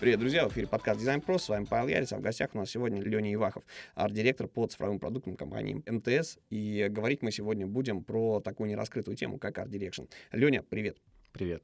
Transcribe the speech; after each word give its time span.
Привет, 0.00 0.18
друзья, 0.18 0.48
в 0.48 0.52
эфире 0.52 0.66
подкаст 0.66 0.98
Дизайн 0.98 1.20
Про, 1.20 1.38
с 1.38 1.46
вами 1.50 1.66
Павел 1.66 1.88
Ярец, 1.88 2.10
а 2.14 2.16
в 2.16 2.22
гостях 2.22 2.54
у 2.54 2.58
нас 2.58 2.70
сегодня 2.70 3.02
Леня 3.02 3.34
Ивахов, 3.34 3.64
арт-директор 3.94 4.48
по 4.48 4.66
цифровым 4.66 4.98
продуктам 4.98 5.36
компании 5.36 5.82
МТС, 5.86 6.38
и 6.48 6.86
говорить 6.88 7.20
мы 7.20 7.30
сегодня 7.30 7.66
будем 7.66 8.02
про 8.02 8.40
такую 8.40 8.70
нераскрытую 8.70 9.14
тему, 9.14 9.38
как 9.38 9.58
art 9.58 9.69
direction. 9.69 10.04
Леня, 10.32 10.62
привет. 10.62 10.96
Привет. 11.32 11.62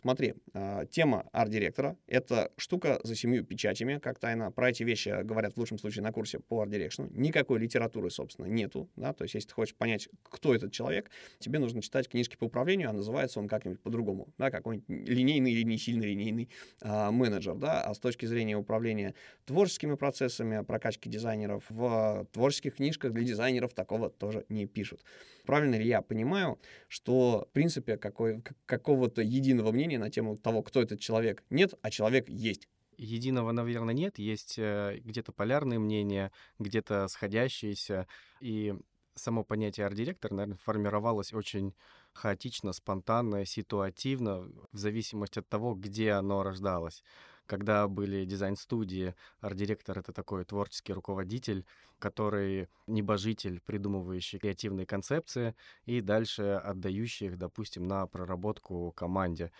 Смотри, 0.00 0.34
а, 0.54 0.86
тема 0.86 1.28
арт-директора— 1.30 1.94
это 2.06 2.50
штука 2.56 3.00
за 3.04 3.14
семью 3.14 3.44
печатями, 3.44 3.98
как 3.98 4.18
тайна. 4.18 4.50
Про 4.50 4.70
эти 4.70 4.82
вещи 4.82 5.22
говорят 5.22 5.54
в 5.54 5.58
лучшем 5.58 5.78
случае 5.78 6.02
на 6.02 6.10
курсе 6.10 6.38
по 6.38 6.62
art 6.62 6.72
direction 6.72 7.01
у. 7.01 7.08
Никакой 7.10 7.58
литературы, 7.58 8.10
собственно, 8.10 8.46
нету. 8.46 8.88
Да? 8.96 9.12
То 9.12 9.24
есть, 9.24 9.34
если 9.34 9.48
ты 9.48 9.54
хочешь 9.54 9.74
понять, 9.74 10.08
кто 10.22 10.54
этот 10.54 10.72
человек, 10.72 11.10
тебе 11.38 11.58
нужно 11.58 11.82
читать 11.82 12.08
книжки 12.08 12.36
по 12.36 12.44
управлению, 12.44 12.88
а 12.88 12.92
называется 12.94 13.40
он 13.40 13.48
как-нибудь 13.48 13.80
по-другому. 13.82 14.32
Да? 14.38 14.50
Какой-нибудь 14.50 14.88
линейный 14.88 15.52
или 15.52 15.64
не 15.64 15.76
сильно 15.76 16.04
линейный 16.04 16.48
а, 16.80 17.10
менеджер. 17.10 17.56
Да? 17.56 17.82
А 17.82 17.92
с 17.92 17.98
точки 17.98 18.24
зрения 18.24 18.56
управления 18.56 19.14
творческими 19.44 19.96
процессами, 19.96 20.64
прокачки 20.64 21.10
дизайнеров, 21.10 21.64
в 21.68 22.26
творческих 22.32 22.76
книжках 22.76 23.12
для 23.12 23.24
дизайнеров 23.24 23.74
такого 23.74 24.08
тоже 24.08 24.46
не 24.48 24.66
пишут. 24.66 25.04
Правильно 25.44 25.74
ли 25.74 25.86
я 25.86 26.00
понимаю, 26.00 26.58
что, 26.88 27.46
в 27.50 27.52
принципе, 27.52 27.96
какой, 27.96 28.42
какого-то 28.66 29.22
единого 29.22 29.72
мнения 29.72 29.89
мнения 29.90 30.04
на 30.04 30.10
тему 30.10 30.36
того, 30.36 30.62
кто 30.62 30.80
этот 30.80 31.00
человек, 31.00 31.42
нет, 31.50 31.74
а 31.82 31.90
человек 31.90 32.28
есть. 32.28 32.68
Единого, 32.96 33.52
наверное, 33.52 33.94
нет. 33.94 34.18
Есть 34.18 34.58
э, 34.58 35.00
где-то 35.02 35.32
полярные 35.32 35.78
мнения, 35.78 36.32
где-то 36.58 37.08
сходящиеся. 37.08 38.06
И 38.40 38.74
само 39.14 39.42
понятие 39.42 39.86
арт-директор, 39.86 40.32
наверное, 40.32 40.58
формировалось 40.58 41.32
очень 41.32 41.74
хаотично, 42.12 42.72
спонтанно, 42.72 43.46
ситуативно, 43.46 44.50
в 44.72 44.76
зависимости 44.76 45.38
от 45.38 45.48
того, 45.48 45.74
где 45.74 46.12
оно 46.12 46.42
рождалось. 46.42 47.02
Когда 47.46 47.88
были 47.88 48.24
дизайн-студии, 48.26 49.14
арт-директор— 49.40 49.98
это 50.00 50.12
такой 50.12 50.44
творческий 50.44 50.92
руководитель, 50.92 51.64
который 51.98 52.68
небожитель, 52.86 53.60
придумывающий 53.66 54.38
креативные 54.38 54.86
концепции 54.86 55.54
и 55.84 56.00
дальше 56.00 56.60
отдающий 56.64 57.26
их, 57.26 57.38
допустим, 57.38 57.88
на 57.88 58.06
проработку 58.06 58.92
команде. 58.92 59.50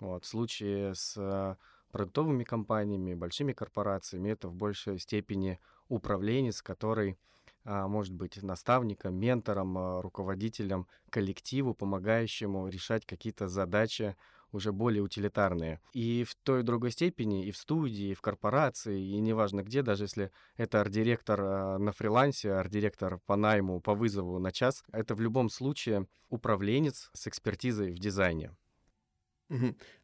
Вот. 0.00 0.24
В 0.24 0.28
случае 0.28 0.94
с 0.94 1.56
продуктовыми 1.90 2.44
компаниями, 2.44 3.14
большими 3.14 3.52
корпорациями, 3.52 4.30
это 4.30 4.48
в 4.48 4.54
большей 4.54 4.98
степени 4.98 5.58
управленец, 5.88 6.62
который 6.62 7.16
а, 7.64 7.88
может 7.88 8.14
быть 8.14 8.42
наставником, 8.42 9.14
ментором, 9.14 9.76
а, 9.76 10.02
руководителем 10.02 10.86
коллективу, 11.10 11.74
помогающему 11.74 12.68
решать 12.68 13.04
какие-то 13.04 13.48
задачи 13.48 14.16
уже 14.52 14.72
более 14.72 15.02
утилитарные. 15.02 15.78
И 15.92 16.24
в 16.24 16.34
той 16.34 16.60
и 16.60 16.62
другой 16.62 16.90
степени, 16.90 17.44
и 17.44 17.50
в 17.50 17.58
студии, 17.58 18.08
и 18.08 18.14
в 18.14 18.22
корпорации, 18.22 18.98
и 18.98 19.20
неважно 19.20 19.62
где, 19.62 19.82
даже 19.82 20.04
если 20.04 20.30
это 20.56 20.80
арт-директор 20.80 21.40
а, 21.40 21.78
на 21.78 21.92
фрилансе, 21.92 22.52
арт-директор 22.52 23.18
по 23.26 23.36
найму, 23.36 23.80
по 23.80 23.94
вызову 23.94 24.38
на 24.38 24.52
час, 24.52 24.84
это 24.92 25.14
в 25.14 25.20
любом 25.20 25.50
случае 25.50 26.06
управленец 26.30 27.10
с 27.12 27.26
экспертизой 27.26 27.92
в 27.92 27.98
дизайне. 27.98 28.50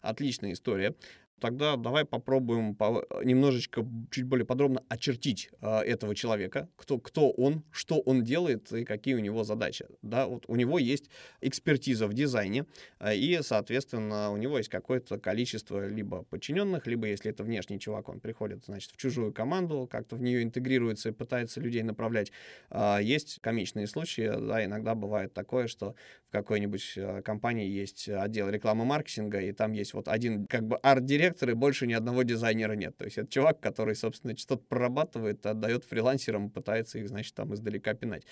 Отличная 0.00 0.52
история. 0.52 0.94
Тогда 1.40 1.76
давай 1.76 2.04
попробуем 2.04 2.74
по, 2.74 3.04
немножечко 3.22 3.86
чуть 4.10 4.24
более 4.24 4.46
подробно 4.46 4.82
очертить 4.88 5.50
э, 5.60 5.80
этого 5.80 6.14
человека, 6.14 6.70
кто, 6.76 6.98
кто 6.98 7.30
он, 7.30 7.64
что 7.70 7.98
он 7.98 8.22
делает 8.22 8.72
и 8.72 8.84
какие 8.84 9.14
у 9.14 9.18
него 9.18 9.44
задачи. 9.44 9.86
Да, 10.00 10.26
вот 10.26 10.44
у 10.46 10.56
него 10.56 10.78
есть 10.78 11.10
экспертиза 11.40 12.06
в 12.06 12.14
дизайне, 12.14 12.64
э, 13.00 13.16
и, 13.16 13.40
соответственно, 13.42 14.30
у 14.30 14.36
него 14.36 14.58
есть 14.58 14.70
какое-то 14.70 15.18
количество 15.18 15.86
либо 15.86 16.22
подчиненных, 16.22 16.86
либо, 16.86 17.08
если 17.08 17.30
это 17.32 17.42
внешний 17.42 17.80
чувак, 17.80 18.08
он 18.08 18.20
приходит, 18.20 18.64
значит, 18.64 18.92
в 18.92 18.96
чужую 18.96 19.32
команду, 19.32 19.88
как-то 19.90 20.16
в 20.16 20.22
нее 20.22 20.42
интегрируется 20.42 21.08
и 21.10 21.12
пытается 21.12 21.60
людей 21.60 21.82
направлять. 21.82 22.30
Э, 22.70 22.98
есть 23.02 23.40
комичные 23.42 23.88
случаи, 23.88 24.32
да, 24.34 24.64
иногда 24.64 24.94
бывает 24.94 25.34
такое, 25.34 25.66
что 25.66 25.94
какой-нибудь 26.34 26.92
э, 26.96 27.22
компании 27.22 27.68
есть 27.68 28.08
отдел 28.08 28.48
рекламы 28.50 28.84
маркетинга, 28.84 29.40
и 29.40 29.52
там 29.52 29.72
есть 29.72 29.94
вот 29.94 30.08
один 30.08 30.46
как 30.46 30.66
бы 30.66 30.76
арт-директор, 30.76 31.24
директор, 31.24 31.50
и 31.50 31.54
больше 31.54 31.86
ни 31.86 31.92
одного 31.92 32.22
дизайнера 32.22 32.74
нет. 32.74 32.96
То 32.96 33.04
есть 33.04 33.18
это 33.18 33.28
чувак, 33.30 33.60
который, 33.60 33.94
собственно, 33.94 34.36
что-то 34.36 34.62
прорабатывает, 34.68 35.44
отдает 35.46 35.84
фрилансерам, 35.84 36.50
пытается 36.50 36.98
их, 36.98 37.08
значит, 37.08 37.34
там 37.34 37.54
издалека 37.54 37.94
пинать. 37.94 38.24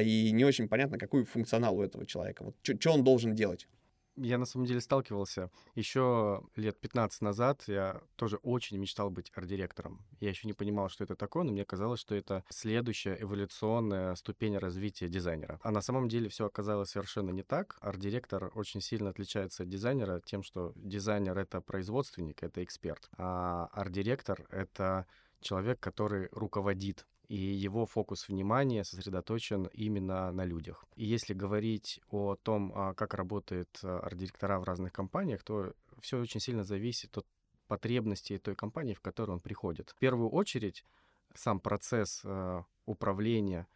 И 0.00 0.30
не 0.32 0.44
очень 0.44 0.68
понятно, 0.68 0.98
какой 0.98 1.24
функционал 1.24 1.76
у 1.78 1.82
этого 1.82 2.06
человека. 2.06 2.44
Вот 2.44 2.56
что 2.62 2.92
он 2.92 3.04
должен 3.04 3.34
делать 3.34 3.66
я 4.22 4.38
на 4.38 4.44
самом 4.44 4.66
деле 4.66 4.80
сталкивался. 4.80 5.50
Еще 5.74 6.42
лет 6.56 6.78
15 6.80 7.22
назад 7.22 7.64
я 7.66 8.00
тоже 8.16 8.36
очень 8.42 8.78
мечтал 8.78 9.10
быть 9.10 9.30
арт-директором. 9.34 10.04
Я 10.20 10.30
еще 10.30 10.46
не 10.46 10.52
понимал, 10.52 10.88
что 10.88 11.04
это 11.04 11.16
такое, 11.16 11.44
но 11.44 11.52
мне 11.52 11.64
казалось, 11.64 12.00
что 12.00 12.14
это 12.14 12.44
следующая 12.48 13.16
эволюционная 13.20 14.14
ступень 14.14 14.56
развития 14.56 15.08
дизайнера. 15.08 15.60
А 15.62 15.70
на 15.70 15.80
самом 15.80 16.08
деле 16.08 16.28
все 16.28 16.46
оказалось 16.46 16.90
совершенно 16.90 17.30
не 17.30 17.42
так. 17.42 17.76
Арт-директор 17.80 18.50
очень 18.54 18.80
сильно 18.80 19.10
отличается 19.10 19.62
от 19.62 19.68
дизайнера 19.68 20.20
тем, 20.24 20.42
что 20.42 20.72
дизайнер— 20.76 21.38
это 21.38 21.60
производственник, 21.60 22.42
это 22.42 22.62
эксперт, 22.62 23.08
а 23.16 23.68
арт-директор— 23.72 24.46
это 24.50 25.06
человек, 25.40 25.80
который 25.80 26.28
руководит 26.32 27.06
и 27.28 27.36
его 27.36 27.84
фокус 27.84 28.28
внимания 28.28 28.84
сосредоточен 28.84 29.66
именно 29.66 30.32
на 30.32 30.44
людях. 30.44 30.84
И 30.96 31.04
если 31.04 31.34
говорить 31.34 32.00
о 32.10 32.36
том, 32.36 32.72
а, 32.74 32.94
как 32.94 33.14
работает 33.14 33.68
а, 33.82 34.00
арт-директора 34.00 34.58
в 34.58 34.64
разных 34.64 34.92
компаниях, 34.92 35.42
то 35.42 35.74
все 36.00 36.18
очень 36.18 36.40
сильно 36.40 36.64
зависит 36.64 37.16
от 37.18 37.26
потребностей 37.66 38.38
той 38.38 38.56
компании, 38.56 38.94
в 38.94 39.00
которую 39.00 39.36
он 39.36 39.40
приходит. 39.40 39.90
В 39.90 39.98
первую 39.98 40.30
очередь, 40.30 40.84
сам 41.34 41.60
процесс 41.60 42.22
а, 42.24 42.64
управления, 42.86 43.66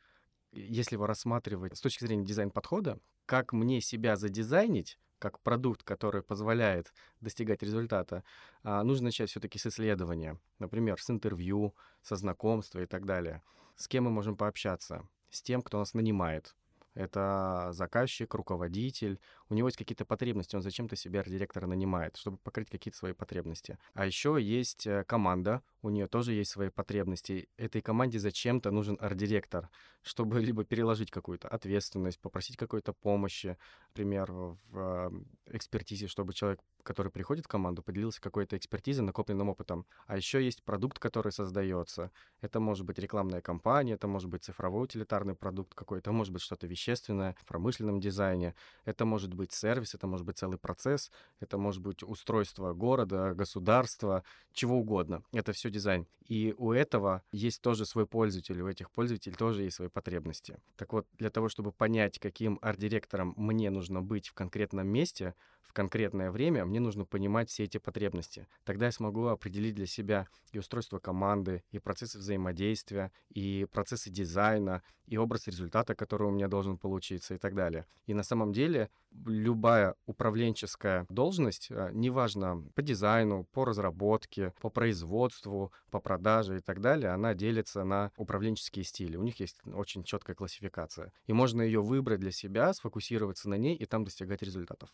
если 0.52 0.96
его 0.96 1.06
рассматривать 1.06 1.76
с 1.76 1.80
точки 1.80 2.04
зрения 2.04 2.24
дизайн-подхода, 2.24 2.98
как 3.26 3.52
мне 3.52 3.82
себя 3.82 4.16
задизайнить, 4.16 4.98
как 5.22 5.38
продукт, 5.38 5.84
который 5.84 6.20
позволяет 6.20 6.92
достигать 7.20 7.62
результата, 7.62 8.24
а, 8.64 8.82
нужно 8.82 9.04
начать 9.04 9.30
все-таки 9.30 9.56
с 9.56 9.66
исследования. 9.66 10.36
Например, 10.58 11.00
с 11.00 11.08
интервью, 11.10 11.74
со 12.02 12.16
знакомства 12.16 12.80
и 12.80 12.86
так 12.86 13.06
далее. 13.06 13.40
С 13.76 13.86
кем 13.86 14.04
мы 14.04 14.10
можем 14.10 14.36
пообщаться? 14.36 15.06
С 15.30 15.40
тем, 15.40 15.62
кто 15.62 15.78
нас 15.78 15.94
нанимает. 15.94 16.56
Это 16.94 17.68
заказчик, 17.70 18.34
руководитель, 18.34 19.20
у 19.52 19.54
него 19.54 19.68
есть 19.68 19.76
какие-то 19.76 20.06
потребности, 20.06 20.56
он 20.56 20.62
зачем-то 20.62 20.96
себя 20.96 21.20
арт-директора 21.20 21.66
нанимает, 21.66 22.16
чтобы 22.16 22.38
покрыть 22.38 22.70
какие-то 22.70 22.96
свои 22.96 23.12
потребности. 23.12 23.78
А 23.92 24.06
еще 24.06 24.38
есть 24.40 24.86
э, 24.86 25.04
команда, 25.04 25.62
у 25.82 25.90
нее 25.90 26.08
тоже 26.08 26.32
есть 26.32 26.50
свои 26.50 26.70
потребности. 26.70 27.50
Этой 27.58 27.82
команде 27.82 28.18
зачем-то 28.18 28.70
нужен 28.70 28.96
арт-директор, 28.98 29.68
чтобы 30.00 30.40
либо 30.46 30.64
переложить 30.64 31.10
какую-то 31.10 31.48
ответственность, 31.48 32.18
попросить 32.18 32.56
какой-то 32.56 32.94
помощи, 32.94 33.58
например, 33.88 34.32
в 34.32 34.58
э, 34.72 35.10
экспертизе, 35.48 36.06
чтобы 36.06 36.32
человек, 36.32 36.60
который 36.82 37.12
приходит 37.12 37.44
в 37.44 37.48
команду, 37.48 37.82
поделился 37.82 38.22
какой-то 38.22 38.56
экспертизой, 38.56 39.04
накопленным 39.04 39.50
опытом. 39.50 39.84
А 40.06 40.16
еще 40.16 40.42
есть 40.42 40.62
продукт, 40.62 40.98
который 40.98 41.30
создается. 41.30 42.10
Это 42.40 42.58
может 42.58 42.86
быть 42.86 42.98
рекламная 42.98 43.42
кампания, 43.42 43.94
это 43.94 44.08
может 44.08 44.30
быть 44.30 44.44
цифровой 44.44 44.84
утилитарный 44.84 45.34
продукт 45.34 45.74
какой-то, 45.74 46.10
может 46.10 46.32
быть 46.32 46.42
что-то 46.42 46.66
вещественное 46.66 47.36
в 47.38 47.44
промышленном 47.44 48.00
дизайне, 48.00 48.54
это 48.86 49.04
может 49.04 49.34
быть 49.34 49.41
быть 49.42 49.52
сервис, 49.52 49.94
это 49.94 50.06
может 50.06 50.24
быть 50.24 50.38
целый 50.38 50.58
процесс, 50.58 51.10
это 51.40 51.58
может 51.58 51.82
быть 51.82 52.02
устройство 52.02 52.72
города, 52.74 53.34
государства, 53.34 54.22
чего 54.52 54.78
угодно. 54.78 55.22
Это 55.32 55.52
все 55.52 55.70
дизайн. 55.70 56.06
И 56.28 56.54
у 56.56 56.72
этого 56.72 57.22
есть 57.32 57.60
тоже 57.60 57.84
свой 57.84 58.06
пользователь, 58.06 58.60
у 58.60 58.68
этих 58.68 58.90
пользователей 58.90 59.34
тоже 59.34 59.64
есть 59.64 59.76
свои 59.76 59.88
потребности. 59.88 60.58
Так 60.76 60.92
вот, 60.92 61.06
для 61.18 61.30
того, 61.30 61.48
чтобы 61.48 61.72
понять, 61.72 62.18
каким 62.18 62.58
арт-директором 62.62 63.34
мне 63.36 63.70
нужно 63.70 64.00
быть 64.00 64.28
в 64.28 64.34
конкретном 64.34 64.86
месте, 64.86 65.34
в 65.62 65.74
конкретное 65.74 66.30
время, 66.30 66.66
мне 66.66 66.80
нужно 66.80 67.06
понимать 67.06 67.48
все 67.48 67.64
эти 67.64 67.78
потребности. 67.78 68.46
Тогда 68.64 68.86
я 68.86 68.92
смогу 68.92 69.26
определить 69.26 69.74
для 69.74 69.86
себя 69.86 70.28
и 70.52 70.58
устройство 70.58 70.98
команды, 70.98 71.64
и 71.70 71.78
процессы 71.78 72.18
взаимодействия, 72.18 73.10
и 73.30 73.66
процессы 73.72 74.10
дизайна, 74.10 74.82
и 75.06 75.16
образ 75.16 75.46
результата, 75.46 75.94
который 75.94 76.28
у 76.28 76.30
меня 76.30 76.48
должен 76.48 76.76
получиться 76.76 77.34
и 77.34 77.38
так 77.38 77.54
далее. 77.54 77.86
И 78.06 78.12
на 78.12 78.22
самом 78.22 78.52
деле 78.52 78.90
любая 79.26 79.94
управленческая 80.06 81.06
должность, 81.08 81.68
а, 81.70 81.90
неважно 81.92 82.64
по 82.74 82.82
дизайну, 82.82 83.44
по 83.52 83.64
разработке, 83.64 84.52
по 84.60 84.70
производству, 84.70 85.72
по 85.90 86.00
продаже 86.00 86.58
и 86.58 86.60
так 86.60 86.80
далее, 86.80 87.10
она 87.10 87.34
делится 87.34 87.84
на 87.84 88.10
управленческие 88.16 88.84
стили. 88.84 89.16
У 89.16 89.22
них 89.22 89.40
есть 89.40 89.60
очень 89.66 90.04
четкая 90.04 90.34
классификация. 90.36 91.12
И 91.26 91.32
можно 91.32 91.62
ее 91.62 91.82
выбрать 91.82 92.20
для 92.20 92.32
себя, 92.32 92.72
сфокусироваться 92.72 93.48
на 93.48 93.54
ней 93.54 93.74
и 93.76 93.86
там 93.86 94.04
достигать 94.04 94.42
результатов. 94.42 94.90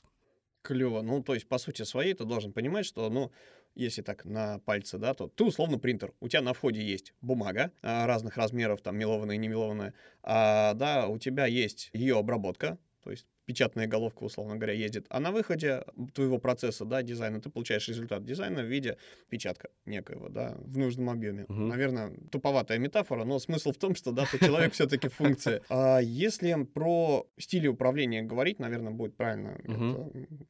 Клево. 0.63 1.03
Ну, 1.03 1.23
то 1.23 1.35
есть, 1.35 1.49
по 1.49 1.57
сути 1.59 1.83
своей, 1.83 2.15
ты 2.15 2.25
должен 2.25 2.53
понимать, 2.53 2.85
что, 2.85 3.09
ну, 3.09 3.31
если 3.75 4.03
так 4.03 4.25
на 4.25 4.59
пальце, 4.59 4.99
да, 4.99 5.15
то 5.15 5.29
ты 5.29 5.45
условно 5.45 5.79
принтер. 5.79 6.13
У 6.21 6.29
тебя 6.29 6.43
на 6.43 6.53
входе 6.53 6.83
есть 6.83 7.15
бумага 7.21 7.71
а, 7.81 8.07
разных 8.07 8.37
размеров, 8.37 8.83
там, 8.83 8.97
мелованная, 8.99 9.37
не 9.37 9.49
мелованная. 9.49 9.95
А, 10.23 10.75
да, 10.75 11.07
у 11.07 11.19
тебя 11.19 11.47
есть 11.47 11.91
ее 11.93 12.19
обработка, 12.19 12.77
то 13.05 13.11
есть 13.11 13.27
печатная 13.49 13.87
головка, 13.87 14.25
условно 14.25 14.57
говоря, 14.57 14.75
ездит. 14.75 15.07
А 15.09 15.21
на 15.21 15.33
выходе 15.33 15.83
твоего 16.13 16.39
процесса, 16.39 16.85
да, 16.85 17.03
дизайна, 17.03 17.41
ты 17.41 17.49
получаешь 17.49 17.89
результат 17.89 18.23
дизайна 18.23 18.61
в 18.61 18.67
виде 18.67 18.99
печатка 19.31 19.71
некоего, 19.87 20.29
да, 20.29 20.55
в 20.59 20.77
нужном 20.77 21.09
объеме. 21.09 21.45
Угу. 21.45 21.55
Наверное, 21.55 22.13
туповатая 22.31 22.79
метафора, 22.79 23.25
но 23.25 23.39
смысл 23.39 23.73
в 23.73 23.79
том, 23.79 23.95
что, 23.95 24.13
да, 24.13 24.27
ты 24.31 24.39
человек 24.39 24.75
все-таки 24.75 25.09
функция. 25.09 25.63
А 25.71 25.99
если 25.99 26.63
про 26.63 27.27
стили 27.39 27.69
управления 27.69 28.23
говорить, 28.23 28.59
наверное, 28.59 28.93
будет 28.93 29.17
правильно 29.17 29.59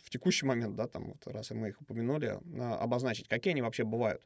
в 0.02 0.10
текущий 0.10 0.46
момент, 0.46 0.74
да, 0.74 0.88
там, 0.88 1.14
раз 1.26 1.50
мы 1.52 1.68
их 1.68 1.80
упомянули, 1.80 2.38
а, 2.58 2.78
обозначить, 2.78 3.28
какие 3.28 3.52
они 3.52 3.62
вообще 3.62 3.84
бывают. 3.84 4.22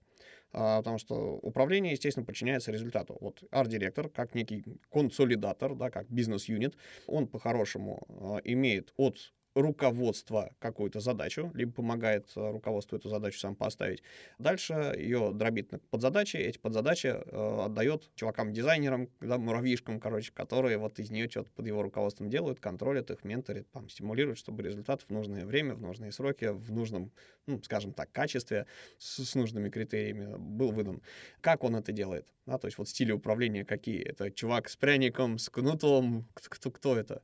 А, 0.52 0.78
потому 0.78 0.99
что 0.99 1.14
управление, 1.37 1.93
естественно, 1.93 2.26
подчиняется 2.26 2.72
результату. 2.72 3.16
Вот 3.20 3.43
арт-директор, 3.50 4.08
как 4.08 4.34
некий 4.34 4.64
консолидатор, 4.90 5.75
да, 5.75 5.90
как 5.90 6.10
бизнес-юнит, 6.10 6.76
он 7.06 7.26
по-хорошему 7.26 8.06
а, 8.08 8.40
имеет 8.44 8.93
от 8.96 9.32
руководство 9.54 10.54
какую-то 10.58 11.00
задачу, 11.00 11.50
либо 11.54 11.72
помогает 11.72 12.31
э, 12.37 12.50
руководству 12.50 12.96
эту 12.96 13.08
задачу 13.08 13.38
сам 13.38 13.54
поставить. 13.54 14.02
Дальше 14.38 14.94
ее 14.96 15.31
дробит 15.32 15.72
под 15.90 16.00
задачи, 16.00 16.37
эти 16.37 16.58
подзадачи 16.58 17.08
э, 17.08 17.64
отдает 17.64 18.10
чувакам-дизайнерам, 18.14 19.08
да, 19.20 19.38
муравьишкам, 19.38 20.00
короче, 20.00 20.32
которые 20.32 20.78
вот 20.78 20.99
из 20.99 21.10
нее 21.10 21.28
что-то 21.28 21.50
под 21.50 21.66
его 21.66 21.82
руководством 21.82 22.31
делают, 22.31 22.60
контролят 22.60 23.10
их, 23.10 23.25
менторят, 23.25 23.70
там, 23.70 23.88
стимулируют, 23.88 24.38
чтобы 24.38 24.62
результат 24.62 25.02
в 25.02 25.10
нужное 25.10 25.44
время, 25.44 25.75
в 25.75 25.82
нужные 25.82 26.12
сроки, 26.12 26.46
в 26.46 26.72
нужном, 26.72 27.12
ну, 27.46 27.62
скажем 27.62 27.93
так, 27.93 28.10
качестве, 28.12 28.66
с, 28.99 29.25
с 29.25 29.34
нужными 29.34 29.69
критериями 29.69 30.37
был 30.37 30.72
выдан. 30.72 31.02
Как 31.40 31.64
он 31.64 31.76
это 31.76 31.93
делает? 31.93 32.26
Да, 32.46 32.58
то 32.58 32.66
есть 32.66 32.78
вот 32.78 32.88
стили 32.88 33.12
управления 33.12 33.64
какие? 33.64 34.02
Это 34.02 34.31
чувак 34.31 34.69
с 34.69 34.76
пряником, 34.76 35.38
с 35.38 35.49
кнутом, 35.49 36.26
кто, 36.34 36.70
кто 36.70 36.96
это? 36.96 37.22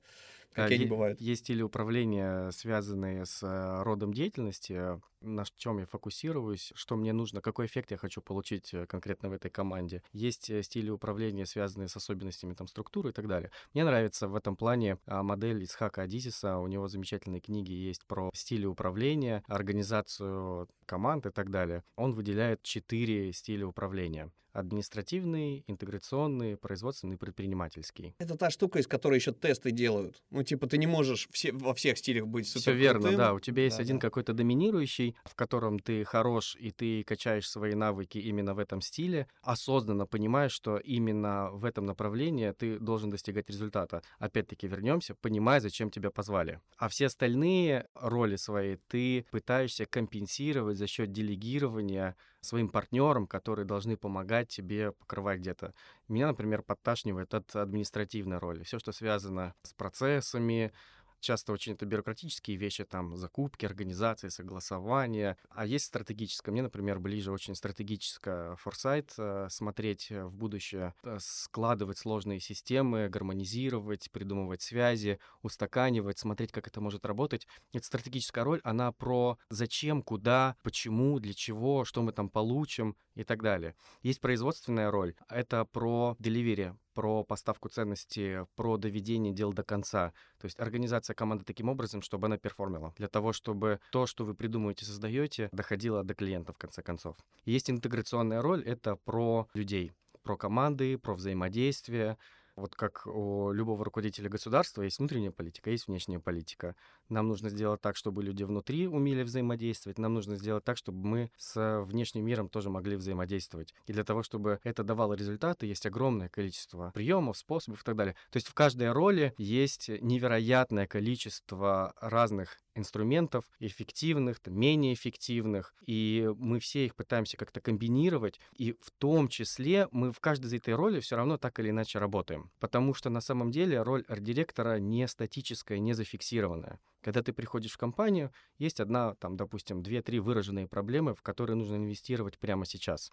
Какие 0.65 0.81
они 0.81 0.87
бывают? 0.87 1.21
Есть 1.21 1.43
стили 1.45 1.63
управления, 1.63 2.51
связанные 2.51 3.27
с 3.27 3.43
э, 3.43 3.83
родом 3.83 4.13
деятельности, 4.13 5.01
на 5.21 5.45
чем 5.57 5.79
я 5.79 5.87
фокусируюсь, 5.87 6.73
что 6.75 6.97
мне 6.97 7.13
нужно, 7.13 7.41
какой 7.41 7.67
эффект 7.67 7.91
я 7.91 7.97
хочу 7.97 8.21
получить 8.21 8.73
э, 8.75 8.87
конкретно 8.87 9.29
в 9.29 9.33
этой 9.33 9.51
команде. 9.51 10.03
Есть 10.13 10.51
э, 10.51 10.63
стили 10.63 10.91
управления, 10.91 11.47
связанные 11.47 11.89
с 11.89 11.97
особенностями 11.97 12.55
там, 12.55 12.69
структуры 12.69 13.11
и 13.11 13.13
так 13.13 13.27
далее. 13.27 13.51
Мне 13.75 13.85
нравится 13.85 14.29
в 14.29 14.35
этом 14.35 14.57
плане 14.57 14.99
а, 15.07 15.23
модель 15.23 15.63
из 15.63 15.75
Хака 15.75 16.03
Адисиса. 16.03 16.59
У 16.59 16.67
него 16.67 16.89
замечательные 16.89 17.41
книги 17.41 17.73
есть 17.73 18.05
про 18.07 18.31
стили 18.35 18.67
управления, 18.67 19.43
организацию 19.47 20.69
команд 20.87 21.27
и 21.27 21.31
так 21.31 21.51
далее. 21.51 21.85
Он 21.97 22.13
выделяет 22.13 22.63
четыре 22.63 23.33
стиля 23.33 23.67
управления 23.67 24.31
административный, 24.59 25.65
интеграционный, 25.67 26.57
производственный, 26.57 27.17
предпринимательский. 27.17 28.15
Это 28.19 28.37
та 28.37 28.51
штука, 28.51 28.79
из 28.79 28.87
которой 28.87 29.17
еще 29.17 29.33
тесты 29.33 29.71
делают. 29.71 30.23
Ну, 30.31 30.43
типа, 30.43 30.67
ты 30.67 30.79
не 30.79 30.87
можешь 30.87 31.29
все, 31.31 31.53
во 31.53 31.75
всех 31.75 31.99
стилях 31.99 32.27
быть 32.27 32.49
супер 32.49 32.61
Все 32.63 32.73
верно, 32.75 33.17
да. 33.17 33.35
У 33.35 33.41
тебя 33.41 33.65
есть 33.65 33.77
да, 33.77 33.83
один 33.83 33.99
да. 33.99 34.09
какой-то 34.09 34.33
доминирующий, 34.33 35.08
в 35.25 35.35
котором 35.35 35.79
ты 35.79 36.05
хорош, 36.05 36.57
и 36.59 36.71
ты 36.71 37.05
качаешь 37.05 37.49
свои 37.49 37.75
навыки 37.75 38.19
именно 38.19 38.55
в 38.55 38.59
этом 38.59 38.81
стиле, 38.81 39.27
осознанно 39.43 40.07
понимаешь, 40.07 40.53
что 40.53 40.77
именно 40.79 41.51
в 41.53 41.65
этом 41.65 41.87
направлении 41.87 42.51
ты 42.53 42.79
должен 42.79 43.11
достигать 43.11 43.49
результата. 43.49 44.03
Опять-таки, 44.19 44.67
вернемся, 44.67 45.15
понимая, 45.15 45.61
зачем 45.61 45.91
тебя 45.91 46.11
позвали. 46.11 46.61
А 46.77 46.89
все 46.89 47.07
остальные 47.07 47.89
роли 47.95 48.37
свои 48.37 48.77
ты 48.89 49.27
пытаешься 49.31 49.87
компенсировать 49.87 50.79
за 50.79 50.87
счет 50.87 51.13
делегирования 51.13 52.17
своим 52.41 52.69
партнерам, 52.69 53.27
которые 53.27 53.65
должны 53.67 53.97
помогать 53.97 54.49
тебе 54.49 54.93
покрывать 54.93 55.41
где-то. 55.41 55.75
Меня, 56.09 56.29
например, 56.29 56.63
подташнивает 56.63 57.35
от 57.35 57.55
административной 57.57 58.39
роли. 58.39 58.63
Все, 58.63 58.79
что 58.79 58.93
связано 58.93 59.55
с 59.63 59.73
процессами, 59.73 60.73
Часто 61.21 61.53
очень 61.53 61.73
это 61.73 61.87
бюрократические 61.87 62.57
вещи, 62.57 62.85
там, 62.85 63.17
закупки, 63.17 63.67
организации, 63.67 64.29
согласования. 64.29 65.37
А 65.51 65.67
есть 65.67 65.87
стратегическое. 65.87 66.53
Мне, 66.53 66.63
например, 66.63 66.99
ближе 66.99 67.33
очень 67.33 67.55
стратегическое 67.55 68.55
форсайт, 68.57 69.13
э, 69.19 69.49
смотреть 69.51 70.11
в 70.11 70.37
будущее, 70.37 70.95
э, 71.03 71.19
складывать 71.21 71.99
сложные 71.99 72.41
системы, 72.41 73.09
гармонизировать, 73.09 74.11
придумывать 74.13 74.63
связи, 74.63 75.19
устаканивать, 75.43 76.19
смотреть, 76.19 76.53
как 76.53 76.69
это 76.69 76.81
может 76.81 77.05
работать. 77.05 77.47
Эта 77.73 77.85
стратегическая 77.87 78.45
роль, 78.45 78.61
она 78.65 78.93
про 78.93 79.39
зачем, 79.51 80.03
куда, 80.03 80.57
почему, 80.63 81.19
для 81.19 81.35
чего, 81.35 81.85
что 81.85 82.03
мы 82.03 82.13
там 82.13 82.29
получим 82.29 82.97
и 83.15 83.25
так 83.25 83.43
далее. 83.43 83.75
Есть 84.03 84.21
производственная 84.21 84.91
роль. 84.91 85.15
Это 85.29 85.65
про 85.65 86.17
деливери, 86.19 86.75
про 86.99 87.23
поставку 87.23 87.69
ценности, 87.69 88.45
про 88.57 88.77
доведение 88.77 89.33
дел 89.33 89.53
до 89.53 89.63
конца. 89.63 90.13
То 90.41 90.47
есть 90.47 90.59
организация 90.59 91.15
команды 91.15 91.45
таким 91.45 91.69
образом, 91.69 92.03
чтобы 92.03 92.27
она 92.27 92.39
перформила. 92.39 92.93
Для 92.97 93.07
того, 93.07 93.33
чтобы 93.33 93.79
то, 93.93 94.07
что 94.07 94.25
вы 94.25 94.35
придумываете, 94.35 94.85
создаете, 94.85 95.49
доходило 95.53 96.03
до 96.03 96.15
клиента 96.15 96.53
в 96.53 96.59
конце 96.59 96.83
концов. 96.83 97.15
Есть 97.45 97.71
интеграционная 97.71 98.43
роль, 98.43 98.65
это 98.65 98.97
про 98.97 99.47
людей 99.55 99.93
про 100.25 100.37
команды, 100.37 100.99
про 100.99 101.15
взаимодействие, 101.15 102.19
вот 102.59 102.75
как 102.75 103.07
у 103.07 103.53
любого 103.53 103.85
руководителя 103.85 104.29
государства 104.29 104.83
есть 104.83 104.99
внутренняя 104.99 105.31
политика, 105.31 105.71
есть 105.71 105.87
внешняя 105.87 106.19
политика. 106.19 106.75
Нам 107.09 107.29
нужно 107.29 107.49
сделать 107.49 107.81
так, 107.81 107.97
чтобы 107.97 108.23
люди 108.23 108.43
внутри 108.43 108.87
умели 108.87 109.23
взаимодействовать. 109.23 109.99
Нам 109.99 110.15
нужно 110.15 110.37
сделать 110.37 110.65
так, 110.65 110.77
чтобы 110.77 111.07
мы 111.07 111.31
с 111.37 111.83
внешним 111.85 112.25
миром 112.25 112.49
тоже 112.49 112.71
могли 112.71 112.97
взаимодействовать. 112.97 113.75
И 113.87 113.93
для 113.93 114.05
того, 114.05 114.23
чтобы 114.23 114.61
это 114.65 114.85
давало 114.85 115.15
результаты, 115.15 115.67
есть 115.67 115.87
огромное 115.87 116.29
количество 116.29 116.91
приемов, 116.95 117.37
способов 117.37 117.83
и 117.83 117.85
так 117.85 117.97
далее. 117.97 118.15
То 118.31 118.37
есть 118.37 118.49
в 118.49 118.55
каждой 118.55 118.93
роли 118.93 119.35
есть 119.39 119.89
невероятное 119.89 120.87
количество 120.87 121.95
разных 122.01 122.59
инструментов, 122.75 123.45
эффективных, 123.59 124.39
менее 124.47 124.95
эффективных, 124.95 125.75
и 125.85 126.31
мы 126.37 126.61
все 126.61 126.87
их 126.87 126.95
пытаемся 126.95 127.37
как-то 127.37 127.61
комбинировать, 127.61 128.41
и 128.55 128.77
в 128.81 128.91
том 128.93 129.29
числе 129.29 129.89
мы 129.91 130.13
в 130.13 130.21
каждой 130.21 130.47
из 130.47 130.55
этой 130.55 130.75
роли 130.75 131.01
все 131.01 131.17
равно 131.17 131.39
так 131.39 131.59
или 131.59 131.71
иначе 131.71 131.99
работаем, 131.99 132.51
потому 132.61 132.95
что 132.95 133.11
на 133.11 133.21
самом 133.21 133.51
деле 133.51 133.83
роль 133.83 134.05
арт-директора 134.09 134.79
не 134.79 135.09
статическая, 135.09 135.81
не 135.81 135.93
зафиксированная. 135.93 136.79
Когда 137.01 137.23
ты 137.23 137.33
приходишь 137.33 137.73
в 137.73 137.79
компанию, 137.79 138.33
есть 138.59 138.81
одна, 138.81 139.15
там, 139.17 139.37
допустим, 139.37 139.83
две-три 139.83 140.19
выраженные 140.19 140.67
проблемы, 140.67 141.15
в 141.15 141.23
которые 141.23 141.57
нужно 141.57 141.77
инвестировать 141.77 142.39
прямо 142.39 142.67
сейчас. 142.67 143.11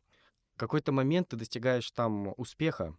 В 0.56 0.58
какой-то 0.58 0.92
момент 0.92 1.30
ты 1.30 1.36
достигаешь 1.38 1.90
там 1.92 2.34
успеха, 2.38 2.98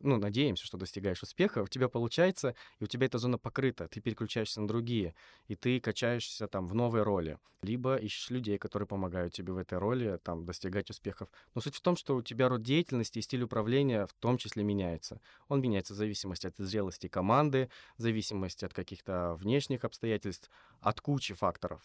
ну, 0.00 0.16
надеемся, 0.16 0.64
что 0.64 0.78
достигаешь 0.78 1.22
успеха, 1.22 1.62
у 1.62 1.66
тебя 1.66 1.88
получается, 1.88 2.54
и 2.78 2.84
у 2.84 2.86
тебя 2.86 3.06
эта 3.06 3.18
зона 3.18 3.38
покрыта, 3.38 3.88
ты 3.88 4.00
переключаешься 4.00 4.60
на 4.60 4.68
другие, 4.68 5.14
и 5.48 5.56
ты 5.56 5.80
качаешься 5.80 6.46
там 6.46 6.66
в 6.66 6.74
новой 6.74 7.02
роли, 7.02 7.38
либо 7.62 7.96
ищешь 7.96 8.30
людей, 8.30 8.58
которые 8.58 8.86
помогают 8.86 9.32
тебе 9.32 9.52
в 9.52 9.58
этой 9.58 9.78
роли 9.78 10.18
там 10.22 10.44
достигать 10.44 10.90
успехов. 10.90 11.28
Но 11.54 11.60
суть 11.60 11.74
в 11.74 11.80
том, 11.80 11.96
что 11.96 12.16
у 12.16 12.22
тебя 12.22 12.48
род 12.48 12.62
деятельности 12.62 13.18
и 13.18 13.22
стиль 13.22 13.42
управления 13.42 14.06
в 14.06 14.14
том 14.14 14.38
числе 14.38 14.62
меняется. 14.62 15.20
Он 15.48 15.60
меняется 15.60 15.94
в 15.94 15.96
зависимости 15.96 16.46
от 16.46 16.56
зрелости 16.56 17.08
команды, 17.08 17.68
в 17.96 18.02
зависимости 18.02 18.64
от 18.64 18.72
каких-то 18.72 19.34
внешних 19.34 19.84
обстоятельств, 19.84 20.50
от 20.80 21.00
кучи 21.00 21.34
факторов 21.34 21.82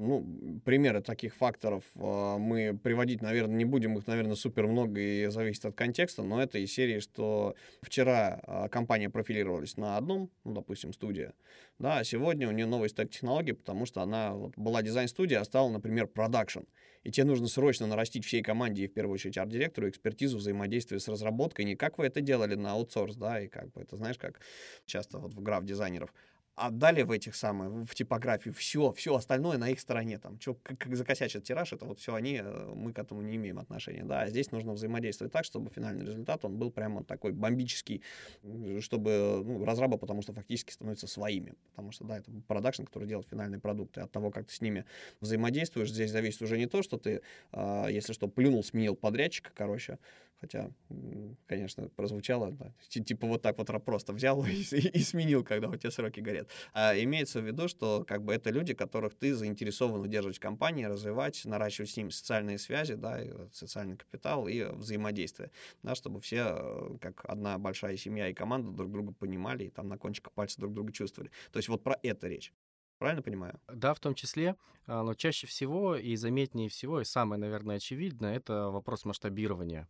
ну, 0.00 0.60
примеры 0.64 1.02
таких 1.02 1.34
факторов 1.34 1.84
э, 1.94 2.36
мы 2.38 2.78
приводить, 2.82 3.20
наверное, 3.20 3.56
не 3.56 3.64
будем, 3.66 3.98
их, 3.98 4.06
наверное, 4.06 4.34
супер 4.34 4.66
много 4.66 5.00
и 5.00 5.26
зависит 5.26 5.66
от 5.66 5.74
контекста, 5.74 6.22
но 6.22 6.42
это 6.42 6.58
из 6.58 6.72
серии, 6.72 7.00
что 7.00 7.54
вчера 7.82 8.40
э, 8.46 8.68
компания 8.70 9.10
профилировалась 9.10 9.76
на 9.76 9.98
одном, 9.98 10.30
ну, 10.44 10.52
допустим, 10.52 10.94
студия, 10.94 11.34
да, 11.78 11.98
а 11.98 12.04
сегодня 12.04 12.48
у 12.48 12.52
нее 12.52 12.66
новый 12.66 12.88
стек 12.88 13.10
технологий, 13.10 13.52
потому 13.52 13.84
что 13.84 14.00
она 14.00 14.32
вот, 14.32 14.56
была 14.56 14.82
дизайн-студия, 14.82 15.40
а 15.40 15.44
стала, 15.44 15.68
например, 15.68 16.06
продакшн. 16.06 16.60
И 17.02 17.10
тебе 17.10 17.24
нужно 17.24 17.48
срочно 17.48 17.86
нарастить 17.86 18.24
всей 18.24 18.42
команде 18.42 18.84
и, 18.84 18.88
в 18.88 18.92
первую 18.92 19.14
очередь, 19.14 19.38
арт-директору 19.38 19.88
экспертизу 19.88 20.38
взаимодействия 20.38 20.98
с 20.98 21.08
разработкой, 21.08 21.64
не 21.64 21.76
как 21.76 21.98
вы 21.98 22.06
это 22.06 22.20
делали 22.20 22.54
на 22.54 22.72
аутсорс, 22.72 23.16
да, 23.16 23.40
и 23.40 23.48
как 23.48 23.70
бы 23.72 23.82
это, 23.82 23.96
знаешь, 23.96 24.18
как 24.18 24.40
часто 24.86 25.18
вот 25.18 25.34
в 25.34 25.42
граф 25.42 25.64
дизайнеров, 25.64 26.12
отдали 26.60 27.02
в 27.02 27.10
этих 27.10 27.34
самых, 27.34 27.88
в 27.88 27.94
типографию, 27.94 28.54
все, 28.54 28.92
все 28.92 29.14
остальное 29.14 29.58
на 29.58 29.70
их 29.70 29.80
стороне, 29.80 30.18
там, 30.18 30.38
что, 30.40 30.54
как, 30.54 30.78
как 30.78 30.96
закосячит 30.96 31.44
тираж, 31.44 31.72
это 31.72 31.84
вот 31.86 31.98
все 31.98 32.14
они, 32.14 32.40
э, 32.42 32.72
мы 32.74 32.92
к 32.92 32.98
этому 32.98 33.22
не 33.22 33.36
имеем 33.36 33.58
отношения, 33.58 34.04
да, 34.04 34.22
а 34.22 34.28
здесь 34.28 34.52
нужно 34.52 34.72
взаимодействовать 34.72 35.32
так, 35.32 35.44
чтобы 35.44 35.70
финальный 35.70 36.04
результат, 36.04 36.44
он 36.44 36.56
был 36.56 36.70
прямо 36.70 37.02
такой 37.02 37.32
бомбический, 37.32 38.02
чтобы, 38.80 39.42
ну, 39.44 39.64
разрабы, 39.64 39.98
потому 39.98 40.22
что 40.22 40.32
фактически 40.32 40.72
становятся 40.72 41.06
своими, 41.06 41.54
потому 41.70 41.92
что, 41.92 42.04
да, 42.04 42.18
это 42.18 42.30
продакшн, 42.46 42.84
который 42.84 43.08
делает 43.08 43.28
финальный 43.28 43.58
продукт, 43.58 43.96
и 43.96 44.00
от 44.00 44.12
того, 44.12 44.30
как 44.30 44.46
ты 44.46 44.54
с 44.54 44.60
ними 44.60 44.84
взаимодействуешь, 45.20 45.90
здесь 45.90 46.10
зависит 46.10 46.42
уже 46.42 46.58
не 46.58 46.66
то, 46.66 46.82
что 46.82 46.98
ты, 46.98 47.22
э, 47.52 47.86
если 47.90 48.12
что, 48.12 48.28
плюнул, 48.28 48.62
сменил 48.62 48.96
подрядчика, 48.96 49.50
короче, 49.54 49.98
хотя, 50.40 50.70
конечно, 51.46 51.88
прозвучало, 51.90 52.52
да, 52.52 52.72
типа 52.88 53.26
вот 53.26 53.42
так 53.42 53.58
вот 53.58 53.70
просто 53.84 54.12
взял 54.12 54.44
и, 54.46 54.60
и 54.60 55.00
сменил, 55.00 55.44
когда 55.44 55.68
у 55.68 55.76
тебя 55.76 55.90
сроки 55.90 56.20
горят. 56.20 56.48
А 56.72 56.94
имеется 56.96 57.40
в 57.40 57.46
виду, 57.46 57.68
что 57.68 58.04
как 58.06 58.24
бы 58.24 58.34
это 58.34 58.50
люди, 58.50 58.74
которых 58.74 59.14
ты 59.14 59.34
заинтересован 59.34 60.00
удерживать 60.00 60.38
в 60.38 60.40
компании, 60.40 60.84
развивать, 60.84 61.44
наращивать 61.44 61.90
с 61.90 61.96
ними 61.96 62.10
социальные 62.10 62.58
связи, 62.58 62.94
да, 62.94 63.20
социальный 63.52 63.96
капитал 63.96 64.48
и 64.48 64.62
взаимодействие, 64.62 65.50
да, 65.82 65.94
чтобы 65.94 66.20
все 66.20 66.56
э, 66.56 66.98
как 67.00 67.24
одна 67.24 67.58
большая 67.58 67.96
семья 67.96 68.28
и 68.28 68.34
команда 68.34 68.70
друг 68.70 68.90
друга 68.90 69.12
понимали 69.12 69.64
и 69.64 69.70
там 69.70 69.88
на 69.88 69.98
кончиках 69.98 70.32
пальца 70.32 70.60
друг 70.60 70.72
друга 70.72 70.92
чувствовали. 70.92 71.30
То 71.52 71.58
есть 71.58 71.68
вот 71.68 71.82
про 71.82 71.96
это 72.02 72.28
речь. 72.28 72.52
Правильно 72.98 73.22
понимаю? 73.22 73.58
Да, 73.72 73.94
в 73.94 74.00
том 74.00 74.14
числе, 74.14 74.56
а, 74.86 75.02
но 75.02 75.14
чаще 75.14 75.46
всего 75.46 75.96
и 75.96 76.16
заметнее 76.16 76.68
всего, 76.68 77.00
и 77.00 77.04
самое, 77.04 77.40
наверное, 77.40 77.76
очевидное, 77.76 78.36
это 78.36 78.68
вопрос 78.68 79.06
масштабирования. 79.06 79.88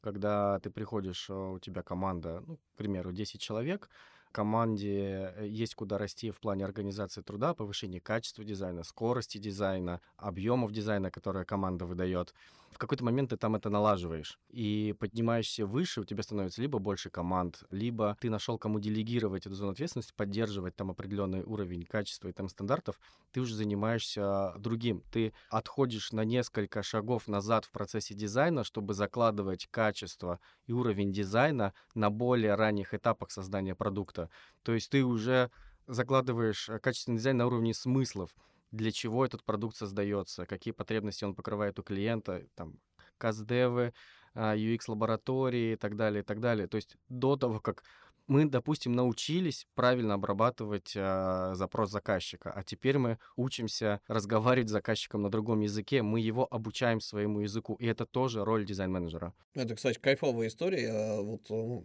Когда 0.00 0.58
ты 0.60 0.70
приходишь, 0.70 1.28
а, 1.30 1.52
у 1.52 1.58
тебя 1.58 1.82
команда, 1.82 2.42
ну, 2.46 2.56
к 2.56 2.76
примеру, 2.76 3.12
10 3.12 3.40
человек, 3.40 3.88
команде 4.32 5.32
э, 5.36 5.46
есть 5.46 5.74
куда 5.74 5.98
расти 5.98 6.30
в 6.30 6.38
плане 6.40 6.64
организации 6.64 7.22
труда, 7.22 7.54
повышения 7.54 8.00
качества 8.00 8.44
дизайна, 8.44 8.84
скорости 8.84 9.38
дизайна, 9.38 10.00
объемов 10.16 10.72
дизайна, 10.72 11.10
которые 11.10 11.44
команда 11.44 11.84
выдает 11.84 12.34
в 12.70 12.78
какой-то 12.78 13.04
момент 13.04 13.30
ты 13.30 13.36
там 13.36 13.56
это 13.56 13.68
налаживаешь. 13.68 14.38
И 14.48 14.94
поднимаешься 14.98 15.66
выше, 15.66 16.00
у 16.00 16.04
тебя 16.04 16.22
становится 16.22 16.62
либо 16.62 16.78
больше 16.78 17.10
команд, 17.10 17.64
либо 17.70 18.16
ты 18.20 18.30
нашел, 18.30 18.58
кому 18.58 18.78
делегировать 18.78 19.46
эту 19.46 19.54
зону 19.54 19.72
ответственности, 19.72 20.12
поддерживать 20.16 20.76
там 20.76 20.90
определенный 20.90 21.42
уровень 21.42 21.84
качества 21.84 22.28
и 22.28 22.32
там 22.32 22.48
стандартов, 22.48 23.00
ты 23.32 23.40
уже 23.40 23.54
занимаешься 23.54 24.54
другим. 24.58 25.02
Ты 25.10 25.32
отходишь 25.50 26.12
на 26.12 26.24
несколько 26.24 26.82
шагов 26.82 27.28
назад 27.28 27.64
в 27.64 27.70
процессе 27.70 28.14
дизайна, 28.14 28.64
чтобы 28.64 28.94
закладывать 28.94 29.66
качество 29.70 30.40
и 30.66 30.72
уровень 30.72 31.12
дизайна 31.12 31.74
на 31.94 32.10
более 32.10 32.54
ранних 32.54 32.94
этапах 32.94 33.30
создания 33.30 33.74
продукта. 33.74 34.30
То 34.62 34.72
есть 34.72 34.90
ты 34.90 35.04
уже 35.04 35.50
закладываешь 35.86 36.68
э, 36.68 36.78
качественный 36.78 37.18
дизайн 37.18 37.36
на 37.38 37.46
уровне 37.46 37.74
смыслов 37.74 38.30
для 38.70 38.92
чего 38.92 39.24
этот 39.24 39.44
продукт 39.44 39.76
создается, 39.76 40.46
какие 40.46 40.72
потребности 40.72 41.24
он 41.24 41.34
покрывает 41.34 41.78
у 41.78 41.82
клиента, 41.82 42.46
там, 42.54 42.78
каздевы, 43.18 43.92
UX-лаборатории 44.34 45.72
и 45.72 45.76
так 45.76 45.96
далее, 45.96 46.22
и 46.22 46.24
так 46.24 46.40
далее. 46.40 46.68
То 46.68 46.76
есть 46.76 46.96
до 47.08 47.36
того, 47.36 47.60
как 47.60 47.84
мы, 48.30 48.44
допустим, 48.44 48.92
научились 48.92 49.66
правильно 49.74 50.14
обрабатывать 50.14 50.92
э, 50.94 51.50
запрос 51.54 51.90
заказчика, 51.90 52.52
а 52.54 52.62
теперь 52.62 52.96
мы 52.96 53.18
учимся 53.34 54.00
разговаривать 54.06 54.68
с 54.68 54.72
заказчиком 54.72 55.22
на 55.22 55.30
другом 55.30 55.60
языке, 55.60 56.02
мы 56.02 56.20
его 56.20 56.46
обучаем 56.48 57.00
своему 57.00 57.40
языку, 57.40 57.74
и 57.74 57.86
это 57.86 58.06
тоже 58.06 58.44
роль 58.44 58.64
дизайн-менеджера. 58.64 59.34
Это, 59.54 59.74
кстати, 59.74 59.98
кайфовая 59.98 60.46
история. 60.46 61.20
Вот 61.20 61.50
ну, 61.50 61.84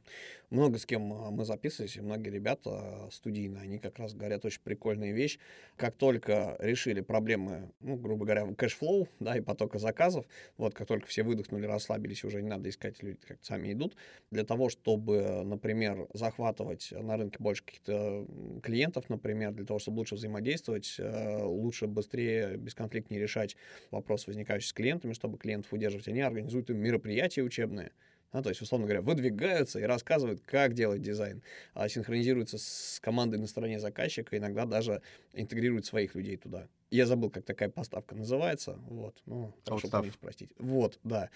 много 0.52 0.78
с 0.78 0.86
кем 0.86 1.12
а, 1.14 1.32
мы 1.32 1.46
записывались, 1.46 1.98
многие 1.98 2.30
ребята 2.30 3.10
студийные, 3.12 3.64
они 3.64 3.80
как 3.80 3.98
раз 3.98 4.14
говорят 4.14 4.46
очень 4.46 4.62
прикольная 4.62 5.14
вещь. 5.14 5.40
Как 5.78 5.96
только 5.96 6.58
решили 6.60 7.02
проблемы, 7.02 7.72
ну, 7.80 7.96
грубо 7.96 8.26
говоря, 8.26 8.54
cash 8.54 8.79
flow, 8.79 9.10
да, 9.20 9.36
и 9.36 9.42
потока 9.42 9.80
заказов, 9.80 10.28
вот 10.58 10.76
как 10.76 10.88
только 10.88 11.08
все 11.08 11.24
выдохнули, 11.24 11.66
расслабились, 11.66 12.24
уже 12.24 12.44
не 12.44 12.50
надо 12.50 12.70
искать, 12.70 13.02
люди 13.02 13.18
как 13.28 13.40
сами 13.42 13.74
идут, 13.74 13.96
для 14.30 14.44
того, 14.44 14.70
чтобы, 14.70 15.42
например, 15.44 16.08
захватывать 16.14 16.35
захватывать 16.36 16.92
на 16.92 17.16
рынке 17.18 17.38
больше 17.40 17.64
каких-то 17.64 18.26
клиентов, 18.62 19.06
например, 19.10 19.54
для 19.54 19.66
того, 19.66 19.80
чтобы 19.80 20.00
лучше 20.00 20.16
взаимодействовать, 20.16 20.96
э, 21.00 21.44
лучше, 21.44 21.88
быстрее, 21.88 22.58
бесконфликтнее 22.58 23.22
решать 23.22 23.56
вопросы, 23.92 24.26
возникающие 24.28 24.68
с 24.68 24.74
клиентами, 24.74 25.14
чтобы 25.14 25.38
клиентов 25.38 25.72
удерживать. 25.72 26.08
Они 26.08 26.22
организуют 26.22 26.70
им 26.70 26.78
мероприятия 26.78 27.42
учебные, 27.42 27.92
да, 28.36 28.42
то 28.42 28.50
есть, 28.50 28.62
условно 28.62 28.86
говоря, 28.86 29.02
выдвигаются 29.02 29.80
и 29.80 29.84
рассказывают, 29.84 30.42
как 30.46 30.74
делать 30.74 31.02
дизайн, 31.02 31.42
а 31.74 31.88
синхронизируются 31.88 32.58
с 32.58 33.00
командой 33.02 33.40
на 33.40 33.48
стороне 33.48 33.80
заказчика, 33.80 34.38
иногда 34.38 34.66
даже 34.66 35.02
интегрируют 35.32 35.86
своих 35.86 36.16
людей 36.16 36.36
туда. 36.36 36.68
Я 36.92 37.06
забыл, 37.06 37.30
как 37.30 37.46
такая 37.46 37.70
поставка 37.70 38.14
называется. 38.14 38.78
Вот, 38.88 39.22
ну, 39.26 39.54
прошу 39.64 39.90
память 39.90 40.20
простить. 40.20 40.50
Вот, 40.60 41.00
да. 41.04 41.30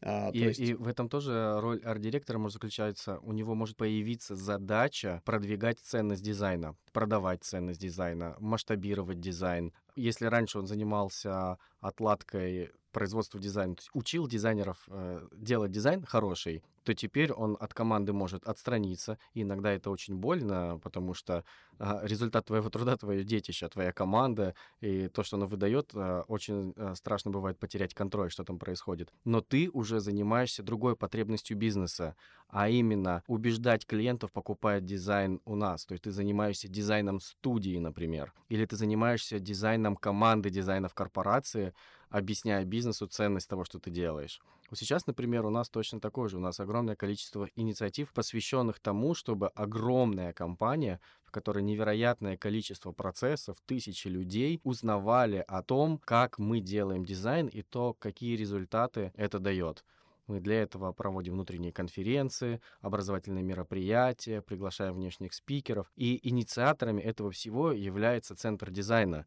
А, 0.00 0.30
и, 0.30 0.38
есть... 0.38 0.60
и 0.60 0.74
в 0.74 0.86
этом 0.86 1.08
тоже 1.08 1.58
роль 1.60 1.80
арт-директора 1.82 2.38
может 2.38 2.54
заключаться. 2.54 3.18
У 3.22 3.32
него 3.32 3.56
может 3.56 3.76
появиться 3.76 4.36
задача 4.36 5.22
продвигать 5.24 5.80
ценность 5.80 6.22
дизайна, 6.22 6.76
продавать 6.92 7.42
ценность 7.42 7.80
дизайна, 7.80 8.36
масштабировать 8.38 9.18
дизайн. 9.18 9.72
Если 9.96 10.26
раньше 10.26 10.60
он 10.60 10.68
занимался 10.68 11.58
отладкой 11.80 12.70
производства 12.94 13.38
дизайна, 13.38 13.76
учил 13.92 14.26
дизайнеров 14.26 14.78
э, 14.88 15.26
делать 15.32 15.72
дизайн 15.72 16.04
хороший, 16.04 16.62
то 16.84 16.94
теперь 16.94 17.32
он 17.32 17.56
от 17.58 17.74
команды 17.74 18.12
может 18.12 18.46
отстраниться. 18.46 19.18
И 19.32 19.42
иногда 19.42 19.72
это 19.72 19.90
очень 19.90 20.16
больно, 20.16 20.78
потому 20.82 21.14
что 21.14 21.44
э, 21.78 21.98
результат 22.02 22.46
твоего 22.46 22.70
труда, 22.70 22.96
твое 22.96 23.24
детище, 23.24 23.68
твоя 23.68 23.92
команда 23.92 24.54
и 24.80 25.08
то, 25.08 25.22
что 25.22 25.36
оно 25.36 25.46
выдает, 25.46 25.90
э, 25.94 26.22
очень 26.28 26.72
э, 26.76 26.94
страшно 26.94 27.30
бывает 27.30 27.58
потерять 27.58 27.94
контроль, 27.94 28.30
что 28.30 28.44
там 28.44 28.58
происходит. 28.58 29.12
Но 29.24 29.40
ты 29.40 29.70
уже 29.72 30.00
занимаешься 30.00 30.62
другой 30.62 30.94
потребностью 30.94 31.56
бизнеса, 31.56 32.16
а 32.48 32.68
именно 32.68 33.22
убеждать 33.26 33.86
клиентов 33.86 34.30
покупать 34.30 34.84
дизайн 34.84 35.40
у 35.44 35.56
нас. 35.56 35.86
То 35.86 35.92
есть 35.92 36.04
ты 36.04 36.12
занимаешься 36.12 36.68
дизайном 36.68 37.18
студии, 37.18 37.78
например, 37.78 38.32
или 38.48 38.64
ты 38.66 38.76
занимаешься 38.76 39.40
дизайном 39.40 39.96
команды, 39.96 40.50
дизайнов 40.50 40.94
корпорации, 40.94 41.72
объясняя 42.14 42.64
бизнесу 42.64 43.08
ценность 43.08 43.48
того, 43.48 43.64
что 43.64 43.80
ты 43.80 43.90
делаешь. 43.90 44.40
Вот 44.70 44.78
сейчас, 44.78 45.06
например, 45.08 45.44
у 45.44 45.50
нас 45.50 45.68
точно 45.68 46.00
такое 46.00 46.28
же. 46.28 46.36
У 46.36 46.40
нас 46.40 46.60
огромное 46.60 46.94
количество 46.94 47.48
инициатив, 47.56 48.12
посвященных 48.12 48.78
тому, 48.78 49.14
чтобы 49.14 49.48
огромная 49.48 50.32
компания, 50.32 51.00
в 51.24 51.32
которой 51.32 51.64
невероятное 51.64 52.36
количество 52.36 52.92
процессов, 52.92 53.56
тысячи 53.66 54.06
людей 54.06 54.60
узнавали 54.62 55.44
о 55.48 55.62
том, 55.62 55.98
как 55.98 56.38
мы 56.38 56.60
делаем 56.60 57.04
дизайн 57.04 57.48
и 57.48 57.62
то, 57.62 57.94
какие 57.94 58.36
результаты 58.36 59.12
это 59.16 59.40
дает. 59.40 59.84
Мы 60.28 60.40
для 60.40 60.62
этого 60.62 60.92
проводим 60.92 61.34
внутренние 61.34 61.72
конференции, 61.72 62.60
образовательные 62.80 63.42
мероприятия, 63.42 64.40
приглашаем 64.40 64.94
внешних 64.94 65.34
спикеров. 65.34 65.90
И 65.96 66.20
инициаторами 66.26 67.02
этого 67.02 67.32
всего 67.32 67.72
является 67.72 68.36
Центр 68.36 68.70
дизайна. 68.70 69.26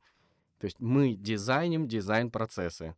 То 0.60 0.66
есть 0.66 0.80
мы 0.80 1.14
дизайним 1.16 1.88
дизайн-процессы 1.88 2.96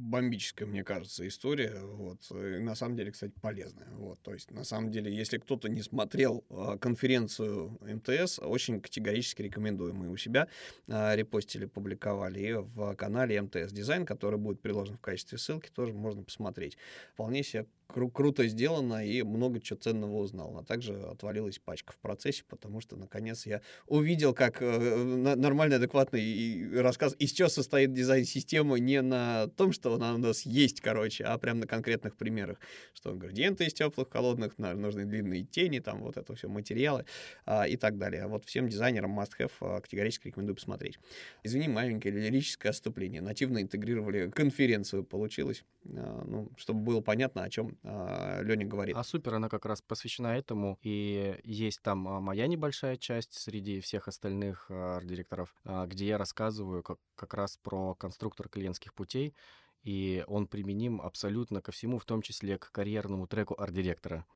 бомбическая, 0.00 0.66
мне 0.66 0.82
кажется, 0.84 1.26
история. 1.26 1.78
Вот. 1.82 2.18
И 2.30 2.58
на 2.58 2.74
самом 2.74 2.96
деле, 2.96 3.12
кстати, 3.12 3.32
полезная. 3.40 3.88
Вот. 3.92 4.20
То 4.22 4.32
есть, 4.32 4.50
на 4.50 4.64
самом 4.64 4.90
деле, 4.90 5.14
если 5.14 5.38
кто-то 5.38 5.68
не 5.68 5.82
смотрел 5.82 6.44
э, 6.48 6.78
конференцию 6.80 7.78
МТС, 7.80 8.38
очень 8.38 8.80
категорически 8.80 9.42
рекомендую. 9.42 9.94
Мы 9.94 10.10
у 10.10 10.16
себя 10.16 10.48
э, 10.86 11.16
репостили, 11.16 11.66
публиковали 11.66 12.52
в 12.58 12.94
канале 12.96 13.40
МТС 13.40 13.72
Дизайн, 13.72 14.06
который 14.06 14.38
будет 14.38 14.60
приложен 14.60 14.96
в 14.96 15.00
качестве 15.00 15.38
ссылки, 15.38 15.70
тоже 15.70 15.92
можно 15.92 16.22
посмотреть. 16.22 16.76
Вполне 17.12 17.42
себе 17.42 17.66
кру- 17.94 18.10
круто 18.10 18.46
сделано 18.46 19.04
и 19.04 19.22
много 19.22 19.60
чего 19.60 19.78
ценного 19.78 20.16
узнал. 20.16 20.58
А 20.58 20.64
также 20.64 20.94
отвалилась 20.94 21.58
пачка 21.58 21.92
в 21.92 21.98
процессе, 21.98 22.44
потому 22.48 22.80
что, 22.80 22.96
наконец, 22.96 23.46
я 23.46 23.60
увидел, 23.86 24.34
как 24.34 24.62
э, 24.62 25.02
нормальный, 25.36 25.76
адекватный 25.76 26.80
рассказ, 26.80 27.14
из 27.18 27.32
чего 27.32 27.48
состоит 27.48 27.92
дизайн-системы, 27.92 28.80
не 28.80 29.02
на 29.02 29.48
том, 29.56 29.72
что 29.72 29.94
она 29.94 30.14
у 30.14 30.18
нас 30.18 30.42
есть, 30.42 30.80
короче, 30.80 31.24
а 31.24 31.38
прям 31.38 31.60
на 31.60 31.66
конкретных 31.66 32.16
примерах, 32.16 32.58
что 32.94 33.14
градиенты 33.14 33.66
из 33.66 33.74
теплых, 33.74 34.08
холодных, 34.10 34.58
нужны 34.58 35.04
длинные 35.04 35.44
тени, 35.44 35.78
там 35.80 36.00
вот 36.00 36.16
это 36.16 36.34
все 36.34 36.48
материалы 36.48 37.04
а, 37.46 37.66
и 37.66 37.76
так 37.76 37.98
далее. 37.98 38.22
А 38.22 38.28
вот 38.28 38.44
всем 38.44 38.68
дизайнерам 38.68 39.18
must-have 39.18 39.52
а, 39.60 39.80
категорически 39.80 40.28
рекомендую 40.28 40.56
посмотреть. 40.56 40.98
Извини, 41.42 41.68
маленькое 41.68 42.14
лирическое 42.14 42.70
отступление. 42.70 43.20
Нативно 43.20 43.60
интегрировали 43.60 44.30
конференцию, 44.30 45.04
получилось, 45.04 45.64
а, 45.86 46.24
ну, 46.26 46.50
чтобы 46.56 46.80
было 46.80 47.00
понятно, 47.00 47.44
о 47.44 47.50
чем 47.50 47.78
Леня 47.82 48.66
говорит. 48.66 48.96
А 48.96 49.02
супер, 49.02 49.34
она 49.34 49.48
как 49.48 49.64
раз 49.64 49.80
посвящена 49.80 50.36
этому, 50.36 50.78
и 50.82 51.40
есть 51.44 51.80
там 51.82 52.06
а, 52.08 52.20
моя 52.20 52.46
небольшая 52.46 52.96
часть 52.96 53.32
среди 53.32 53.80
всех 53.80 54.06
остальных 54.06 54.66
а, 54.68 54.96
арт-директоров, 54.96 55.54
где 55.86 56.08
я 56.08 56.18
рассказываю 56.18 56.82
как, 56.82 56.98
как 57.14 57.34
раз 57.34 57.56
про 57.62 57.94
конструктор 57.94 58.48
клиентских 58.48 58.92
путей, 58.92 59.34
и 59.82 60.24
он 60.26 60.46
применим 60.46 61.00
абсолютно 61.00 61.62
ко 61.62 61.72
всему, 61.72 61.98
в 61.98 62.04
том 62.04 62.20
числе 62.22 62.58
к 62.58 62.70
карьерному 62.70 63.26
треку 63.26 63.54
арт-директора. 63.58 64.26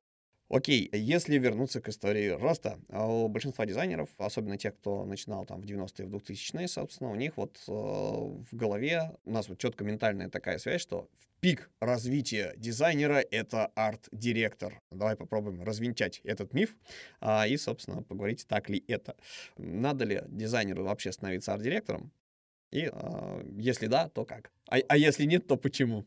Окей, 0.47 0.89
если 0.93 1.39
вернуться 1.39 1.81
к 1.81 1.89
истории 1.89 2.29
роста, 2.29 2.79
у 2.89 3.27
большинства 3.27 3.65
дизайнеров, 3.65 4.09
особенно 4.17 4.57
тех, 4.57 4.75
кто 4.75 5.03
начинал 5.03 5.43
там 5.45 5.61
в 5.61 5.65
90-е, 5.65 6.05
в 6.05 6.15
2000-е, 6.15 6.67
собственно, 6.67 7.09
у 7.09 7.15
них 7.15 7.35
вот 7.35 7.59
э, 7.67 7.71
в 7.71 8.47
голове, 8.51 9.11
у 9.25 9.31
нас 9.31 9.49
вот 9.49 9.57
четко 9.57 9.83
ментальная 9.83 10.29
такая 10.29 10.59
связь, 10.59 10.81
что 10.81 11.09
пик 11.39 11.71
развития 11.79 12.53
дизайнера— 12.57 13.23
это 13.31 13.67
арт-директор. 13.75 14.81
Давай 14.91 15.15
попробуем 15.15 15.63
развенчать 15.63 16.21
этот 16.23 16.53
миф 16.53 16.75
а, 17.21 17.47
и, 17.47 17.57
собственно, 17.57 18.03
поговорить, 18.03 18.45
так 18.47 18.69
ли 18.69 18.83
это. 18.87 19.15
Надо 19.57 20.05
ли 20.05 20.21
дизайнеру 20.27 20.83
вообще 20.83 21.11
становиться 21.11 21.53
арт-директором? 21.53 22.11
И 22.71 22.87
а, 22.91 23.43
если 23.57 23.87
да, 23.87 24.09
то 24.09 24.25
как? 24.25 24.51
А, 24.69 24.77
а 24.87 24.97
если 24.97 25.25
нет, 25.25 25.47
то 25.47 25.57
почему? 25.57 26.05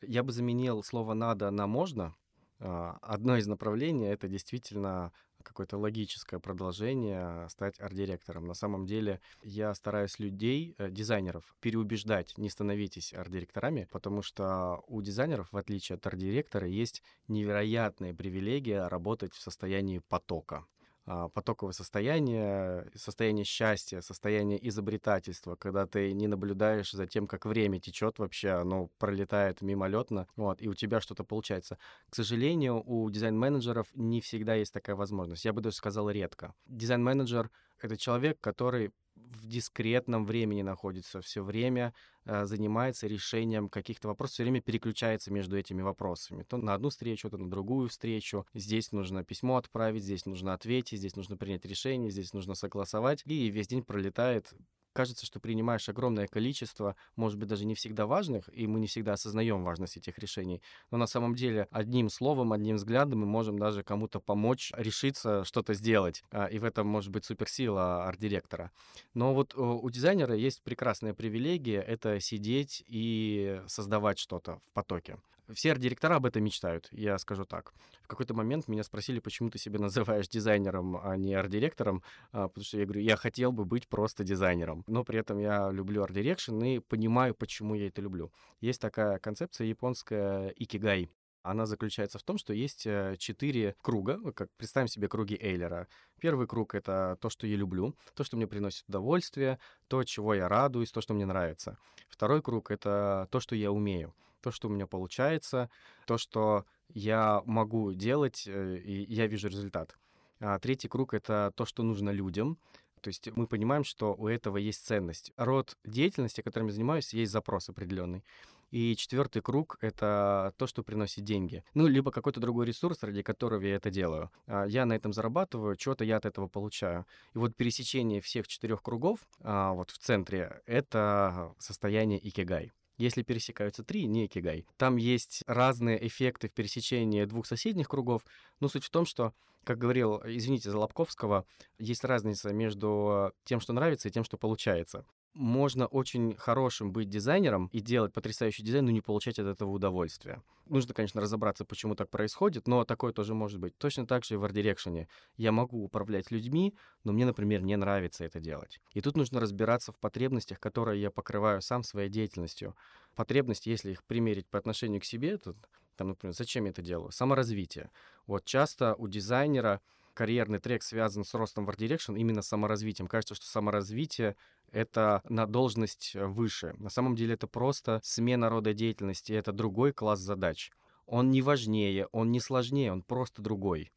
Я 0.00 0.22
бы 0.22 0.32
заменил 0.32 0.82
слово 0.82 1.14
«надо» 1.14 1.50
на 1.50 1.66
«можно», 1.66 2.06
А, 2.06 2.19
одно 2.60 3.36
из 3.36 3.46
направлений— 3.46 4.06
это 4.08 4.28
действительно 4.28 5.12
какое-то 5.42 5.78
логическое 5.78 6.38
продолжение 6.38 7.48
стать 7.48 7.80
арт-директором. 7.80 8.46
На 8.46 8.54
самом 8.54 8.86
деле 8.86 9.20
я 9.42 9.74
стараюсь 9.74 10.18
людей, 10.18 10.74
э, 10.78 10.90
дизайнеров, 10.90 11.54
переубеждать, 11.60 12.36
не 12.36 12.50
становитесь 12.50 13.14
арт-директорами, 13.14 13.88
потому 13.90 14.22
что 14.22 14.82
у 14.86 15.00
дизайнеров, 15.02 15.50
в 15.52 15.56
отличие 15.56 15.96
от 15.96 16.06
арт-директора, 16.06 16.66
есть 16.66 17.02
невероятная 17.28 18.14
привилегия 18.14 18.86
работать 18.88 19.32
в 19.34 19.40
состоянии 19.40 20.00
потока. 20.00 20.66
А, 21.12 21.28
потоковое 21.28 21.72
состояние, 21.72 22.88
состояние 22.94 23.44
счастья, 23.44 24.00
состояние 24.00 24.64
изобретательства, 24.68 25.56
когда 25.56 25.84
ты 25.84 26.12
не 26.12 26.28
наблюдаешь 26.28 26.92
за 26.92 27.08
тем, 27.08 27.26
как 27.26 27.46
время 27.46 27.80
течет 27.80 28.20
вообще, 28.20 28.50
оно 28.50 28.90
пролетает 28.96 29.60
мимолетно, 29.60 30.28
вот, 30.36 30.62
и 30.62 30.68
у 30.68 30.74
тебя 30.74 31.00
что-то 31.00 31.24
получается. 31.24 31.78
К 32.10 32.14
сожалению, 32.14 32.80
у 32.86 33.10
дизайн-менеджеров 33.10 33.88
не 33.94 34.20
всегда 34.20 34.54
есть 34.54 34.72
такая 34.72 34.94
возможность. 34.94 35.44
Я 35.44 35.52
бы 35.52 35.60
даже 35.60 35.74
сказал 35.74 36.08
редко. 36.10 36.54
Дизайн-менеджер— 36.66 37.50
это 37.80 37.96
человек, 37.96 38.38
который 38.40 38.92
в 39.30 39.46
дискретном 39.46 40.24
времени 40.26 40.62
находится, 40.62 41.20
все 41.20 41.42
время 41.42 41.94
э, 42.24 42.44
занимается 42.44 43.06
решением 43.06 43.68
каких-то 43.68 44.08
вопросов, 44.08 44.34
все 44.34 44.42
время 44.42 44.60
переключается 44.60 45.32
между 45.32 45.56
этими 45.56 45.82
вопросами. 45.82 46.42
То 46.42 46.56
на 46.56 46.74
одну 46.74 46.90
встречу, 46.90 47.30
то 47.30 47.38
на 47.38 47.48
другую 47.48 47.88
встречу. 47.88 48.46
Здесь 48.54 48.92
нужно 48.92 49.24
письмо 49.24 49.56
отправить, 49.56 50.02
здесь 50.02 50.26
нужно 50.26 50.52
ответить, 50.52 50.98
здесь 50.98 51.16
нужно 51.16 51.36
принять 51.36 51.64
решение, 51.64 52.10
здесь 52.10 52.32
нужно 52.32 52.54
согласовать. 52.54 53.22
И 53.26 53.50
весь 53.50 53.68
день 53.68 53.82
пролетает 53.82 54.52
кажется, 54.92 55.26
что 55.26 55.40
принимаешь 55.40 55.88
огромное 55.88 56.26
количество, 56.26 56.96
может 57.16 57.38
быть, 57.38 57.48
даже 57.48 57.66
не 57.66 57.74
всегда 57.74 58.06
важных, 58.06 58.48
и 58.52 58.66
мы 58.66 58.80
не 58.80 58.86
всегда 58.86 59.12
осознаем 59.14 59.64
важность 59.64 59.96
этих 59.96 60.18
решений. 60.18 60.62
Но 60.90 60.98
на 60.98 61.06
самом 61.06 61.34
деле 61.34 61.68
одним 61.70 62.08
словом, 62.08 62.52
одним 62.52 62.76
взглядом 62.76 63.20
мы 63.20 63.26
можем 63.26 63.58
даже 63.58 63.82
кому-то 63.82 64.20
помочь 64.20 64.72
решиться 64.76 65.44
что-то 65.44 65.74
сделать. 65.74 66.22
А, 66.30 66.46
и 66.46 66.58
в 66.58 66.64
этом 66.64 66.86
может 66.86 67.10
быть 67.10 67.24
суперсила 67.24 68.06
арт-директора. 68.06 68.70
Но 69.14 69.34
вот 69.34 69.54
у 69.54 69.88
дизайнера 69.90 70.34
есть 70.34 70.62
прекрасная 70.62 71.14
привилегия— 71.14 71.80
это 71.86 72.20
сидеть 72.20 72.84
и 72.86 73.60
создавать 73.66 74.18
что-то 74.18 74.58
в 74.58 74.72
потоке. 74.72 75.18
Все 75.54 75.72
арт-директора 75.72 76.16
об 76.16 76.26
этом 76.26 76.44
мечтают, 76.44 76.88
я 76.92 77.18
скажу 77.18 77.44
так. 77.44 77.72
В 78.02 78.08
какой-то 78.08 78.34
момент 78.34 78.68
меня 78.68 78.82
спросили, 78.82 79.20
почему 79.20 79.50
ты 79.50 79.58
себя 79.58 79.78
называешь 79.80 80.28
дизайнером, 80.28 80.98
а 81.02 81.16
не 81.16 81.34
арт-директором, 81.34 82.02
а, 82.32 82.48
потому 82.48 82.64
что 82.64 82.78
я 82.78 82.84
говорю, 82.84 83.00
я 83.00 83.16
хотел 83.16 83.52
бы 83.52 83.64
быть 83.64 83.88
просто 83.88 84.24
дизайнером, 84.24 84.84
но 84.86 85.04
при 85.04 85.18
этом 85.18 85.38
я 85.38 85.70
люблю 85.70 86.02
art 86.02 86.17
direction 86.17 86.62
и 86.62 86.78
понимаю, 86.78 87.34
почему 87.34 87.74
я 87.74 87.88
это 87.88 88.02
люблю. 88.02 88.32
Есть 88.60 88.80
такая 88.80 89.18
концепция 89.18 89.66
японская 89.66 90.48
икигай. 90.56 91.08
Она 91.42 91.64
заключается 91.64 92.18
в 92.18 92.22
том, 92.22 92.36
что 92.36 92.52
есть 92.52 92.86
э, 92.86 93.16
четыре 93.18 93.74
круга, 93.80 94.18
как 94.32 94.50
представим 94.58 94.88
себе 94.88 95.08
круги 95.08 95.38
Эйлера. 95.40 95.88
Первый 96.20 96.46
круг— 96.46 96.74
это 96.76 97.16
то, 97.18 97.30
что 97.30 97.46
я 97.46 97.56
люблю, 97.56 97.96
то, 98.14 98.24
что 98.24 98.36
мне 98.36 98.46
приносит 98.46 98.86
удовольствие, 98.88 99.58
то, 99.88 100.04
чего 100.04 100.34
я 100.34 100.48
радуюсь, 100.48 100.92
то, 100.92 101.00
что 101.00 101.14
мне 101.14 101.24
нравится. 101.24 101.78
Второй 102.10 102.42
круг— 102.42 102.70
это 102.72 103.26
то, 103.30 103.40
что 103.40 103.56
я 103.56 103.72
умею 103.72 104.14
то, 104.40 104.50
что 104.50 104.68
у 104.68 104.70
меня 104.70 104.86
получается, 104.86 105.70
то, 106.06 106.18
что 106.18 106.64
я 106.88 107.42
могу 107.44 107.92
делать, 107.92 108.44
э, 108.46 108.78
и 108.78 109.12
я 109.12 109.26
вижу 109.26 109.48
результат. 109.48 109.96
А 110.40 110.58
третий 110.58 110.88
круг— 110.88 111.14
это 111.14 111.52
то, 111.54 111.64
что 111.64 111.82
нужно 111.82 112.10
людям. 112.10 112.58
То 113.00 113.08
есть 113.08 113.30
мы 113.34 113.46
понимаем, 113.46 113.84
что 113.84 114.14
у 114.14 114.28
этого 114.28 114.56
есть 114.56 114.84
ценность. 114.84 115.32
Род 115.36 115.76
деятельности, 115.84 116.42
которым 116.42 116.68
я 116.68 116.74
занимаюсь, 116.74 117.14
есть 117.14 117.32
запрос 117.32 117.68
определенный. 117.68 118.24
И 118.70 118.94
четвертый 118.94 119.42
круг— 119.42 119.78
это 119.80 120.54
то, 120.56 120.66
что 120.66 120.82
приносит 120.82 121.24
деньги. 121.24 121.64
Ну, 121.74 121.88
либо 121.88 122.12
какой-то 122.12 122.40
другой 122.40 122.66
ресурс, 122.66 123.02
ради 123.02 123.22
которого 123.22 123.62
я 123.62 123.76
это 123.76 123.90
делаю. 123.90 124.30
А 124.46 124.64
я 124.66 124.86
на 124.86 124.92
этом 124.92 125.12
зарабатываю, 125.12 125.76
что-то 125.78 126.04
я 126.04 126.18
от 126.18 126.26
этого 126.26 126.46
получаю. 126.46 127.04
И 127.34 127.38
вот 127.38 127.56
пересечение 127.56 128.20
всех 128.20 128.46
четырех 128.46 128.82
кругов 128.82 129.20
а, 129.40 129.72
вот 129.72 129.90
в 129.90 129.98
центре— 129.98 130.62
это 130.66 131.52
состояние 131.58 132.26
икигай. 132.26 132.70
Если 133.00 133.22
пересекаются 133.22 133.82
три, 133.82 134.04
не 134.04 134.28
кигай. 134.28 134.66
Там 134.76 134.96
есть 134.96 135.42
разные 135.46 136.06
эффекты 136.06 136.50
в 136.50 136.52
пересечении 136.52 137.24
двух 137.24 137.46
соседних 137.46 137.88
кругов, 137.88 138.22
но 138.60 138.68
суть 138.68 138.84
в 138.84 138.90
том, 138.90 139.06
что, 139.06 139.32
как 139.64 139.78
говорил, 139.78 140.20
извините 140.22 140.70
за 140.70 140.78
Лобковского, 140.78 141.46
есть 141.78 142.04
разница 142.04 142.52
между 142.52 143.32
тем, 143.44 143.58
что 143.58 143.72
нравится, 143.72 144.08
и 144.08 144.10
тем, 144.10 144.22
что 144.22 144.36
получается 144.36 145.06
можно 145.34 145.86
очень 145.86 146.36
хорошим 146.36 146.92
быть 146.92 147.08
дизайнером 147.08 147.68
и 147.72 147.80
делать 147.80 148.12
потрясающий 148.12 148.62
дизайн, 148.62 148.84
но 148.84 148.90
не 148.90 149.00
получать 149.00 149.38
от 149.38 149.46
этого 149.46 149.70
удовольствия. 149.70 150.42
Нужно, 150.66 150.94
конечно, 150.94 151.20
разобраться, 151.20 151.64
почему 151.64 151.94
так 151.94 152.10
происходит, 152.10 152.68
но 152.68 152.84
такое 152.84 153.12
тоже 153.12 153.34
может 153.34 153.58
быть. 153.58 153.76
Точно 153.78 154.06
так 154.06 154.24
же 154.24 154.34
и 154.34 154.36
в 154.36 154.44
арт-дирекшене. 154.44 155.08
Я 155.36 155.52
могу 155.52 155.82
управлять 155.82 156.30
людьми, 156.30 156.74
но 157.04 157.12
мне, 157.12 157.26
например, 157.26 157.62
не 157.62 157.76
нравится 157.76 158.24
это 158.24 158.40
делать. 158.40 158.80
И 158.92 159.00
тут 159.00 159.16
нужно 159.16 159.40
разбираться 159.40 159.92
в 159.92 159.98
потребностях, 159.98 160.60
которые 160.60 161.00
я 161.00 161.10
покрываю 161.10 161.62
сам 161.62 161.82
своей 161.82 162.08
деятельностью. 162.08 162.76
Потребности, 163.14 163.68
если 163.68 163.92
их 163.92 164.04
примерить 164.04 164.48
по 164.48 164.58
отношению 164.58 165.00
к 165.00 165.04
себе, 165.04 165.38
то, 165.38 165.54
там, 165.96 166.08
например, 166.08 166.34
зачем 166.34 166.64
я 166.64 166.70
это 166.70 166.82
делаю? 166.82 167.10
Саморазвитие. 167.12 167.90
Вот 168.26 168.44
часто 168.44 168.94
у 168.94 169.08
дизайнера 169.08 169.80
карьерный 170.14 170.58
трек 170.58 170.82
связан 170.82 171.24
с 171.24 171.34
ростом 171.34 171.64
в 171.64 171.70
art 171.70 171.81
direction 171.81 172.14
именно 172.14 172.42
саморазвитием. 172.42 173.08
Кажется, 173.08 173.34
что 173.34 173.46
саморазвитие 173.46 174.36
это 174.72 175.22
на 175.28 175.46
должность 175.46 176.12
э, 176.14 176.26
выше. 176.26 176.74
На 176.78 176.90
самом 176.90 177.16
деле 177.16 177.34
это 177.34 177.46
просто 177.46 178.00
смена 178.02 178.48
рода 178.48 178.72
деятельности, 178.74 179.32
это 179.32 179.52
другой 179.52 179.92
класс 179.92 180.20
задач. 180.20 180.70
Он 181.06 181.30
не 181.30 181.42
важнее, 181.42 182.06
он 182.12 182.30
не 182.30 182.40
сложнее, 182.40 182.92
он 182.92 183.02
просто 183.02 183.42
другой 183.42 183.90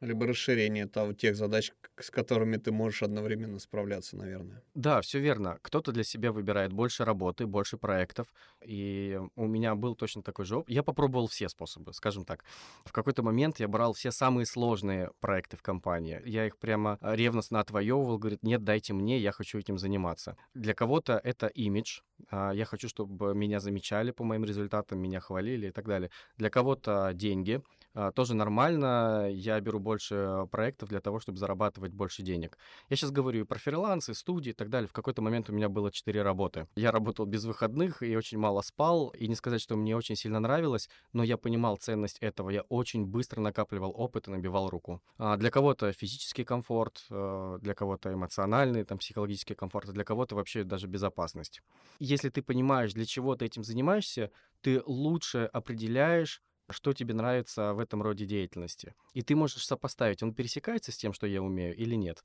либо 0.00 0.26
расширение 0.26 0.86
того, 0.86 1.12
тех 1.12 1.36
задач, 1.36 1.72
с 1.98 2.10
которыми 2.10 2.56
ты 2.56 2.72
можешь 2.72 3.02
одновременно 3.02 3.58
справляться, 3.58 4.16
наверное. 4.16 4.62
Да, 4.74 5.00
все 5.00 5.18
верно. 5.18 5.58
Кто-то 5.62 5.92
для 5.92 6.04
себя 6.04 6.32
выбирает 6.32 6.72
больше 6.72 7.04
работы, 7.04 7.46
больше 7.46 7.76
проектов. 7.76 8.26
И 8.64 9.18
у 9.34 9.46
меня 9.46 9.74
был 9.74 9.94
точно 9.94 10.22
такой 10.22 10.44
же 10.44 10.56
опыт. 10.56 10.70
Я 10.70 10.82
попробовал 10.82 11.26
все 11.26 11.48
способы, 11.48 11.92
скажем 11.92 12.24
так. 12.24 12.44
В 12.84 12.92
какой-то 12.92 13.22
момент 13.22 13.60
я 13.60 13.68
брал 13.68 13.92
все 13.92 14.10
самые 14.10 14.46
сложные 14.46 15.10
проекты 15.20 15.56
в 15.56 15.62
компании. 15.62 16.20
Я 16.24 16.46
их 16.46 16.58
прямо 16.58 16.98
ревностно 17.00 17.60
отвоевывал, 17.60 18.18
говорит, 18.18 18.42
нет, 18.42 18.62
дайте 18.62 18.92
мне, 18.92 19.18
я 19.18 19.32
хочу 19.32 19.58
этим 19.58 19.78
заниматься. 19.78 20.36
Для 20.54 20.74
кого-то 20.74 21.20
это 21.22 21.48
имидж. 21.48 22.00
А, 22.30 22.52
я 22.52 22.64
хочу, 22.64 22.88
чтобы 22.88 23.34
меня 23.34 23.60
замечали 23.60 24.10
по 24.12 24.24
моим 24.24 24.44
результатам, 24.44 25.00
меня 25.00 25.20
хвалили 25.20 25.68
и 25.68 25.70
так 25.70 25.86
далее. 25.86 26.10
Для 26.36 26.50
кого-то 26.50 27.10
деньги— 27.14 27.60
а, 27.70 27.77
тоже 28.14 28.34
нормально. 28.34 29.28
Я 29.30 29.60
беру 29.60 29.78
больше 29.80 30.46
проектов 30.50 30.88
для 30.88 31.00
того, 31.00 31.20
чтобы 31.20 31.38
зарабатывать 31.38 31.92
больше 31.92 32.22
денег. 32.22 32.58
Я 32.88 32.96
сейчас 32.96 33.10
говорю 33.10 33.40
и 33.40 33.44
про 33.44 33.58
фрилансы, 33.58 34.14
студии 34.14 34.50
и 34.50 34.54
так 34.54 34.68
далее. 34.70 34.88
В 34.88 34.92
какой-то 34.92 35.22
момент 35.22 35.50
у 35.50 35.52
меня 35.52 35.68
было 35.68 35.90
4 35.90 36.22
работы. 36.22 36.66
Я 36.76 36.90
работал 36.92 37.26
без 37.26 37.44
выходных 37.44 38.02
и 38.02 38.16
очень 38.16 38.38
мало 38.38 38.60
спал. 38.62 39.08
И 39.10 39.28
не 39.28 39.34
сказать, 39.34 39.60
что 39.60 39.76
мне 39.76 39.96
очень 39.96 40.16
сильно 40.16 40.40
нравилось, 40.40 40.88
но 41.12 41.22
я 41.22 41.36
понимал 41.36 41.76
ценность 41.76 42.18
этого. 42.20 42.50
Я 42.50 42.62
очень 42.62 43.06
быстро 43.06 43.40
накапливал 43.40 43.92
опыт 43.96 44.28
и 44.28 44.30
набивал 44.30 44.70
руку. 44.70 45.02
А 45.16 45.36
для 45.36 45.50
кого-то 45.50 45.92
физический 45.92 46.44
комфорт, 46.44 47.04
э, 47.10 47.58
для 47.60 47.74
кого-то 47.74 48.12
эмоциональный, 48.12 48.84
там, 48.84 48.98
психологический 48.98 49.54
комфорт, 49.54 49.88
а 49.88 49.92
для 49.92 50.04
кого-то 50.04 50.34
вообще 50.34 50.64
даже 50.64 50.86
безопасность. 50.86 51.62
Если 51.98 52.28
ты 52.28 52.42
понимаешь, 52.42 52.92
для 52.92 53.04
чего 53.04 53.34
ты 53.34 53.46
этим 53.46 53.64
занимаешься, 53.64 54.30
ты 54.60 54.82
лучше 54.86 55.48
определяешь, 55.52 56.42
что 56.70 56.92
тебе 56.92 57.14
нравится 57.14 57.74
в 57.74 57.78
этом 57.78 58.02
роде 58.02 58.26
деятельности. 58.26 58.94
И 59.14 59.22
ты 59.22 59.34
можешь 59.36 59.64
сопоставить, 59.64 60.22
он 60.22 60.34
пересекается 60.34 60.92
с 60.92 60.96
тем, 60.96 61.12
что 61.12 61.26
я 61.26 61.42
умею 61.42 61.74
или 61.74 61.94
нет. 61.94 62.22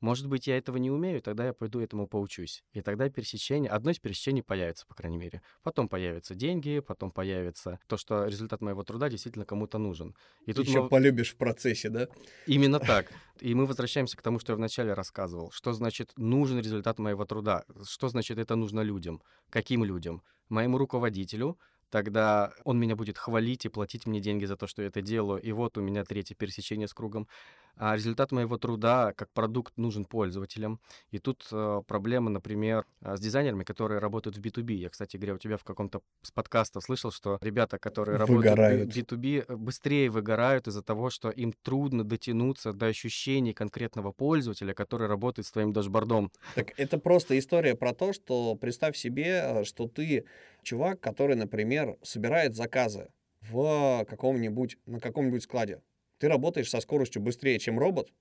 Может 0.00 0.28
быть, 0.28 0.46
я 0.46 0.58
этого 0.58 0.76
не 0.76 0.90
умею, 0.90 1.22
тогда 1.22 1.46
я 1.46 1.52
пойду 1.54 1.80
этому 1.80 2.06
поучусь. 2.06 2.64
И 2.72 2.82
тогда 2.82 3.08
пересечение, 3.08 3.70
одно 3.70 3.90
из 3.90 3.98
пересечений 3.98 4.42
появится, 4.42 4.86
по 4.86 4.94
крайней 4.94 5.16
мере. 5.16 5.40
Потом 5.62 5.88
появятся 5.88 6.34
деньги, 6.34 6.80
потом 6.80 7.10
появится 7.10 7.78
то, 7.86 7.96
что 7.96 8.26
результат 8.26 8.60
моего 8.60 8.82
труда 8.82 9.08
действительно 9.08 9.46
кому-то 9.46 9.78
нужен. 9.78 10.14
И 10.44 10.52
тут 10.52 10.66
еще 10.66 10.82
мы... 10.82 10.88
полюбишь 10.90 11.32
в 11.32 11.36
процессе, 11.36 11.88
да? 11.88 12.08
Именно 12.46 12.78
так. 12.80 13.10
И 13.40 13.54
мы 13.54 13.64
возвращаемся 13.64 14.16
к 14.18 14.22
тому, 14.22 14.38
что 14.38 14.52
я 14.52 14.56
вначале 14.56 14.92
рассказывал. 14.92 15.50
Что 15.50 15.72
значит 15.72 16.12
нужен 16.16 16.58
результат 16.58 16.98
моего 16.98 17.24
труда? 17.24 17.64
Что 17.88 18.08
значит 18.08 18.38
это 18.38 18.54
нужно 18.54 18.80
людям? 18.80 19.22
Каким 19.48 19.82
людям? 19.82 20.22
Моему 20.50 20.76
руководителю, 20.76 21.58
тогда 21.90 22.52
он 22.64 22.78
меня 22.78 22.96
будет 22.96 23.18
хвалить 23.18 23.64
и 23.66 23.68
платить 23.68 24.06
мне 24.06 24.20
деньги 24.20 24.44
за 24.44 24.56
то, 24.56 24.66
что 24.66 24.82
я 24.82 24.88
это 24.88 25.02
делаю. 25.02 25.40
И 25.42 25.52
вот 25.52 25.78
у 25.78 25.80
меня 25.82 26.04
третье 26.04 26.34
пересечение 26.34 26.88
с 26.88 26.94
кругом. 26.94 27.28
А 27.76 27.94
результат 27.94 28.32
моего 28.32 28.56
труда 28.56 29.12
как 29.14 29.30
продукт 29.32 29.76
нужен 29.76 30.06
пользователям. 30.06 30.80
И 31.10 31.18
тут 31.18 31.46
э, 31.52 31.82
проблема, 31.86 32.30
например, 32.30 32.86
а, 33.02 33.16
с 33.16 33.20
дизайнерами, 33.20 33.64
которые 33.64 34.00
работают 34.00 34.38
в 34.38 34.40
B2B. 34.40 34.72
Я, 34.72 34.88
кстати 34.88 35.18
говоря, 35.18 35.34
у 35.34 35.38
тебя 35.38 35.58
в 35.58 35.64
каком-то 35.64 36.00
с 36.22 36.30
подкаста 36.30 36.80
слышал, 36.80 37.10
что 37.10 37.38
ребята, 37.42 37.78
которые 37.78 38.18
выгорают. 38.24 38.80
работают 38.80 38.94
в 38.94 39.12
B2B, 39.12 39.44
э, 39.46 39.56
быстрее 39.56 40.08
выгорают 40.10 40.68
из-за 40.68 40.82
того, 40.82 41.10
что 41.10 41.28
им 41.28 41.52
трудно 41.62 42.02
дотянуться 42.02 42.72
до 42.72 42.86
ощущений 42.86 43.52
конкретного 43.52 44.10
пользователя, 44.12 44.72
который 44.72 45.06
работает 45.06 45.46
с 45.46 45.52
твоим 45.52 45.72
дашбордом. 45.72 46.32
Так 46.54 46.72
это 46.78 46.98
просто 46.98 47.38
история 47.38 47.74
про 47.74 47.92
то, 47.92 48.14
что 48.14 48.54
представь 48.54 48.96
себе, 48.96 49.42
э, 49.44 49.64
что 49.64 49.86
ты 49.86 50.24
чувак, 50.62 51.00
который, 51.00 51.36
например, 51.36 51.98
собирает 52.02 52.54
заказы 52.54 53.08
в 53.42 54.04
каком-нибудь, 54.08 54.78
на 54.86 54.98
каком-нибудь 54.98 55.42
складе. 55.42 55.80
Ты 56.18 56.28
работаешь 56.28 56.70
со 56.70 56.80
скоростью 56.80 57.22
быстрее, 57.22 57.58
чем 57.58 57.78
робот, 57.78 58.12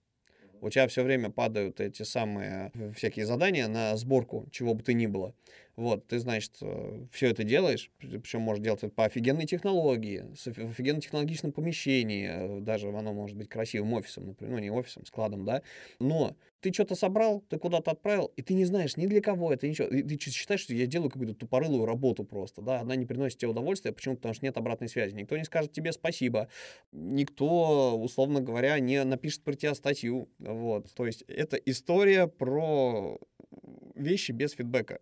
у 0.62 0.69
тебя 0.69 0.88
все 0.88 1.03
время 1.03 1.29
падают 1.29 1.79
эти 1.79 2.03
самые 2.03 2.71
всякие 2.95 3.25
задания 3.25 3.67
на 3.67 3.95
сборку, 3.97 4.47
чего 4.51 4.73
бы 4.73 4.84
то 4.84 4.93
ни 4.93 5.05
было. 5.05 5.36
Вот, 5.75 6.07
ты, 6.07 6.19
значит, 6.19 6.53
э, 6.61 7.05
все 7.11 7.29
это 7.29 7.43
делаешь, 7.43 7.91
причем 7.99 8.41
можешь 8.41 8.63
делать 8.63 8.83
это 8.83 8.93
по 8.93 9.03
офигенной 9.05 9.45
технологии, 9.45 10.23
в 10.33 10.47
офигенно 10.47 11.01
технологичном 11.01 11.51
помещении, 11.51 12.29
э, 12.29 12.59
даже 12.61 12.88
оно 12.88 13.13
может 13.13 13.35
быть 13.35 13.49
красивым 13.49 13.93
офисом, 13.93 14.27
например, 14.27 14.53
ну 14.55 14.59
не 14.59 14.71
офисом, 14.71 15.05
складом, 15.05 15.43
да, 15.43 15.63
но 15.99 16.35
ты 16.61 16.73
что-то 16.73 16.95
собрал, 16.95 17.41
ты 17.49 17.59
куда-то 17.59 17.91
отправил, 17.91 18.31
и 18.38 18.41
ты 18.41 18.53
не 18.53 18.63
знаешь 18.65 18.95
ни 18.95 19.05
для 19.05 19.21
кого 19.21 19.53
это, 19.53 19.67
ничего. 19.67 19.88
И 19.88 20.01
ты 20.01 20.17
считаешь, 20.31 20.61
что 20.61 20.73
я 20.73 20.88
делаю 20.88 21.11
какую-то 21.11 21.35
тупорылую 21.35 21.85
работу 21.85 22.23
просто, 22.23 22.61
да, 22.61 22.79
она 22.79 22.95
не 22.95 23.05
приносит 23.05 23.38
тебе 23.38 23.49
удовольствия. 23.49 23.91
Почему? 23.91 24.15
Потому 24.15 24.33
что 24.33 24.45
нет 24.45 24.57
обратной 24.57 24.89
связи. 24.89 25.13
Никто 25.13 25.38
не 25.38 25.43
скажет 25.43 25.73
тебе 25.73 25.91
спасибо, 25.91 26.47
никто, 26.91 27.99
условно 27.99 28.41
говоря, 28.41 28.79
не 28.79 29.03
напишет 29.03 29.43
про 29.43 29.53
тебя 29.53 29.75
статью, 29.75 30.29
вот. 30.39 30.91
То 30.93 31.05
есть 31.05 31.23
это 31.27 31.57
история 31.57 32.27
про 32.27 33.19
вещи 33.93 34.31
без 34.31 34.53
фидбэка 34.53 35.01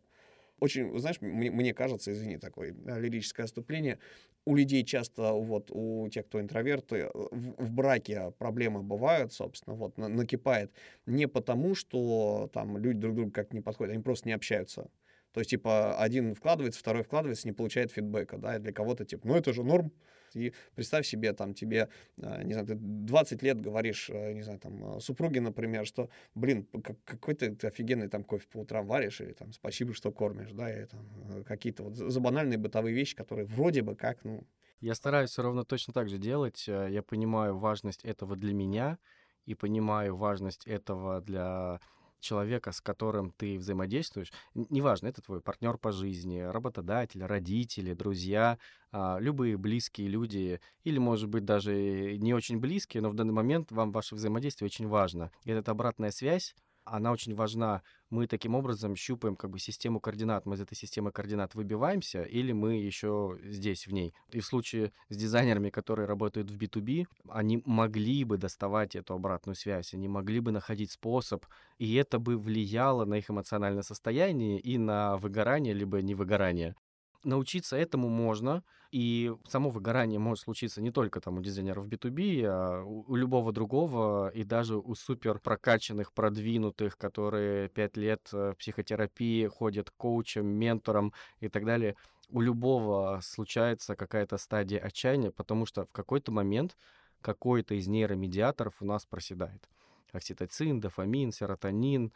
очень, 0.64 0.98
знаешь, 0.98 1.20
мне, 1.20 1.52
мне 1.52 1.74
кажется, 1.74 2.14
извини, 2.14 2.38
такое 2.38 2.74
лирическое 2.86 3.44
отступление, 3.44 4.00
у 4.46 4.56
людей 4.56 4.86
часто, 4.86 5.34
вот, 5.34 5.70
у 5.72 6.08
тех, 6.08 6.26
кто 6.26 6.40
интроверты, 6.40 7.10
в, 7.14 7.66
в 7.66 7.72
браке 7.74 8.32
проблемы 8.38 8.82
бывают, 8.82 9.34
собственно, 9.34 9.76
вот, 9.76 9.98
на, 9.98 10.08
накипает 10.08 10.72
не 11.06 11.28
потому, 11.28 11.76
что 11.76 12.50
там 12.54 12.78
люди 12.78 13.00
друг 13.00 13.16
другу 13.16 13.32
как 13.32 13.52
не 13.54 13.60
подходят, 13.60 13.94
они 13.94 14.02
просто 14.02 14.30
не 14.30 14.34
общаются. 14.34 14.90
То 15.34 15.42
есть, 15.42 15.50
типа, 15.50 15.98
один 15.98 16.34
вкладывается, 16.34 16.80
второй 16.80 17.04
вкладывается, 17.04 17.46
не 17.46 17.54
получает 17.54 17.92
фидбэка, 17.92 18.38
да, 18.38 18.56
и 18.56 18.60
для 18.60 18.72
кого-то, 18.72 19.04
типа, 19.04 19.28
ну, 19.28 19.36
это 19.36 19.52
же 19.52 19.64
норм, 19.64 19.92
и 20.36 20.54
представь 20.76 21.06
себе, 21.06 21.34
там, 21.34 21.54
тебе, 21.54 21.90
а, 22.22 22.44
не 22.44 22.54
знаю, 22.54 22.68
ты 22.68 22.76
20 22.76 23.44
лет 23.44 23.62
говоришь, 23.62 24.10
э, 24.10 24.34
не 24.34 24.42
знаю, 24.42 24.60
там, 24.60 25.00
супруге, 25.00 25.42
например, 25.42 25.86
что, 25.86 26.10
блин, 26.36 26.68
какой 27.06 27.36
ты, 27.36 27.56
офигенный 27.68 28.08
там 28.08 28.24
кофе 28.24 28.46
по 28.52 28.60
утрам 28.60 28.86
варишь, 28.86 29.22
или 29.22 29.34
там, 29.34 29.52
спасибо, 29.54 29.94
что 29.94 30.12
кормишь, 30.12 30.52
да, 30.52 30.72
и 30.72 30.86
там 30.86 31.06
э, 31.30 31.44
какие-то 31.44 31.84
вот 31.84 31.96
за 31.96 32.20
банальные 32.20 32.58
бытовые 32.58 32.96
вещи, 32.96 33.16
которые 33.16 33.46
вроде 33.46 33.82
бы 33.82 33.96
как, 33.96 34.24
ну... 34.24 34.46
Я 34.80 34.96
стараюсь 34.96 35.30
все 35.30 35.44
равно 35.44 35.64
точно 35.64 35.94
так 35.94 36.10
же 36.10 36.18
делать. 36.18 36.66
Э, 36.68 36.88
я 36.90 37.02
понимаю 37.02 37.58
важность 37.58 38.04
этого 38.04 38.36
для 38.36 38.54
меня 38.54 38.98
и 39.46 39.56
понимаю 39.56 40.16
важность 40.16 40.68
этого 40.68 41.22
для 41.22 41.80
человека, 42.24 42.72
с 42.72 42.82
которым 42.82 43.32
ты 43.32 43.58
взаимодействуешь, 43.58 44.32
неважно, 44.56 45.08
это 45.08 45.22
твой 45.22 45.42
партнер 45.42 45.78
по 45.78 45.92
жизни, 45.92 46.40
работодатель, 46.40 47.24
родители, 47.24 47.94
друзья, 47.94 48.58
а, 48.92 49.18
любые 49.20 49.58
близкие 49.58 50.08
люди, 50.08 50.60
или, 50.84 50.98
может 50.98 51.30
быть, 51.30 51.46
даже 51.46 52.18
не 52.18 52.34
очень 52.34 52.60
близкие, 52.60 53.02
но 53.02 53.10
в 53.10 53.16
данный 53.16 53.34
момент 53.34 53.72
вам 53.72 53.92
ваше 53.92 54.16
взаимодействие 54.16 54.68
очень 54.68 54.88
важно. 54.88 55.32
И 55.44 55.52
эта 55.52 55.72
обратная 55.72 56.12
связь, 56.12 56.56
она 56.86 57.12
очень 57.12 57.36
важна. 57.36 57.82
Мы 58.10 58.28
таким 58.28 58.56
образом 58.56 58.96
щупаем 58.96 59.36
как 59.36 59.50
бы 59.50 59.60
систему 59.60 60.00
координат. 60.00 60.46
Мы 60.46 60.56
из 60.56 60.62
этой 60.62 60.76
системы 60.76 61.12
координат 61.12 61.56
выбиваемся, 61.56 62.24
или 62.24 62.52
мы 62.52 62.76
еще 62.76 63.38
здесь, 63.44 63.88
в 63.88 63.94
ней. 63.94 64.14
И 64.32 64.40
в 64.40 64.46
случае 64.46 64.92
с 65.10 65.16
дизайнерами, 65.16 65.70
которые 65.70 66.08
работают 66.08 66.52
в 66.52 66.58
B2B, 66.58 67.06
они 67.30 67.62
могли 67.66 68.24
бы 68.24 68.38
доставать 68.38 68.96
эту 68.96 69.14
обратную 69.14 69.56
связь, 69.56 69.94
они 69.94 70.08
могли 70.08 70.40
бы 70.40 70.52
находить 70.52 70.92
способ, 70.92 71.46
и 71.78 71.96
это 71.96 72.20
бы 72.20 72.38
влияло 72.38 73.06
на 73.06 73.16
их 73.16 73.30
эмоциональное 73.30 73.84
состояние 73.84 74.60
и 74.60 74.78
на 74.78 75.18
выгорание, 75.18 75.74
либо 75.74 76.02
невыгорание 76.02 76.76
научиться 77.24 77.78
этому 77.78 78.10
можно, 78.10 78.64
и 78.92 79.34
само 79.48 79.70
выгорание 79.70 80.20
может 80.20 80.44
случиться 80.44 80.82
не 80.82 80.92
только 80.92 81.20
там 81.20 81.38
у 81.38 81.42
дизайнеров 81.42 81.88
B2B, 81.88 82.44
а 82.46 82.84
у, 82.84 83.16
любого 83.16 83.52
другого, 83.52 84.30
и 84.30 84.44
даже 84.44 84.78
у 84.78 84.94
супер 84.94 85.40
прокачанных, 85.40 86.14
продвинутых, 86.14 86.98
которые 86.98 87.70
пять 87.70 87.98
лет 87.98 88.30
э, 88.34 88.54
психотерапии 88.58 89.48
ходят 89.48 89.90
коучем, 89.90 90.46
ментором 90.46 91.12
и 91.40 91.50
так 91.50 91.66
далее. 91.66 91.96
У 92.30 92.40
любого 92.40 93.20
случается 93.24 93.96
какая-то 93.96 94.38
стадия 94.38 94.80
отчаяния, 94.80 95.32
потому 95.32 95.66
что 95.66 95.86
в 95.86 95.92
какой-то 95.92 96.32
момент 96.32 96.78
какой-то 97.22 97.74
из 97.74 97.88
нейромедиаторов 97.88 98.76
у 98.80 98.86
нас 98.86 99.06
проседает. 99.06 99.68
Окситоцин, 100.12 100.80
дофамин, 100.80 101.32
серотонин, 101.32 102.12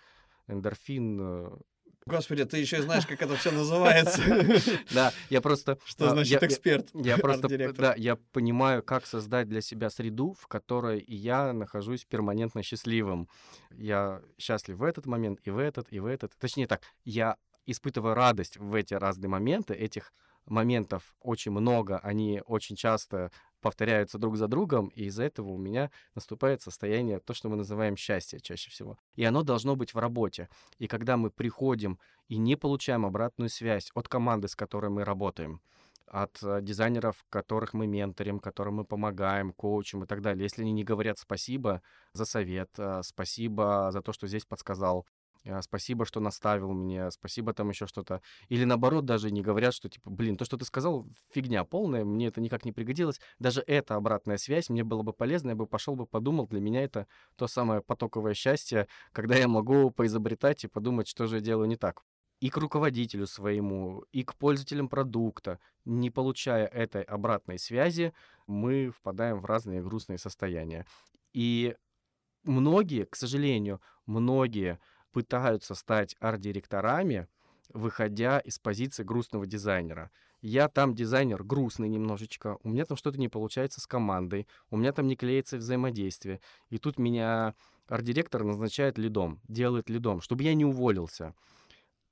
эндорфин, 0.47 1.19
э, 1.19 1.57
Господи, 2.07 2.45
ты 2.45 2.57
еще 2.57 2.81
знаешь, 2.81 3.05
как 3.05 3.21
это 3.21 3.35
все 3.35 3.51
называется. 3.51 4.21
Да, 4.93 5.13
я 5.29 5.41
просто... 5.41 5.77
Что 5.85 6.07
а, 6.07 6.09
значит 6.11 6.41
эксперт? 6.43 6.89
Я 6.93 7.17
просто, 7.17 7.47
да, 7.73 7.93
я 7.95 8.15
понимаю, 8.31 8.81
как 8.81 9.05
создать 9.05 9.47
для 9.47 9.61
себя 9.61 9.89
среду, 9.89 10.35
в 10.39 10.47
которой 10.47 11.03
я 11.07 11.53
нахожусь 11.53 12.05
перманентно 12.05 12.63
счастливым. 12.63 13.27
Я 13.71 14.21
счастлив 14.37 14.77
в 14.77 14.83
этот 14.83 15.05
момент, 15.05 15.39
и 15.43 15.49
в 15.49 15.57
этот, 15.57 15.87
и 15.91 15.99
в 15.99 16.05
этот. 16.05 16.33
Точнее 16.39 16.67
так, 16.67 16.81
я 17.03 17.35
испытываю 17.65 18.15
радость 18.15 18.57
в 18.57 18.73
эти 18.73 18.93
разные 18.93 19.29
моменты, 19.29 19.73
этих 19.73 20.13
моментов 20.45 21.15
очень 21.19 21.51
много, 21.51 21.97
они 21.97 22.41
очень 22.45 22.75
часто 22.75 23.31
повторяются 23.61 24.17
друг 24.17 24.37
за 24.37 24.47
другом, 24.47 24.87
и 24.89 25.05
из-за 25.05 25.23
этого 25.23 25.49
у 25.49 25.57
меня 25.57 25.91
наступает 26.15 26.61
состояние, 26.61 27.19
то, 27.19 27.33
что 27.33 27.49
мы 27.49 27.55
называем 27.55 27.97
счастье 27.97 28.39
чаще 28.39 28.69
всего. 28.69 28.97
И 29.15 29.23
оно 29.23 29.43
должно 29.43 29.75
быть 29.75 29.93
в 29.93 29.97
работе. 29.97 30.49
И 30.77 30.87
когда 30.87 31.17
мы 31.17 31.31
приходим 31.31 31.99
и 32.27 32.37
не 32.37 32.55
получаем 32.55 33.05
обратную 33.05 33.49
связь 33.49 33.91
от 33.93 34.07
команды, 34.07 34.47
с 34.47 34.55
которой 34.55 34.89
мы 34.89 35.03
работаем, 35.03 35.61
от 36.07 36.41
э, 36.41 36.61
дизайнеров, 36.61 37.25
которых 37.29 37.73
мы 37.73 37.85
менторим, 37.85 38.39
которым 38.39 38.75
мы 38.75 38.85
помогаем, 38.85 39.51
коучим 39.51 40.03
и 40.03 40.07
так 40.07 40.21
далее. 40.21 40.43
Если 40.43 40.61
они 40.61 40.71
не 40.71 40.83
говорят 40.83 41.19
спасибо 41.19 41.81
за 42.13 42.25
совет, 42.25 42.69
э, 42.77 43.01
спасибо 43.03 43.89
за 43.91 44.01
то, 44.01 44.13
что 44.13 44.27
здесь 44.27 44.45
подсказал, 44.45 45.05
спасибо, 45.61 46.05
что 46.05 46.19
наставил 46.19 46.71
меня, 46.73 47.11
спасибо 47.11 47.53
там 47.53 47.69
еще 47.69 47.87
что-то. 47.87 48.21
Или 48.49 48.63
наоборот, 48.63 49.05
даже 49.05 49.31
не 49.31 49.41
говорят, 49.41 49.73
что 49.73 49.89
типа, 49.89 50.09
блин, 50.09 50.37
то, 50.37 50.45
что 50.45 50.57
ты 50.57 50.65
сказал, 50.65 51.07
фигня 51.29 51.63
полная, 51.63 52.03
мне 52.05 52.27
это 52.27 52.41
никак 52.41 52.65
не 52.65 52.71
пригодилось. 52.71 53.19
Даже 53.39 53.63
эта 53.65 53.95
обратная 53.95 54.37
связь 54.37 54.69
мне 54.69 54.83
было 54.83 55.03
бы 55.03 55.13
полезна, 55.13 55.49
я 55.49 55.55
бы 55.55 55.67
пошел 55.67 55.95
бы 55.95 56.05
подумал, 56.05 56.47
для 56.47 56.61
меня 56.61 56.83
это 56.83 57.07
то 57.35 57.47
самое 57.47 57.81
потоковое 57.81 58.33
счастье, 58.33 58.87
когда 59.11 59.35
я 59.35 59.47
могу 59.47 59.91
поизобретать 59.91 60.63
и 60.63 60.67
подумать, 60.67 61.07
что 61.07 61.27
же 61.27 61.35
я 61.37 61.41
делаю 61.41 61.67
не 61.67 61.77
так. 61.77 62.03
И 62.39 62.49
к 62.49 62.57
руководителю 62.57 63.25
своему, 63.25 64.03
и 64.11 64.23
к 64.23 64.35
пользователям 64.35 64.89
продукта. 64.89 65.59
Не 65.85 66.11
получая 66.11 66.67
этой 66.67 67.01
обратной 67.01 67.57
связи, 67.57 68.13
мы 68.45 68.91
впадаем 68.91 69.39
в 69.39 69.45
разные 69.45 69.81
грустные 69.81 70.19
состояния. 70.19 70.85
И 71.33 71.75
многие, 72.43 73.05
к 73.05 73.15
сожалению, 73.15 73.81
многие 74.05 74.79
пытаются 75.17 75.73
стать 75.73 76.15
арт-директорами, 76.19 77.27
выходя 77.73 78.37
из 78.37 78.59
позиции 78.59 79.01
грустного 79.01 79.47
дизайнера. 79.47 80.11
Я 80.41 80.69
там 80.69 80.93
дизайнер 80.93 81.43
грустный 81.43 81.89
немножечко, 81.89 82.59
у 82.61 82.69
меня 82.69 82.85
там 82.85 82.97
что-то 82.97 83.19
не 83.19 83.27
получается 83.27 83.81
с 83.81 83.87
командой, 83.87 84.47
у 84.69 84.77
меня 84.77 84.91
там 84.91 85.07
не 85.07 85.15
клеится 85.15 85.57
взаимодействие. 85.57 86.39
И 86.69 86.77
тут 86.77 86.99
меня 86.99 87.55
арт-директор 87.87 88.43
назначает 88.43 88.99
лидом, 88.99 89.41
делает 89.47 89.89
лидом, 89.89 90.21
чтобы 90.21 90.43
я 90.43 90.53
не 90.53 90.65
уволился. 90.65 91.33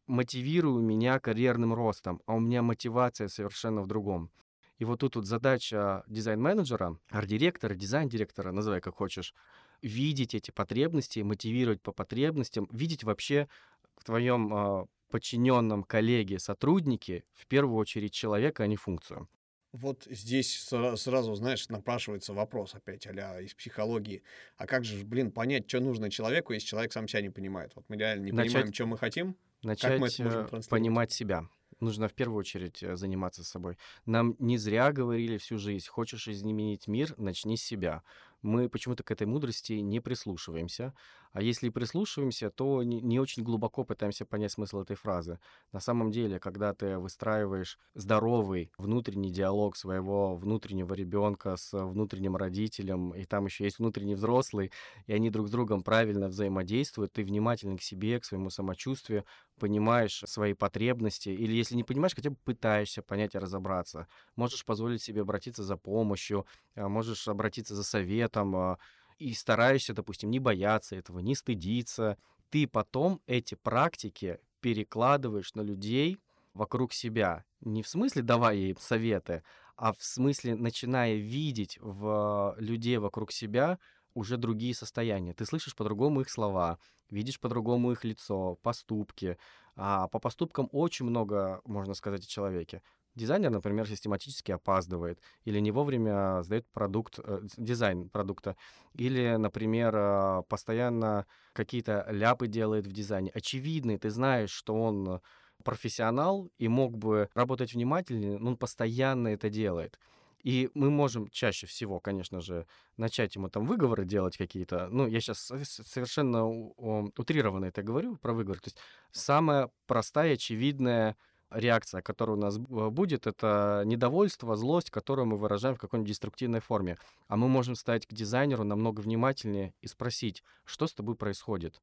Мотивирую 0.08 0.82
меня 0.82 1.20
карьерным 1.20 1.76
ростом, 1.76 2.24
а 2.26 2.34
у 2.34 2.39
меня 2.39 2.63
мотивация 2.63 3.28
совершенно 3.28 3.84
в 3.84 3.88
другом. 3.88 4.32
И 4.80 4.84
вот 4.84 5.02
тут 5.02 5.15
вот 5.15 5.28
задача 5.28 6.04
дизайн-менеджера, 6.08 6.98
арт-директора, 7.12 7.76
дизайн-директора, 7.76 8.52
называй 8.52 8.82
как 8.82 8.96
хочешь, 8.96 9.36
видеть 9.82 10.36
эти 10.36 10.52
потребности, 10.52 11.20
мотивировать 11.20 11.82
по 11.82 11.92
потребностям, 11.92 12.68
видеть 12.72 13.04
вообще 13.04 13.48
в 13.96 14.04
твоем 14.04 14.54
э, 14.54 14.86
подчиненном 15.10 15.84
коллеге, 15.84 16.40
сотруднике 16.40 17.24
в 17.34 17.48
первую 17.48 17.78
очередь 17.78 18.14
человека, 18.14 18.64
а 18.64 18.68
не 18.68 18.76
функцию. 18.76 19.28
Вот 19.72 20.08
здесь 20.10 20.64
сразу, 20.64 21.36
знаешь, 21.36 21.68
напрашивается 21.68 22.34
вопрос 22.34 22.76
опять 22.76 23.06
а 23.08 23.42
из 23.42 23.54
психологии. 23.54 24.24
А 24.56 24.68
как 24.68 24.86
же, 24.86 25.04
блин, 25.04 25.32
понять, 25.32 25.68
что 25.68 25.82
нужно 25.82 26.10
человеку, 26.10 26.54
если 26.54 26.68
человек 26.68 26.94
сам 26.94 27.10
себя 27.10 27.22
не 27.22 27.30
понимает? 27.30 27.74
Вот 27.76 27.84
мы 27.90 27.98
реально 27.98 28.26
не 28.26 28.32
начать, 28.32 28.54
понимаем, 28.54 28.74
что 28.74 28.86
мы 28.86 28.98
хотим. 28.98 29.36
Начать 29.64 29.92
как 29.92 30.00
мы 30.00 30.08
это 30.08 30.24
можем 30.24 30.64
понимать 30.70 31.12
себя. 31.12 31.50
Нужно 31.82 32.08
в 32.08 32.14
первую 32.14 32.40
очередь 32.40 32.82
э, 32.84 32.96
заниматься 32.96 33.44
собой. 33.44 33.78
Нам 34.06 34.38
не 34.40 34.58
зря 34.58 34.94
говорили 34.94 35.38
всю 35.38 35.58
жизнь, 35.58 35.88
хочешь 35.90 36.30
изменить 36.30 36.88
мир, 36.88 37.14
начни 37.18 37.58
с 37.58 37.64
себя. 37.64 38.02
Мы 38.41 38.69
почему-то 38.69 39.04
к 39.04 39.12
этой 39.12 39.28
мудрости 39.28 39.74
не 39.74 40.00
прислушиваемся. 40.00 40.93
А 41.32 41.41
если 41.41 41.67
и 41.67 41.69
прислушиваемся, 41.69 42.50
то 42.50 42.82
не, 42.84 43.19
очень 43.19 43.43
глубоко 43.43 43.84
пытаемся 43.84 44.26
понять 44.26 44.54
смысл 44.54 44.80
этой 44.82 44.95
фразы. 44.95 45.39
На 45.74 45.82
самом 45.82 46.12
деле, 46.12 46.39
когда 46.39 46.74
ты 46.74 46.98
выстраиваешь 46.98 47.78
здоровый 47.93 48.71
внутренний 48.78 49.32
диалог 49.32 49.76
своего 49.76 50.38
внутреннего 50.38 50.93
ребенка 50.93 51.58
с 51.58 51.74
внутренним 51.74 52.38
родителем, 52.38 53.13
и 53.13 53.26
там 53.26 53.45
еще 53.45 53.65
есть 53.65 53.80
внутренний 53.80 54.15
взрослый, 54.15 54.71
и 55.08 55.13
они 55.13 55.30
друг 55.30 55.50
с 55.50 55.52
другом 55.52 55.84
правильно 55.84 56.30
взаимодействуют, 56.30 57.12
ты 57.12 57.24
внимателен 57.24 57.78
к 57.78 57.82
себе, 57.82 58.19
к 58.19 58.26
своему 58.26 58.50
самочувствию, 58.50 59.26
понимаешь 59.60 60.24
свои 60.26 60.54
потребности, 60.54 61.30
или 61.30 61.54
если 61.54 61.76
не 61.76 61.84
понимаешь, 61.84 62.15
хотя 62.15 62.30
бы 62.30 62.38
пытаешься 62.44 63.02
понять 63.02 63.36
и 63.36 63.39
разобраться. 63.39 64.08
Можешь 64.36 64.65
позволить 64.65 65.02
себе 65.02 65.22
обратиться 65.22 65.63
за 65.63 65.78
помощью, 65.78 66.46
а, 66.76 66.88
можешь 66.89 67.28
обратиться 67.28 67.76
за 67.76 67.84
советом, 67.84 68.56
а, 68.56 68.78
и 69.18 69.34
стараешься, 69.34 69.94
допустим, 69.94 70.30
не 70.30 70.39
бояться 70.39 70.96
этого, 70.96 71.20
не 71.20 71.36
стыдиться. 71.36 72.18
Ты 72.50 72.68
потом 72.68 73.22
эти 73.28 73.56
практики 73.56 74.39
перекладываешь 74.60 75.54
на 75.54 75.62
людей 75.62 76.20
вокруг 76.54 76.94
себя. 76.94 77.46
Не 77.62 77.84
в 77.84 77.88
смысле 77.88 78.22
давая 78.24 78.56
им 78.56 78.78
советы, 78.78 79.44
а 79.76 79.94
в 79.94 80.04
смысле 80.04 80.56
начиная 80.56 81.15
видеть 81.15 81.78
в 81.82 82.56
людей 82.58 82.98
вокруг 82.98 83.32
себя 83.32 83.78
уже 84.15 84.38
другие 84.38 84.73
состояния. 84.73 85.34
Ты 85.34 85.45
слышишь 85.45 85.75
по-другому 85.75 86.21
их 86.21 86.30
слова, 86.30 86.80
видишь 87.12 87.39
по-другому 87.39 87.91
их 87.91 88.04
лицо, 88.04 88.56
поступки. 88.63 89.38
А 89.75 90.08
по 90.08 90.19
поступкам 90.19 90.69
очень 90.71 91.06
много 91.06 91.62
можно 91.65 91.93
сказать 91.93 92.23
о 92.23 92.28
человеке. 92.28 92.82
Дизайнер, 93.13 93.49
например, 93.49 93.88
систематически 93.88 94.51
опаздывает 94.51 95.21
или 95.45 95.60
не 95.60 95.71
вовремя 95.71 96.41
сдает 96.43 96.65
продукт, 96.73 97.19
э, 97.23 97.41
дизайн 97.56 98.10
продукта, 98.10 98.58
или, 98.93 99.36
например, 99.38 99.95
э, 99.95 100.43
постоянно 100.49 101.25
какие-то 101.54 102.06
ляпы 102.10 102.47
делает 102.47 102.88
в 102.88 102.91
дизайне. 102.91 103.32
Очевидный, 103.34 103.97
ты 103.97 104.10
знаешь, 104.10 104.51
что 104.51 104.75
он 104.75 105.21
профессионал 105.63 106.49
и 106.58 106.67
мог 106.67 106.97
бы 106.97 107.30
работать 107.34 107.73
внимательнее, 107.73 108.38
но 108.38 108.49
он 108.51 108.58
постоянно 108.58 109.30
это 109.30 109.49
делает. 109.49 109.97
И 110.45 110.69
мы 110.75 110.91
можем 110.91 111.27
чаще 111.29 111.65
всего, 111.65 111.99
конечно 111.99 112.39
же, 112.39 112.67
начать 112.97 113.36
ему 113.36 113.49
там 113.49 113.65
выговоры 113.65 114.05
делать 114.05 114.38
какие-то. 114.38 114.89
Ну, 114.91 115.08
я 115.08 115.19
сейчас 115.19 115.51
совершенно 115.63 116.45
утрированно 116.45 117.65
это 117.65 117.81
говорю 117.81 118.15
про 118.17 118.31
выговор. 118.31 118.60
То 118.60 118.67
есть 118.67 118.77
самая 119.12 119.71
простая, 119.88 120.34
очевидная 120.34 121.17
реакция, 121.49 122.03
которая 122.03 122.38
у 122.38 122.39
нас 122.39 122.60
будет, 122.60 123.25
это 123.25 123.81
недовольство, 123.88 124.55
злость, 124.55 124.91
которую 124.91 125.25
мы 125.25 125.38
выражаем 125.38 125.77
в 125.77 125.79
какой-нибудь 125.79 126.10
деструктивной 126.10 126.60
форме. 126.60 126.99
А 127.27 127.38
мы 127.38 127.47
можем 127.47 127.73
стать 127.73 128.05
к 128.05 128.13
дизайнеру 128.13 128.63
намного 128.63 129.01
внимательнее 129.01 129.73
и 129.81 129.88
спросить, 129.88 130.43
что 130.63 130.86
с 130.86 130.93
тобой 130.93 131.15
происходит. 131.15 131.81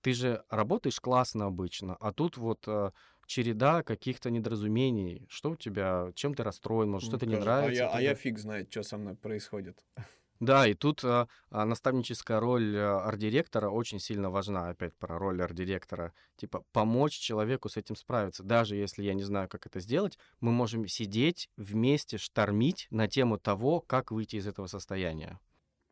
Ты 0.00 0.14
же 0.14 0.42
работаешь 0.48 0.98
классно 0.98 1.44
обычно, 1.44 1.94
а 2.00 2.10
тут 2.10 2.38
вот 2.38 2.64
э, 2.66 2.92
череда 3.30 3.84
каких-то 3.84 4.28
недоразумений. 4.28 5.24
Что 5.28 5.50
у 5.50 5.56
тебя, 5.56 6.10
чем 6.14 6.34
ты 6.34 6.42
расстроен, 6.42 6.90
может, 6.90 7.08
что-то 7.08 7.26
не 7.26 7.36
а 7.36 7.40
нравится. 7.40 7.84
я, 7.84 7.88
а 7.88 8.02
я 8.02 8.14
фиг 8.14 8.38
знает, 8.38 8.70
что 8.70 8.82
со 8.82 8.98
мной 8.98 9.14
происходит. 9.14 9.78
Да, 10.40 10.66
и 10.66 10.72
тут 10.72 11.04
а, 11.04 11.28
а, 11.50 11.66
наставническая 11.66 12.40
роль 12.40 12.74
а, 12.74 13.04
арт-директора 13.04 13.68
очень 13.68 14.00
сильно 14.00 14.30
важна. 14.30 14.70
Опять 14.70 14.94
про 14.94 15.18
роль 15.18 15.42
арт-директора. 15.42 16.14
Типа 16.36 16.64
помочь 16.72 17.12
человеку 17.12 17.68
с 17.68 17.76
этим 17.76 17.94
справиться. 17.94 18.42
Даже 18.42 18.74
если 18.74 19.02
я 19.02 19.12
не 19.12 19.22
знаю, 19.22 19.50
как 19.50 19.66
это 19.66 19.80
сделать, 19.80 20.18
мы 20.40 20.50
можем 20.50 20.88
сидеть 20.88 21.50
вместе, 21.58 22.16
штормить 22.16 22.86
на 22.90 23.06
тему 23.06 23.36
того, 23.36 23.82
как 23.82 24.12
выйти 24.12 24.36
из 24.36 24.46
этого 24.46 24.66
состояния. 24.66 25.38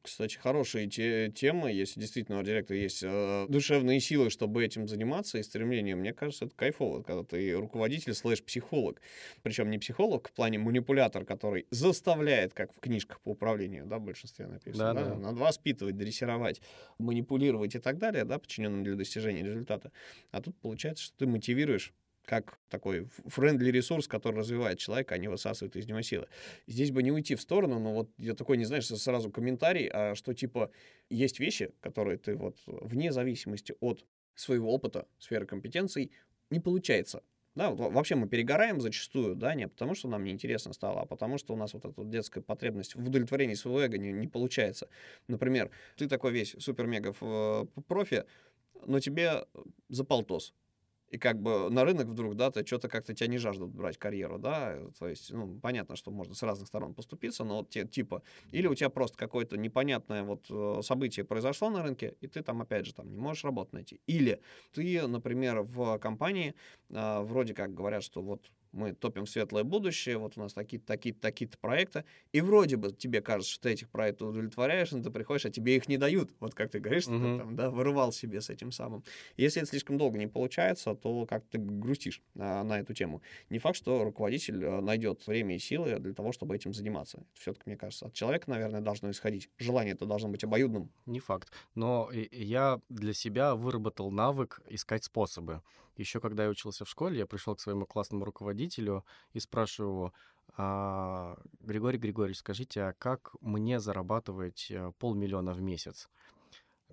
Кстати, 0.09 0.37
хорошие 0.37 0.89
те, 0.89 1.31
темы, 1.31 1.71
если 1.71 2.01
действительно 2.01 2.41
у 2.41 2.43
директора 2.43 2.79
есть 2.79 3.03
э, 3.05 3.47
душевные 3.49 4.01
силы, 4.01 4.31
чтобы 4.31 4.65
этим 4.65 4.89
заниматься 4.89 5.39
и 5.39 5.43
стремление, 5.43 5.97
мне 5.97 6.15
кажется, 6.15 6.47
это 6.47 6.55
кайфово, 6.57 7.03
когда 7.03 7.23
ты 7.23 7.53
руководитель 7.53 8.15
слэш-психолог. 8.15 9.01
Причем 9.43 9.71
не 9.71 9.79
психолог 9.79 10.29
в 10.29 10.33
плане 10.33 10.59
манипулятор, 10.59 11.25
который 11.25 11.67
заставляет, 11.71 12.55
как 12.55 12.73
в 12.73 12.81
книжках 12.81 13.21
по 13.21 13.31
управлению, 13.31 13.87
да, 13.87 13.99
в 13.99 14.03
большинстве 14.03 14.47
написано, 14.47 14.95
да, 14.95 15.05
да? 15.05 15.09
Да. 15.11 15.17
надо 15.17 15.41
воспитывать, 15.41 15.97
дрессировать, 15.97 16.63
манипулировать 16.99 17.75
и 17.75 17.79
так 17.79 17.99
далее, 17.99 18.25
да, 18.25 18.39
подчиненным 18.39 18.85
для 18.85 18.95
достижения 18.95 19.43
результата. 19.43 19.93
А 20.31 20.41
тут 20.41 20.57
получается, 20.59 21.05
что 21.05 21.19
ты 21.19 21.27
мотивируешь 21.27 21.93
как 22.29 22.59
такой 22.69 23.09
френдли 23.27 23.71
ресурс, 23.71 24.07
который 24.07 24.37
развивает 24.37 24.79
человека, 24.79 25.15
а 25.15 25.19
не 25.19 25.29
высасывает 25.29 25.77
из 25.77 25.87
него 25.87 26.03
силы. 26.03 26.29
Здесь 26.67 26.91
бы 26.91 27.03
не 27.03 27.11
уйти 27.11 27.35
в 27.35 27.41
сторону, 27.41 27.79
но 27.79 27.95
вот 27.95 28.11
я 28.19 28.35
такой, 28.35 28.59
не 28.59 28.67
знаешь, 28.67 28.87
сразу 28.87 29.31
комментарий, 29.31 29.89
а 29.89 30.15
что 30.15 30.35
типа 30.35 30.71
есть 31.09 31.41
вещи, 31.41 31.73
которые 31.81 32.19
ты 32.19 32.37
вот 32.37 32.59
вне 32.67 33.13
зависимости 33.13 33.75
от 33.81 34.05
своего 34.35 34.75
опыта, 34.75 35.07
сферы 35.19 35.47
компетенций, 35.47 36.13
не 36.51 36.61
получается. 36.61 37.23
Да, 37.55 37.71
вот 37.71 37.93
вообще 37.93 38.15
мы 38.15 38.29
перегораем 38.29 38.79
зачастую, 38.83 39.35
да, 39.35 39.55
не 39.55 39.67
потому 39.67 39.95
что 39.95 40.07
нам 40.09 40.23
неинтересно 40.23 40.75
стало, 40.75 41.01
а 41.01 41.07
потому 41.07 41.39
что 41.39 41.55
у 41.55 41.57
нас 41.57 41.73
вот 41.73 41.87
эта 41.87 42.05
детская 42.05 42.43
потребность 42.43 42.95
в 42.95 43.09
удовлетворении 43.09 43.55
своего 43.55 43.81
эго 43.81 43.97
не, 43.97 44.13
не 44.13 44.29
получается. 44.29 44.91
Например, 45.29 45.71
ты 45.97 46.07
такой 46.09 46.33
весь 46.33 46.55
супер-мега 46.59 47.15
э, 47.19 47.67
профи, 47.89 48.25
но 48.85 49.01
тебе 49.01 49.47
за 49.89 50.05
полтос 50.05 50.53
и 51.11 51.19
как 51.19 51.41
бы 51.41 51.71
на 51.71 51.85
рынок 51.85 52.07
вдруг, 52.07 52.37
да, 52.37 52.51
ты 52.51 52.67
что-то 52.67 52.89
как-то 52.89 53.15
тебя 53.15 53.29
не 53.29 53.39
жаждут 53.39 53.71
брать 53.71 53.99
карьеру, 53.99 54.39
да, 54.39 54.77
то 54.99 55.09
есть, 55.09 55.33
ну, 55.33 55.59
понятно, 55.61 55.97
что 55.97 56.11
можно 56.11 56.35
с 56.35 56.43
разных 56.43 56.69
сторон 56.69 56.95
поступиться, 56.95 57.45
но 57.45 57.59
вот 57.59 57.71
те, 57.71 57.87
типа, 57.87 58.23
или 58.53 58.67
у 58.67 58.75
тебя 58.75 58.91
просто 58.91 59.17
какое-то 59.17 59.57
непонятное 59.57 60.23
вот 60.23 60.47
э, 60.51 60.81
событие 60.83 61.25
произошло 61.25 61.71
на 61.71 61.83
рынке, 61.83 62.15
и 62.21 62.27
ты 62.27 62.43
там, 62.43 62.61
опять 62.61 62.87
же, 62.87 62.95
там 62.95 63.11
не 63.11 63.19
можешь 63.19 63.45
работу 63.45 63.71
найти. 63.73 64.01
Или 64.07 64.41
ты, 64.73 65.07
например, 65.07 65.63
в 65.63 65.99
компании 65.99 66.55
э, 66.91 67.21
вроде 67.21 67.55
как 67.55 67.75
говорят, 67.75 68.03
что 68.03 68.23
вот 68.23 68.51
мы 68.73 68.93
топим 68.93 69.25
в 69.25 69.31
светлое 69.31 69.65
будущее, 69.65 70.19
вот 70.19 70.37
у 70.37 70.41
нас 70.41 70.53
такие-то, 70.53 70.87
такие-то, 70.87 71.21
такие-то 71.21 71.59
проекты, 71.59 72.05
и 72.33 72.41
вроде 72.41 72.77
бы 72.77 72.93
тебе 72.93 73.21
кажется, 73.21 73.53
что 73.53 73.65
ты 73.65 73.71
этих 73.71 73.89
проектов 73.89 74.31
удовлетворяешь, 74.31 74.93
но 74.93 75.03
ты 75.03 75.11
приходишь, 75.11 75.47
а 75.47 75.51
тебе 75.51 75.77
их 75.77 75.89
не 75.89 75.97
дают. 75.97 76.31
Вот 76.41 76.55
как 76.55 76.71
ты 76.71 76.79
говоришь, 76.79 77.07
uh-huh. 77.07 77.37
ты 77.37 77.39
там, 77.39 77.57
да, 77.57 77.71
вырывал 77.71 78.13
себе 78.13 78.41
с 78.41 78.51
этим 78.51 78.73
самым. 78.73 79.05
Если 79.37 79.63
это 79.63 79.71
слишком 79.71 79.99
долго 79.99 80.19
не 80.19 80.27
получается, 80.27 80.95
то 80.95 81.27
как 81.27 81.45
ты 81.47 81.59
грустишь 81.59 82.23
а, 82.37 82.63
на 82.65 82.81
эту 82.81 82.95
тему. 82.95 83.23
Не 83.51 83.59
факт, 83.59 83.77
что 83.77 84.05
руководитель 84.05 84.65
а, 84.65 84.81
найдет 84.81 85.27
время 85.27 85.57
и 85.57 85.59
силы 85.59 85.99
для 85.99 86.15
того, 86.15 86.33
чтобы 86.33 86.55
этим 86.57 86.73
заниматься. 86.73 87.23
Все-таки, 87.35 87.65
мне 87.67 87.77
кажется, 87.77 88.07
от 88.07 88.15
человека, 88.15 88.51
наверное, 88.51 88.81
должно 88.81 89.11
исходить. 89.11 89.51
Желание 89.59 89.95
это 89.95 90.07
должно 90.07 90.29
быть 90.29 90.45
обоюдным. 90.45 90.91
Не 91.07 91.21
факт. 91.21 91.53
Но 91.75 92.11
я 92.13 92.81
для 92.89 93.15
себя 93.15 93.55
выработал 93.55 94.11
навык 94.11 94.61
искать 94.69 95.05
способы. 95.05 95.63
Еще 95.99 96.21
когда 96.21 96.45
я 96.45 96.51
учился 96.51 96.85
в 96.85 96.89
школе, 96.89 97.19
я 97.19 97.27
пришел 97.27 97.57
к 97.57 97.61
своему 97.61 97.85
классному 97.85 98.25
руководителю 98.25 99.05
и 99.33 99.41
спрашиваю 99.41 99.93
его, 99.93 100.13
а, 100.57 101.37
Григорий 101.61 101.99
Григорьевич, 101.99 102.39
скажите, 102.39 102.83
а 102.83 102.93
как 102.93 103.35
мне 103.41 103.81
зарабатывать 103.81 104.71
э, 104.71 104.93
полмиллиона 104.99 105.53
в 105.53 105.61
месяц? 105.61 106.09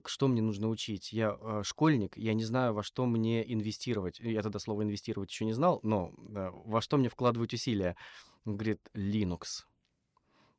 Что 0.05 0.27
мне 0.27 0.41
нужно 0.41 0.69
учить? 0.69 1.13
Я 1.13 1.37
э, 1.39 1.61
школьник, 1.63 2.17
я 2.17 2.33
не 2.33 2.43
знаю, 2.43 2.73
во 2.73 2.83
что 2.83 3.05
мне 3.05 3.51
инвестировать. 3.53 4.19
Я 4.19 4.41
тогда 4.41 4.59
слово 4.59 4.83
инвестировать 4.83 5.29
еще 5.31 5.45
не 5.45 5.53
знал, 5.53 5.79
но 5.83 6.11
э, 6.29 6.49
во 6.65 6.81
что 6.81 6.97
мне 6.97 7.09
вкладывать 7.09 7.53
усилия? 7.53 7.95
Он 8.43 8.57
говорит, 8.57 8.81
Linux. 8.93 9.65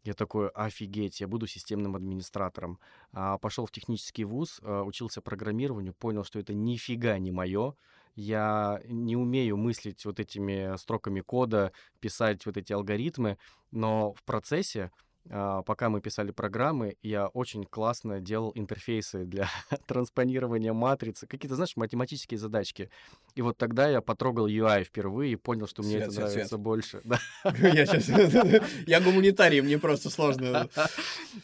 Я 0.07 0.15
такой, 0.15 0.51
офигеть, 0.51 1.21
я 1.21 1.27
буду 1.27 1.49
системным 1.49 1.97
администратором. 1.97 2.79
А, 3.13 3.39
пошел 3.39 3.67
в 3.67 3.73
технический 3.73 4.25
вуз, 4.25 4.61
а, 4.63 4.85
учился 4.85 5.21
программированию, 5.21 5.95
понял, 5.95 6.23
что 6.23 6.39
это 6.39 6.55
нифига 6.55 7.19
не 7.19 7.33
мое 7.33 7.75
я 8.17 8.81
не 8.87 9.17
умею 9.17 9.57
мыслить 9.57 10.05
вот 10.05 10.19
этими 10.19 10.77
строками 10.77 11.21
кода, 11.21 11.73
писать 12.01 12.45
вот 12.47 12.57
эти 12.57 12.73
алгоритмы, 12.73 13.39
но 13.71 14.13
в 14.15 14.25
процессе 14.25 14.91
а, 15.29 15.63
пока 15.63 15.89
мы 15.89 16.01
писали 16.01 16.31
программы, 16.31 16.97
я 17.03 17.27
очень 17.29 17.65
классно 17.65 18.21
делал 18.21 18.53
интерфейсы 18.55 19.25
для 19.25 19.49
транспонирования 19.87 20.73
матрицы, 20.73 21.27
какие-то, 21.27 21.57
знаешь, 21.57 21.77
математические 21.77 22.39
задачки. 22.39 22.91
И 23.35 23.43
вот 23.43 23.57
тогда 23.57 23.89
я 23.89 24.01
потрогал 24.01 24.47
UI 24.47 24.85
впервые 24.85 25.33
и 25.33 25.37
понял, 25.37 25.67
что 25.67 25.83
мне 25.83 25.99
свет, 25.99 26.03
это 26.03 26.13
свет, 26.13 26.25
нравится 26.27 26.49
свет. 26.49 26.61
больше. 26.61 27.01
Я 27.45 27.87
сейчас... 27.87 28.63
Я 28.87 29.01
гуманитарий, 29.01 29.61
мне 29.61 29.79
просто 29.79 30.11
сложно. 30.11 30.69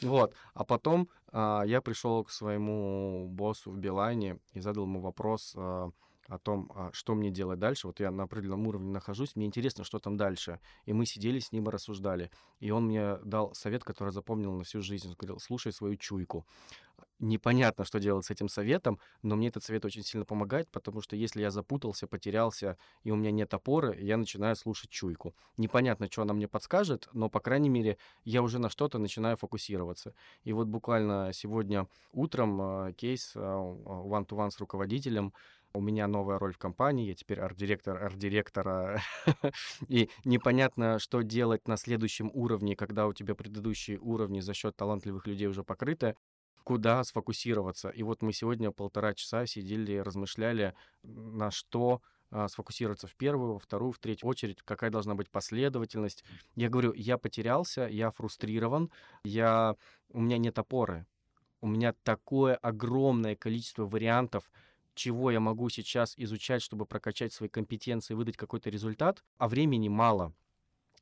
Вот. 0.00 0.35
А 0.54 0.64
потом 0.64 1.08
а, 1.32 1.62
я 1.64 1.80
пришел 1.80 2.24
к 2.24 2.30
своему 2.30 3.26
боссу 3.28 3.70
в 3.70 3.78
Билайне 3.78 4.38
и 4.52 4.61
задал 4.61 4.85
ему 4.85 5.00
вопрос, 5.00 5.54
а, 5.56 5.90
о 6.35 6.38
том, 6.38 6.73
а, 6.75 6.90
что 6.92 7.14
мне 7.14 7.31
делать 7.31 7.59
дальше. 7.59 7.87
Вот 7.87 8.01
я 8.01 8.11
на 8.11 8.23
определенном 8.23 8.66
уровне 8.66 8.90
нахожусь, 8.90 9.37
мне 9.37 9.47
интересно, 9.47 9.85
что 9.85 9.99
там 9.99 10.16
дальше. 10.16 10.61
И 10.87 10.92
мы 10.92 11.05
сидели 11.05 11.38
с 11.38 11.53
ним 11.53 11.68
и 11.68 11.71
рассуждали. 11.71 12.31
И 12.61 12.71
он 12.71 12.87
мне 12.87 13.16
дал 13.25 13.55
совет, 13.55 13.85
который 13.85 14.12
запомнил 14.12 14.53
на 14.53 14.64
всю 14.64 14.81
жизнь. 14.81 15.09
Он 15.09 15.14
говорил, 15.14 15.38
слушай 15.38 15.73
свою 15.73 15.97
чуйку. 15.97 16.47
непонятно, 17.18 17.85
что 17.85 18.01
делать 18.01 18.25
с 18.25 18.31
этим 18.31 18.49
советом, 18.49 18.99
но 19.23 19.37
мне 19.37 19.49
этот 19.49 19.62
совет 19.62 19.85
очень 19.85 20.03
сильно 20.03 20.25
помогает, 20.25 20.68
потому 20.71 21.01
что 21.01 21.16
если 21.16 21.40
я 21.40 21.51
запутался, 21.51 22.07
потерялся, 22.07 22.77
и 23.05 23.11
у 23.11 23.16
меня 23.16 23.31
нет 23.31 23.55
опоры, 23.55 23.97
я 24.01 24.16
начинаю 24.16 24.57
слушать 24.57 24.90
чуйку. 24.90 25.35
Непонятно, 25.57 26.09
что 26.11 26.23
она 26.23 26.35
мне 26.35 26.49
подскажет, 26.49 27.09
но, 27.12 27.29
по 27.29 27.40
крайней 27.40 27.68
мере, 27.68 27.97
я 28.25 28.42
уже 28.42 28.59
на 28.59 28.68
что-то 28.68 28.99
начинаю 28.99 29.37
фокусироваться. 29.37 30.14
И 30.45 30.53
вот 30.53 30.66
буквально 30.66 31.31
сегодня 31.33 31.87
утром 32.12 32.61
э, 32.61 32.92
кейс 32.95 33.33
э, 33.35 33.38
one-to-one 33.38 34.51
с 34.51 34.59
руководителем, 34.59 35.33
у 35.74 35.80
меня 35.80 36.06
новая 36.06 36.38
роль 36.38 36.52
в 36.52 36.58
компании, 36.58 37.08
я 37.08 37.14
теперь 37.14 37.40
арт-директор 37.40 38.02
арт-директора, 38.02 39.02
и 39.88 40.11
непонятно, 40.24 40.98
что 40.98 41.22
делать 41.22 41.66
на 41.68 41.76
следующем 41.76 42.30
уровне, 42.35 42.76
когда 42.76 43.06
у 43.06 43.12
тебя 43.12 43.35
предыдущие 43.35 43.98
уровни 43.98 44.40
за 44.40 44.54
счет 44.54 44.76
талантливых 44.76 45.26
людей 45.26 45.48
уже 45.48 45.64
покрыты 45.64 46.16
куда 46.64 47.02
сфокусироваться. 47.04 47.88
И 47.88 48.02
вот 48.02 48.22
мы 48.22 48.32
сегодня 48.32 48.70
полтора 48.70 49.14
часа 49.14 49.46
сидели, 49.46 49.96
размышляли, 49.96 50.74
на 51.02 51.50
что 51.50 52.02
а, 52.30 52.48
сфокусироваться 52.48 53.06
в 53.06 53.14
первую, 53.14 53.54
во 53.54 53.58
вторую, 53.58 53.92
в 53.92 53.98
третью 53.98 54.28
очередь, 54.28 54.62
какая 54.62 54.90
должна 54.90 55.14
быть 55.14 55.30
последовательность. 55.30 56.24
Я 56.54 56.70
говорю, 56.70 56.92
я 56.94 57.18
потерялся, 57.18 57.87
я 57.87 58.11
фрустрирован, 58.11 58.90
я... 59.24 59.76
у 60.11 60.20
меня 60.20 60.38
нет 60.38 60.58
опоры. 60.58 61.06
У 61.61 61.66
меня 61.66 61.94
такое 62.02 62.56
огромное 62.56 63.37
количество 63.37 63.85
вариантов, 63.85 64.50
чего 64.94 65.31
я 65.31 65.40
могу 65.40 65.68
сейчас 65.68 66.14
изучать, 66.16 66.62
чтобы 66.62 66.87
прокачать 66.87 67.33
свои 67.33 67.48
компетенции, 67.48 68.14
выдать 68.14 68.37
какой-то 68.37 68.70
результат, 68.70 69.22
а 69.38 69.48
времени 69.48 69.88
мало. 69.88 70.33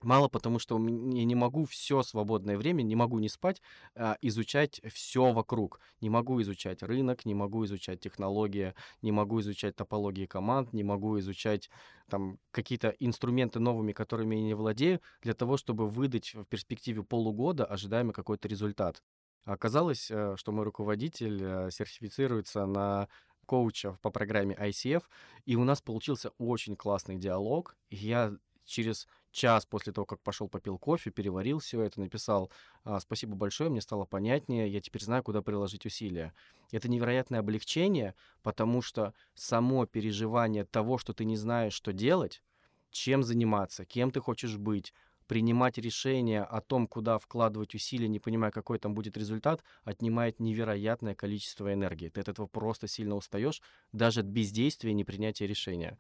Мало, 0.03 0.29
потому 0.29 0.59
что 0.59 0.79
я 0.79 1.25
не 1.25 1.35
могу 1.35 1.67
все 1.67 2.03
свободное 2.03 2.57
время, 2.57 2.81
не 2.81 2.97
могу 2.97 3.19
не 3.19 3.29
спать, 3.29 3.61
а, 3.95 4.17
изучать 4.23 4.81
все 4.91 5.31
вокруг. 5.33 5.79
Не 6.01 6.09
могу 6.09 6.41
изучать 6.41 6.83
рынок, 6.83 7.27
не 7.27 7.35
могу 7.35 7.67
изучать 7.67 8.01
технологии, 8.01 8.73
не 9.03 9.13
могу 9.13 9.41
изучать 9.41 9.77
топологии 9.77 10.25
команд, 10.25 10.73
не 10.73 10.83
могу 10.83 11.19
изучать 11.19 11.69
там 12.09 12.39
какие-то 12.51 12.95
инструменты 12.99 13.61
новыми, 13.61 13.93
которыми 13.93 14.37
я 14.37 14.43
не 14.43 14.55
владею, 14.55 15.03
для 15.21 15.35
того, 15.35 15.59
чтобы 15.59 15.87
выдать 15.87 16.33
в 16.35 16.45
перспективе 16.45 17.03
полугода 17.03 17.67
ожидаемый 17.67 18.15
какой-то 18.15 18.49
результат. 18.49 19.03
Оказалось, 19.45 20.11
э, 20.11 20.35
что 20.37 20.53
мой 20.53 20.65
руководитель 20.65 21.43
э, 21.43 21.71
сертифицируется 21.71 22.67
на 22.67 23.09
коуча 23.51 23.99
по 24.01 24.11
программе 24.11 24.55
ICF, 24.55 25.03
и 25.45 25.57
у 25.57 25.65
нас 25.65 25.83
получился 25.83 26.31
очень 26.39 26.77
классный 26.77 27.17
диалог. 27.17 27.77
Я 27.91 28.37
через 28.65 29.09
час 29.33 29.67
после 29.67 29.93
того, 29.93 30.07
как 30.07 30.21
пошел 30.21 30.49
попил 30.49 30.79
кофе, 30.79 31.11
переварил 31.11 31.59
все 31.59 31.83
это, 31.83 31.99
написал 31.99 32.53
а, 32.85 33.01
«Спасибо 33.01 33.35
большое, 33.35 33.69
мне 33.69 33.81
стало 33.81 34.05
понятнее, 34.05 34.69
я 34.69 34.81
теперь 34.81 35.03
знаю, 35.03 35.25
куда 35.25 35.43
приложить 35.43 35.85
усилия». 35.85 36.33
Это 36.71 36.89
невероятное 36.89 37.41
облегчение, 37.41 38.15
потому 38.45 38.83
что 38.83 39.15
само 39.35 39.85
переживание 39.85 40.65
того, 40.65 40.97
что 40.99 41.13
ты 41.13 41.25
не 41.25 41.37
знаешь, 41.37 41.73
что 41.73 41.93
делать, 41.93 42.45
чем 42.93 43.25
заниматься, 43.25 43.85
кем 43.85 44.13
ты 44.13 44.21
хочешь 44.21 44.59
быть, 44.59 44.95
принимать 45.31 45.79
решение 45.79 46.43
о 46.43 46.61
том, 46.61 46.89
куда 46.89 47.17
вкладывать 47.17 47.77
усилия, 47.77 48.09
не 48.09 48.19
понимая, 48.19 48.51
какой 48.51 48.81
там 48.81 48.95
будет 48.95 49.17
результат, 49.17 49.63
отнимает 49.85 50.41
невероятное 50.41 51.15
количество 51.15 51.73
энергии. 51.73 52.09
Ты 52.09 52.21
от 52.23 52.31
этого 52.31 52.49
просто 52.49 52.89
сильно 52.89 53.15
устаешь, 53.15 53.63
даже 53.93 54.21
от 54.21 54.27
бездействия 54.27 54.91
и 54.91 54.95
непринятия 54.95 55.47
решения. 55.47 55.97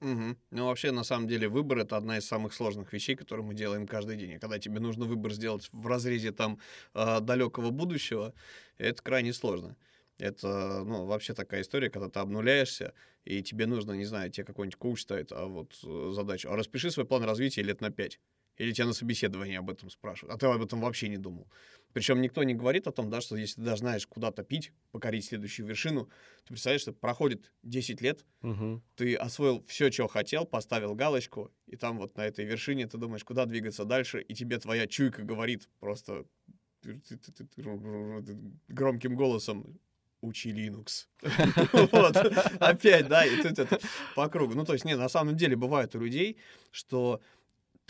Угу. 0.00 0.36
Ну, 0.52 0.64
вообще, 0.64 0.92
на 0.92 1.04
самом 1.04 1.28
деле, 1.28 1.46
выбор— 1.46 1.78
это 1.80 1.98
одна 1.98 2.16
из 2.16 2.26
самых 2.26 2.54
сложных 2.54 2.94
вещей, 2.94 3.16
которые 3.16 3.44
мы 3.44 3.52
делаем 3.52 3.86
каждый 3.86 4.16
день. 4.16 4.30
И 4.30 4.38
когда 4.38 4.58
тебе 4.58 4.80
нужно 4.80 5.04
выбор 5.04 5.34
сделать 5.34 5.68
в 5.72 5.86
разрезе 5.86 6.32
там 6.32 6.58
э, 6.94 7.20
далекого 7.20 7.68
будущего, 7.68 8.32
это 8.78 9.02
крайне 9.02 9.34
сложно. 9.34 9.76
Это, 10.16 10.84
ну, 10.86 11.04
вообще 11.04 11.34
такая 11.34 11.60
история, 11.60 11.90
когда 11.90 12.08
ты 12.08 12.18
обнуляешься, 12.18 12.94
и 13.26 13.42
тебе 13.42 13.66
нужно, 13.66 13.92
не 13.92 14.06
знаю, 14.06 14.30
тебе 14.30 14.46
какой-нибудь 14.46 14.78
коуч 14.78 15.02
ставит 15.02 15.32
а 15.32 15.44
вот 15.44 15.78
э, 15.84 16.12
задачу, 16.14 16.48
а 16.50 16.56
распиши 16.56 16.90
свой 16.90 17.04
план 17.04 17.24
развития 17.24 17.60
лет 17.60 17.82
на 17.82 17.90
пять. 17.90 18.18
Или 18.60 18.72
тебя 18.72 18.88
на 18.88 18.92
собеседовании 18.92 19.56
об 19.56 19.70
этом 19.70 19.88
спрашивают, 19.88 20.34
а 20.34 20.38
ты 20.38 20.44
об 20.44 20.62
этом 20.62 20.82
вообще 20.82 21.08
не 21.08 21.16
думал. 21.16 21.48
Причем 21.94 22.20
никто 22.20 22.42
не 22.42 22.52
говорит 22.52 22.86
о 22.86 22.92
том, 22.92 23.08
да, 23.08 23.22
что 23.22 23.34
если 23.34 23.54
ты 23.54 23.62
даже 23.62 23.78
знаешь, 23.78 24.06
куда 24.06 24.32
топить, 24.32 24.70
покорить 24.92 25.24
следующую 25.24 25.66
вершину, 25.66 26.10
ты 26.44 26.48
представляешь, 26.48 26.82
что 26.82 26.92
проходит 26.92 27.54
10 27.62 28.02
лет, 28.02 28.26
угу. 28.42 28.82
ты 28.96 29.14
освоил 29.14 29.64
все, 29.66 29.88
чего 29.88 30.08
хотел, 30.08 30.44
поставил 30.44 30.94
галочку, 30.94 31.50
и 31.66 31.76
там 31.76 31.96
вот 31.96 32.18
на 32.18 32.26
этой 32.26 32.44
вершине 32.44 32.86
ты 32.86 32.98
думаешь, 32.98 33.24
куда 33.24 33.46
двигаться 33.46 33.86
дальше, 33.86 34.20
и 34.20 34.34
тебе 34.34 34.58
твоя 34.58 34.86
чуйка 34.86 35.22
говорит 35.22 35.70
просто 35.78 36.26
громким 38.68 39.16
голосом, 39.16 39.80
учи 40.20 40.52
Linux. 40.52 41.06
вот, 41.92 42.14
опять, 42.60 43.08
да, 43.08 43.24
и 43.24 43.42
тут 43.42 43.58
это 43.58 43.80
по 44.14 44.28
кругу. 44.28 44.54
Ну, 44.54 44.66
то 44.66 44.74
есть, 44.74 44.84
не, 44.84 44.96
на 44.96 45.08
самом 45.08 45.34
деле 45.34 45.56
бывает 45.56 45.94
у 45.94 45.98
людей, 45.98 46.36
что 46.70 47.22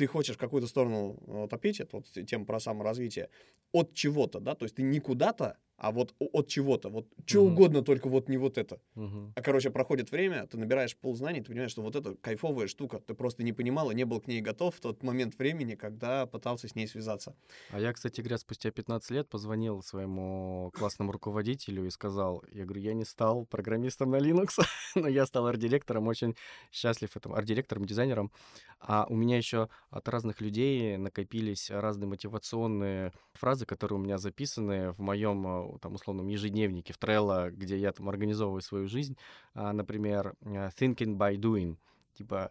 ты 0.01 0.07
хочешь 0.07 0.39
какую-то 0.39 0.67
сторону 0.67 1.19
э, 1.27 1.47
топить, 1.51 1.79
это 1.79 1.97
вот 1.97 2.07
тема 2.27 2.47
про 2.47 2.59
саморазвитие, 2.59 3.29
от 3.73 3.93
чего-то, 3.93 4.41
да, 4.41 4.55
то 4.55 4.65
есть 4.65 4.77
ты 4.77 4.83
не 4.83 4.99
куда-то, 4.99 5.59
а 5.81 5.93
вот 5.93 6.15
от 6.19 6.47
чего-то, 6.47 6.91
вот 6.91 7.07
что 7.25 7.43
угу. 7.43 7.53
угодно, 7.53 7.83
только 7.83 8.09
вот 8.09 8.29
не 8.29 8.37
вот 8.37 8.59
это. 8.59 8.81
Угу. 8.97 9.33
А, 9.35 9.43
короче, 9.43 9.71
проходит 9.71 10.11
время, 10.11 10.47
ты 10.47 10.59
набираешь 10.59 10.95
ползнаний, 10.95 11.41
ты 11.41 11.47
понимаешь, 11.47 11.71
что 11.71 11.81
вот 11.81 11.97
это 11.97 12.17
кайфовая 12.17 12.67
штука, 12.67 12.99
ты 12.99 13.15
просто 13.15 13.43
не 13.43 13.55
понимал 13.55 13.91
и 13.91 13.95
не 13.95 14.05
был 14.05 14.21
к 14.21 14.27
ней 14.27 14.43
готов 14.43 14.77
в 14.77 14.81
тот 14.81 15.03
момент 15.03 15.39
времени, 15.39 15.77
когда 15.77 16.27
пытался 16.27 16.69
с 16.69 16.75
ней 16.75 16.87
связаться. 16.87 17.35
А 17.71 17.81
я, 17.81 17.95
кстати 17.95 18.21
говоря, 18.21 18.37
спустя 18.37 18.71
15 18.71 19.11
лет 19.11 19.29
позвонил 19.31 19.83
своему 19.83 20.71
классному 20.75 21.13
руководителю 21.13 21.87
и 21.87 21.91
сказал, 21.91 22.45
я 22.53 22.65
говорю, 22.65 22.83
я 22.83 22.93
не 22.93 23.07
стал 23.07 23.47
программистом 23.47 24.11
на 24.11 24.17
Linux, 24.17 24.59
но 24.95 25.09
я 25.09 25.25
стал 25.25 25.47
арт-директором, 25.47 26.09
очень 26.09 26.37
счастлив 26.71 27.17
этому, 27.17 27.37
арт-директором, 27.37 27.87
дизайнером. 27.87 28.33
А 28.81 29.07
у 29.09 29.15
меня 29.15 29.37
еще 29.37 29.69
от 29.91 30.09
разных 30.09 30.41
людей 30.41 30.97
накопились 30.97 31.71
разные 31.71 32.09
мотивационные 32.09 33.13
фразы, 33.35 33.67
которые 33.67 33.99
у 33.99 34.03
меня 34.03 34.17
записаны 34.17 34.93
в 34.93 35.01
моем 35.01 35.47
э, 35.47 35.79
там, 35.81 35.95
условном 35.95 36.29
ежедневнике 36.29 36.95
в 36.95 36.99
Trello, 36.99 37.51
где 37.51 37.77
я 37.77 37.93
там 37.93 38.09
организовываю 38.09 38.63
свою 38.63 38.89
жизнь, 38.89 39.19
а, 39.53 39.75
например, 39.75 40.35
э, 40.41 40.71
thinking 40.79 41.19
by 41.19 41.37
doing. 41.37 41.77
Типа 42.15 42.51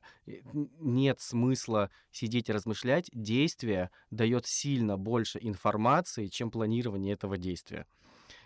нет 0.80 1.20
смысла 1.20 1.90
сидеть 2.12 2.50
и 2.50 2.54
размышлять, 2.54 3.10
действие 3.12 3.90
дает 4.12 4.46
сильно 4.46 4.98
больше 4.98 5.40
информации, 5.42 6.28
чем 6.28 6.52
планирование 6.52 7.14
этого 7.14 7.38
действия. 7.38 7.88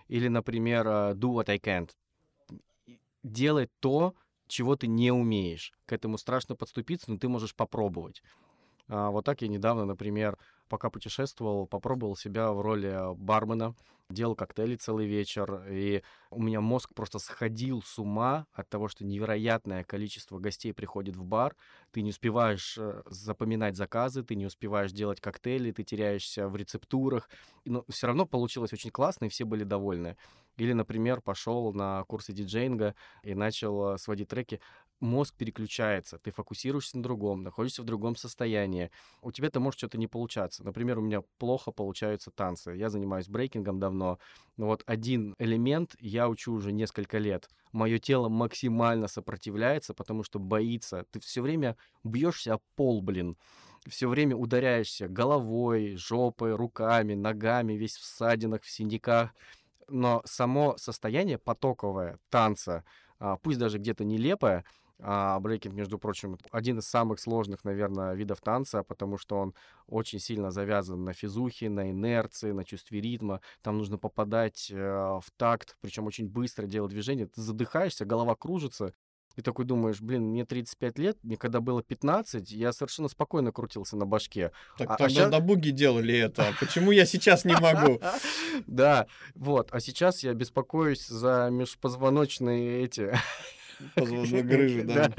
Или, 0.07 0.29
например, 0.29 0.87
э, 0.87 0.91
do 1.15 1.33
what 1.33 1.49
I 1.49 1.57
can't. 1.57 1.91
Делать 3.23 3.71
то, 3.81 4.15
чего 4.47 4.75
ты 4.75 4.87
не 4.87 5.11
умеешь. 5.11 5.73
К 5.85 5.93
этому 5.93 6.17
страшно 6.17 6.55
подступиться, 6.55 7.11
но 7.11 7.17
ты 7.17 7.27
можешь 7.27 7.55
попробовать. 7.55 8.21
А, 8.87 9.11
вот 9.11 9.25
так 9.25 9.41
я 9.41 9.47
недавно, 9.47 9.85
например, 9.85 10.37
пока 10.69 10.89
путешествовал, 10.89 11.67
попробовал 11.67 12.15
себя 12.15 12.51
в 12.51 12.61
роли 12.61 13.15
бармена, 13.15 13.75
делал 14.09 14.35
коктейли 14.35 14.75
целый 14.75 15.07
вечер, 15.07 15.63
и 15.69 16.03
у 16.29 16.41
меня 16.41 16.61
мозг 16.61 16.93
просто 16.93 17.19
сходил 17.19 17.81
с 17.81 17.97
ума 17.97 18.45
от 18.53 18.69
того, 18.69 18.87
что 18.87 19.05
невероятное 19.05 19.83
количество 19.83 20.39
гостей 20.39 20.73
приходит 20.73 21.15
в 21.15 21.23
бар, 21.23 21.55
ты 21.91 22.01
не 22.01 22.11
успеваешь 22.11 22.77
э, 22.77 23.01
запоминать 23.07 23.75
заказы, 23.75 24.23
ты 24.23 24.35
не 24.35 24.45
успеваешь 24.45 24.91
делать 24.91 25.21
коктейли, 25.21 25.71
ты 25.71 25.83
теряешься 25.83 26.47
в 26.47 26.55
рецептурах, 26.55 27.29
но 27.65 27.85
все 27.89 28.07
равно 28.07 28.25
получилось 28.25 28.73
очень 28.73 28.91
классно, 28.91 29.25
и 29.25 29.29
все 29.29 29.45
были 29.45 29.63
довольны. 29.63 30.17
Или, 30.57 30.73
например, 30.73 31.21
пошел 31.21 31.73
на 31.73 32.03
курсы 32.05 32.33
диджейнга 32.33 32.95
и 33.23 33.33
начал 33.33 33.93
э, 33.93 33.97
сводить 33.97 34.29
треки 34.29 34.59
мозг 35.03 35.35
переключается, 35.35 36.17
ты 36.17 36.31
фокусируешься 36.31 36.97
на 36.97 37.03
другом, 37.03 37.43
находишься 37.43 37.83
в 37.83 37.85
другом 37.85 38.15
состоянии. 38.15 38.89
У 39.21 39.31
тебя-то 39.31 39.59
может 39.59 39.77
что-то 39.77 39.97
не 39.97 40.07
получаться. 40.07 40.63
Например, 40.63 40.97
у 40.97 41.01
меня 41.01 41.21
плохо 41.37 41.71
получаются 41.71 42.31
танцы. 42.31 42.71
Я 42.71 42.89
занимаюсь 42.89 43.27
брейкингом 43.27 43.79
давно. 43.79 44.17
Но 44.57 44.67
вот 44.67 44.83
один 44.85 45.35
элемент 45.37 45.95
я 45.99 46.29
учу 46.29 46.53
уже 46.53 46.71
несколько 46.71 47.17
лет. 47.17 47.49
Мое 47.71 47.99
тело 47.99 48.29
максимально 48.29 49.07
сопротивляется, 49.07 49.93
потому 49.93 50.23
что 50.23 50.39
боится. 50.39 51.05
Ты 51.11 51.19
все 51.19 51.41
время 51.41 51.75
бьешься 52.03 52.55
о 52.55 52.59
пол, 52.75 53.01
блин 53.01 53.37
все 53.89 54.07
время 54.07 54.33
ударяешься 54.37 55.09
головой, 55.09 55.97
жопой, 55.97 56.55
руками, 56.55 57.15
ногами, 57.15 57.73
весь 57.73 57.97
в 57.97 58.05
садинах, 58.05 58.63
в 58.63 58.69
синяках. 58.69 59.31
Но 59.87 60.21
само 60.25 60.77
состояние 60.77 61.37
потоковое 61.37 62.19
танца, 62.29 62.83
а, 63.19 63.37
пусть 63.37 63.59
даже 63.59 63.77
где-то 63.77 64.03
нелепое, 64.03 64.65
а 64.99 65.39
брейкинг, 65.39 65.73
между 65.73 65.97
прочим, 65.97 66.37
один 66.51 66.79
из 66.79 66.87
самых 66.87 67.19
сложных, 67.19 67.65
наверное, 67.65 68.13
видов 68.13 68.39
танца, 68.41 68.83
потому 68.83 69.17
что 69.17 69.37
он 69.37 69.53
очень 69.87 70.19
сильно 70.19 70.49
завязан 70.49 71.03
на 71.03 71.13
физухе, 71.13 71.69
на 71.69 71.91
инерции, 71.91 72.51
на 72.51 72.63
чувстве 72.63 73.01
ритма. 73.01 73.41
Там 73.61 73.77
нужно 73.77 73.97
попадать 73.97 74.71
э, 74.71 74.75
в 74.75 75.25
такт, 75.35 75.77
причем 75.81 76.05
очень 76.05 76.29
быстро 76.29 76.67
делать 76.67 76.91
движение. 76.91 77.27
Ты 77.27 77.41
задыхаешься, 77.41 78.05
голова 78.05 78.35
кружится, 78.35 78.93
И 79.35 79.41
такой 79.41 79.65
думаешь, 79.65 79.99
блин, 80.01 80.23
мне 80.29 80.45
35 80.45 80.99
лет, 80.99 81.17
мне 81.23 81.37
когда 81.37 81.59
было 81.59 81.81
15, 81.81 82.51
я 82.51 82.71
совершенно 82.71 83.07
спокойно 83.07 83.51
крутился 83.51 83.97
на 83.97 84.05
башке. 84.05 84.51
Так 84.77 84.89
А- 84.91 84.93
а 84.93 84.97
тогда 84.97 85.13
щас- 85.21 85.31
до 85.31 85.39
буги 85.39 85.69
делали 85.71 86.15
это. 86.17 86.49
а 86.49 86.53
Почему 86.59 86.91
я 86.91 87.05
сейчас 87.05 87.45
не 87.45 87.55
могу? 87.55 87.99
Да, 88.67 89.07
вот. 89.35 89.69
А 89.71 89.79
сейчас 89.79 90.23
я 90.23 90.33
беспокоюсь 90.33 91.07
за 91.07 91.49
межпозвоночные 91.51 92.83
эти... 92.83 93.13
Позвонок 93.95 94.45
грыжи, 94.45 94.83
да. 94.85 95.11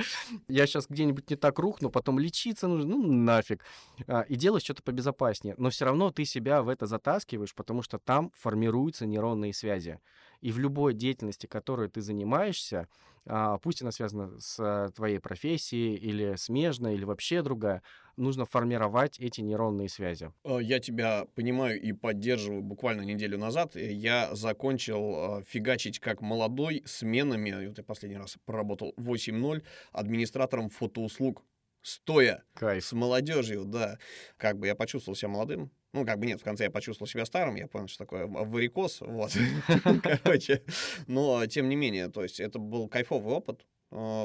Я 0.49 0.67
сейчас 0.67 0.87
где-нибудь 0.89 1.29
не 1.29 1.37
так 1.37 1.59
рухну, 1.59 1.91
потом 1.91 2.19
лечиться 2.19 2.69
нужно, 2.69 2.97
ну 2.97 3.13
нафиг. 3.13 3.65
А, 4.07 4.21
И 4.23 4.37
делать 4.37 4.65
что-то 4.65 4.83
побезопаснее. 4.83 5.55
Но 5.59 5.71
все 5.71 5.85
равно 5.85 6.11
ты 6.11 6.25
себя 6.25 6.63
в 6.63 6.69
это 6.69 6.87
затаскиваешь, 6.87 7.55
потому 7.55 7.83
что 7.83 7.99
там 7.99 8.31
формируются 8.39 9.07
нейронные 9.07 9.53
связи. 9.53 9.99
И 10.45 10.53
в 10.53 10.59
любой 10.59 10.93
деятельности, 10.93 11.47
которой 11.47 11.89
ты 11.89 12.03
занимаешься, 12.03 12.87
а, 13.25 13.57
пусть 13.57 13.81
она 13.81 13.91
связана 13.91 14.39
с 14.39 14.61
а, 14.61 14.91
твоей 14.91 15.19
профессией 15.19 15.95
или 15.95 16.35
смежной, 16.37 16.97
или 16.97 17.05
вообще 17.05 17.41
другая, 17.41 17.83
нужно 18.19 18.45
формировать 18.45 19.19
эти 19.19 19.41
нейронные 19.41 19.89
связи. 19.89 20.33
Э, 20.45 20.59
Я 20.61 20.81
тебя 20.81 21.25
понимаю 21.35 21.81
и 21.81 21.93
поддерживаю. 21.93 22.61
Буквально 22.61 23.01
неделю 23.01 23.39
назад 23.39 23.75
э, 23.75 23.91
я 23.91 24.35
закончил 24.35 25.39
э, 25.39 25.45
фигачить 25.49 25.99
как 25.99 26.21
молодой 26.21 26.83
сменами. 26.85 27.67
Вот 27.67 27.79
я 27.79 27.83
последний 27.85 28.19
раз 28.19 28.37
проработал 28.45 28.93
8.0 28.99 29.63
администратором 29.93 30.69
фотоуслуг. 30.69 31.43
Стоя 31.85 32.43
Кайф. 32.55 32.83
с 32.83 32.93
молодежью, 32.93 33.67
да. 33.67 33.99
Как 34.39 34.59
бы 34.59 34.67
я 34.67 34.75
почувствовал 34.75 35.15
себя 35.15 35.29
молодым. 35.29 35.71
Ну, 35.93 36.05
как 36.07 36.19
бы 36.19 36.27
нет, 36.27 36.41
в 36.41 36.45
конце 36.45 36.65
я 36.65 36.71
почувствовал 36.71 37.07
себя 37.07 37.27
старым, 37.27 37.55
я 37.57 37.69
понял, 37.69 37.89
что 37.89 37.99
такое 37.99 38.27
варикоз, 38.27 39.03
вот. 39.03 39.33
Короче, 40.03 40.65
но 41.07 41.47
тем 41.47 41.69
не 41.69 41.77
менее, 41.77 42.09
то 42.09 42.23
есть 42.23 42.41
это 42.41 42.59
был 42.59 42.89
кайфовый 42.89 43.35
опыт, 43.35 43.67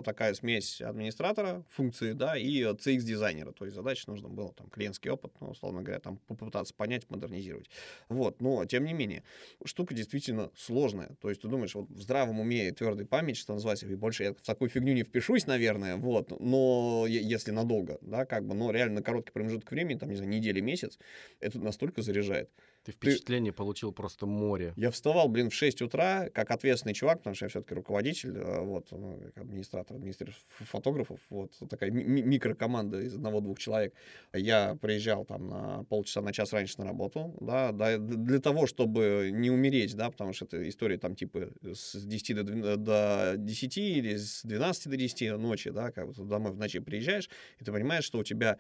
такая 0.04 0.34
смесь 0.34 0.82
администратора, 0.82 1.64
функции, 1.70 2.14
да, 2.14 2.36
и 2.38 2.62
э, 2.62 2.72
CX-дизайнера. 2.72 3.52
То 3.52 3.66
есть 3.66 3.76
задача 3.76 4.04
нужно 4.08 4.30
было 4.30 4.52
там 4.54 4.70
клиентский 4.70 5.12
опыт, 5.12 5.32
ну, 5.40 5.50
условно 5.50 5.82
говоря, 5.82 6.00
там 6.00 6.18
попытаться 6.28 6.74
понять, 6.74 7.10
модернизировать. 7.10 7.70
Вот, 8.08 8.42
но 8.42 8.66
тем 8.66 8.86
не 8.86 8.94
менее, 8.94 9.24
штука 9.64 9.94
действительно 9.94 10.52
сложная. 10.56 11.16
То 11.22 11.30
есть 11.30 11.42
ты 11.42 11.48
думаешь, 11.48 11.76
вот 11.76 11.90
в 11.90 12.02
здравом 12.02 12.40
уме 12.40 12.70
и 12.70 12.72
твердой 12.72 13.06
память, 13.06 13.38
что 13.38 13.54
называется, 13.54 13.86
и 13.86 13.96
больше 13.96 14.24
я 14.24 14.34
в 14.34 14.42
такую 14.42 14.70
фигню 14.70 14.94
не 14.94 15.04
впишусь, 15.04 15.46
наверное, 15.46 15.98
вот, 15.98 16.40
но 16.40 17.06
если 17.08 17.52
надолго, 17.52 17.98
да, 18.02 18.26
как 18.26 18.46
бы, 18.46 18.56
но 18.56 18.72
реально 18.72 18.96
на 18.96 19.04
короткий 19.04 19.32
промежуток 19.32 19.72
времени, 19.72 19.98
там, 19.98 20.10
не 20.10 20.16
знаю, 20.16 20.32
недели, 20.32 20.62
месяц, 20.62 20.98
это 21.40 21.60
настолько 21.60 22.02
заряжает. 22.02 22.50
Ты 22.84 22.94
впечатление 22.94 23.52
получил 23.52 23.92
просто 23.92 24.26
море. 24.26 24.74
Я 24.78 24.90
вставал, 24.90 25.28
блин, 25.28 25.50
в 25.50 25.54
6 25.54 25.82
утра, 25.82 26.30
как 26.34 26.50
ответственный 26.52 26.94
чувак, 26.94 27.18
потому 27.20 27.36
что 27.36 27.46
я 27.46 27.50
все-таки 27.50 27.76
руководитель, 27.76 28.38
э, 28.38 28.62
вот, 28.62 28.88
ну, 28.92 29.22
администратор, 29.36 29.98
администратор 29.98 30.36
фотографов, 30.48 31.20
вот, 31.30 31.52
такая 31.70 31.92
ми- 31.92 32.04
ми- 32.06 32.22
микрокоманда 32.22 33.02
из 33.02 33.16
одного-двух 33.16 33.60
человек. 33.60 33.94
Я 34.34 34.76
приезжал 34.76 35.26
там 35.26 35.48
на 35.50 35.84
полчаса, 35.84 36.22
на 36.22 36.32
час 36.32 36.54
раньше 36.54 36.80
на 36.80 36.86
работу, 36.86 37.36
да, 37.42 37.72
да, 37.72 37.98
для 37.98 38.40
того, 38.40 38.66
чтобы 38.66 39.30
не 39.34 39.52
умереть, 39.52 39.96
да, 39.96 40.10
потому 40.10 40.34
что 40.34 40.46
это 40.46 40.68
история 40.68 40.98
там 40.98 41.16
типа 41.16 41.50
с 41.62 42.02
10 42.02 42.34
до, 42.34 42.44
12 42.44 42.84
до 42.84 43.34
10 43.38 43.98
или 43.98 44.16
с 44.16 44.42
12 44.44 44.88
до 44.88 44.96
10 44.98 45.38
ночи, 45.38 45.70
да, 45.72 45.92
как 45.92 46.08
бы 46.08 46.14
ты 46.14 46.24
домой 46.24 46.54
в 46.54 46.58
ночи 46.58 46.80
приезжаешь, 46.80 47.30
и 47.60 47.66
ты 47.66 47.72
понимаешь, 47.72 48.06
что 48.06 48.20
у 48.20 48.24
тебя 48.24 48.58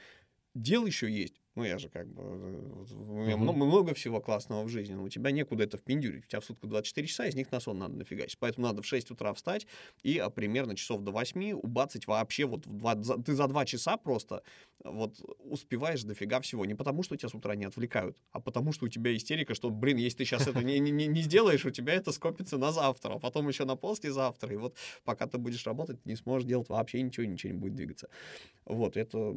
дел 0.55 0.85
еще 0.85 1.09
есть. 1.09 1.35
Ну, 1.59 1.65
я 1.65 1.77
же 1.77 1.89
как 1.89 2.07
бы... 2.07 2.23
У 2.23 3.17
меня 3.17 3.35
много, 3.35 3.57
много 3.65 3.93
всего 3.93 4.21
классного 4.21 4.63
в 4.63 4.69
жизни, 4.69 4.93
но 4.93 5.03
у 5.03 5.09
тебя 5.09 5.31
некуда 5.31 5.65
это 5.65 5.77
впендюрить. 5.77 6.23
У 6.23 6.27
тебя 6.27 6.39
в 6.39 6.45
сутку 6.45 6.67
24 6.67 7.05
часа, 7.05 7.25
из 7.25 7.35
них 7.35 7.51
на 7.51 7.59
сон 7.59 7.79
надо 7.79 7.95
нафигачить. 7.97 8.39
Поэтому 8.39 8.67
надо 8.67 8.81
в 8.81 8.85
6 8.85 9.11
утра 9.11 9.33
встать 9.33 9.67
и 10.01 10.17
а, 10.19 10.29
примерно 10.29 10.77
часов 10.77 11.01
до 11.01 11.11
8 11.11 11.51
убацать 11.51 12.07
вообще 12.07 12.45
вот 12.45 12.65
в 12.65 12.77
два- 12.77 12.95
за- 12.95 13.21
ты 13.21 13.33
за 13.33 13.47
2 13.47 13.65
часа 13.65 13.97
просто 13.97 14.41
вот 14.85 15.19
успеваешь 15.39 16.03
дофига 16.03 16.39
всего. 16.39 16.65
Не 16.65 16.75
потому, 16.75 17.03
что 17.03 17.17
тебя 17.17 17.27
с 17.27 17.33
утра 17.35 17.55
не 17.55 17.65
отвлекают, 17.65 18.17
а 18.31 18.39
потому, 18.39 18.71
что 18.71 18.85
у 18.85 18.89
тебя 18.89 19.13
истерика, 19.13 19.53
что, 19.53 19.69
блин, 19.69 19.97
если 19.97 20.19
ты 20.19 20.25
сейчас 20.25 20.47
это 20.47 20.63
не, 20.63 20.79
не, 20.79 20.91
не- 20.91 21.21
сделаешь, 21.21 21.65
у 21.65 21.71
тебя 21.71 21.93
это 21.93 22.13
скопится 22.13 22.57
на 22.57 22.71
завтра, 22.71 23.15
а 23.15 23.19
потом 23.19 23.49
еще 23.49 23.65
на 23.65 23.75
послезавтра. 23.75 24.53
И 24.53 24.55
вот 24.55 24.77
пока 25.03 25.27
ты 25.27 25.37
будешь 25.37 25.67
работать, 25.67 26.01
ты 26.01 26.09
не 26.09 26.15
сможешь 26.15 26.47
делать 26.47 26.69
вообще 26.69 27.01
ничего, 27.01 27.25
ничего 27.25 27.51
не 27.51 27.59
будет 27.59 27.75
двигаться. 27.75 28.07
Вот, 28.65 28.95
это 28.97 29.35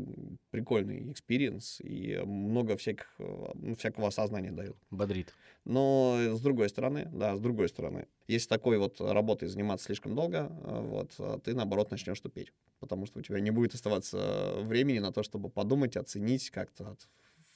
прикольный 0.51 1.11
experience 1.11 1.80
и 1.81 2.12
много 2.21 2.77
всяких, 2.77 3.15
э, 3.19 3.75
всякого 3.79 4.09
осознания 4.09 4.51
дает. 4.51 4.77
Бодрит. 4.91 5.35
Но 5.65 6.17
э, 6.19 6.35
с 6.35 6.41
другой 6.41 6.69
стороны, 6.69 7.09
да, 7.13 7.37
с 7.37 7.41
другой 7.41 7.69
стороны, 7.69 8.07
если 8.27 8.49
такой 8.49 8.79
вот 8.79 9.01
работой 9.01 9.49
заниматься 9.49 9.87
слишком 9.87 10.15
долго, 10.15 10.51
э, 10.51 10.81
вот, 10.81 11.15
э, 11.19 11.39
ты, 11.45 11.55
наоборот, 11.55 11.91
начнешь 11.91 12.21
тупеть. 12.21 12.53
Потому 12.81 13.07
что 13.07 13.21
у 13.21 13.23
тебя 13.23 13.41
не 13.41 13.51
будет 13.51 13.75
оставаться 13.75 14.55
времени 14.59 14.99
на 14.99 15.13
то, 15.13 15.23
чтобы 15.23 15.49
подумать, 15.49 15.97
оценить, 15.97 16.51
как-то 16.51 16.97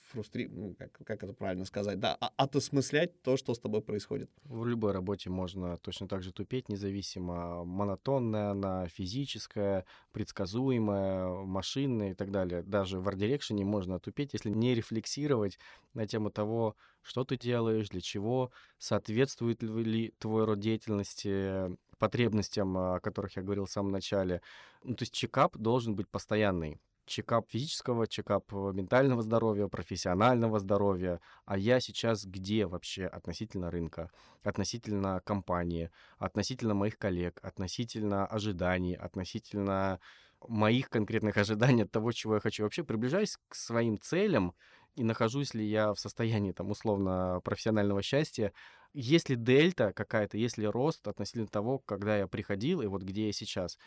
фрустри... 0.09 0.49
ну, 0.49 0.75
как, 0.75 0.93
как 0.93 1.23
это 1.23 1.33
правильно 1.33 1.65
сказать, 1.65 1.99
да, 1.99 2.17
а- 2.21 2.33
отосмыслять 2.37 3.23
то, 3.23 3.37
что 3.37 3.55
с 3.55 3.59
тобой 3.59 3.83
происходит. 3.83 4.31
В 4.45 4.67
любой 4.67 4.93
работе 4.93 5.31
можно 5.31 5.77
точно 5.79 6.09
так 6.09 6.23
же 6.23 6.33
тупеть, 6.33 6.69
независимо, 6.69 7.65
монотонная 7.65 8.51
она, 8.51 8.89
физическая, 8.89 9.85
предсказуемая, 10.13 11.29
машинная 11.29 12.13
и 12.13 12.15
так 12.15 12.31
далее. 12.31 12.63
Даже 12.63 13.01
в 13.01 13.09
арт-дирекшене 13.09 13.65
можно 13.65 13.99
тупеть, 13.99 14.33
если 14.33 14.51
не 14.51 14.75
рефлексировать 14.75 15.59
на 15.95 16.07
тему 16.07 16.31
того, 16.31 16.77
что 17.03 17.25
ты 17.25 17.37
делаешь, 17.37 17.89
для 17.89 18.01
чего, 18.01 18.51
соответствует 18.79 19.63
ли 19.63 20.13
твой 20.19 20.45
род 20.45 20.59
деятельности 20.59 21.77
потребностям, 21.99 22.77
о 22.77 23.01
которых 23.01 23.37
я 23.37 23.43
говорил 23.43 23.67
в 23.67 23.71
самом 23.71 23.93
начале. 23.93 24.43
Ну, 24.83 24.95
то 24.95 25.03
есть 25.03 25.15
чекап 25.15 25.57
должен 25.57 25.95
быть 25.95 26.09
постоянный. 26.09 26.79
Чекап 27.07 27.49
физического, 27.49 28.07
чекап 28.09 28.53
э, 28.53 28.73
ментального 28.75 29.23
здоровья, 29.23 29.69
профессионального 29.69 30.59
здоровья. 30.59 31.21
А 31.45 31.57
я 31.57 31.79
сейчас 31.79 32.25
где 32.25 32.67
вообще 32.67 33.07
относительно 33.07 33.71
рынка, 33.71 34.11
относительно 34.43 35.21
компании, 35.25 35.91
относительно 36.19 36.75
моих 36.75 36.99
коллег, 36.99 37.39
относительно 37.43 38.27
ожиданий, 38.27 38.95
относительно 38.95 40.01
моих 40.49 40.91
конкретных 40.91 41.37
ожиданий 41.37 41.85
от 41.85 41.93
того, 41.93 42.13
чего 42.13 42.35
я 42.35 42.41
хочу. 42.41 42.65
Вообще 42.65 42.83
приближаюсь 42.83 43.39
к 43.49 43.55
своим 43.55 43.99
целям 44.01 44.55
и 44.97 45.05
нахожусь 45.05 45.55
ли 45.55 45.65
я 45.65 45.93
в 45.95 46.01
состоянии, 46.01 46.53
там, 46.53 46.71
условно, 46.71 47.41
профессионального 47.45 48.03
счастья, 48.03 48.53
есть 48.95 49.29
ли 49.29 49.37
дельта 49.37 49.93
какая-то, 49.93 50.39
есть 50.39 50.59
ли 50.59 50.67
рост 50.67 51.07
относительно 51.07 51.47
того, 51.47 51.79
когда 51.79 52.17
я 52.17 52.27
приходил 52.27 52.81
и 52.81 52.87
вот 52.87 53.03
где 53.03 53.27
я 53.27 53.33
сейчас. 53.33 53.79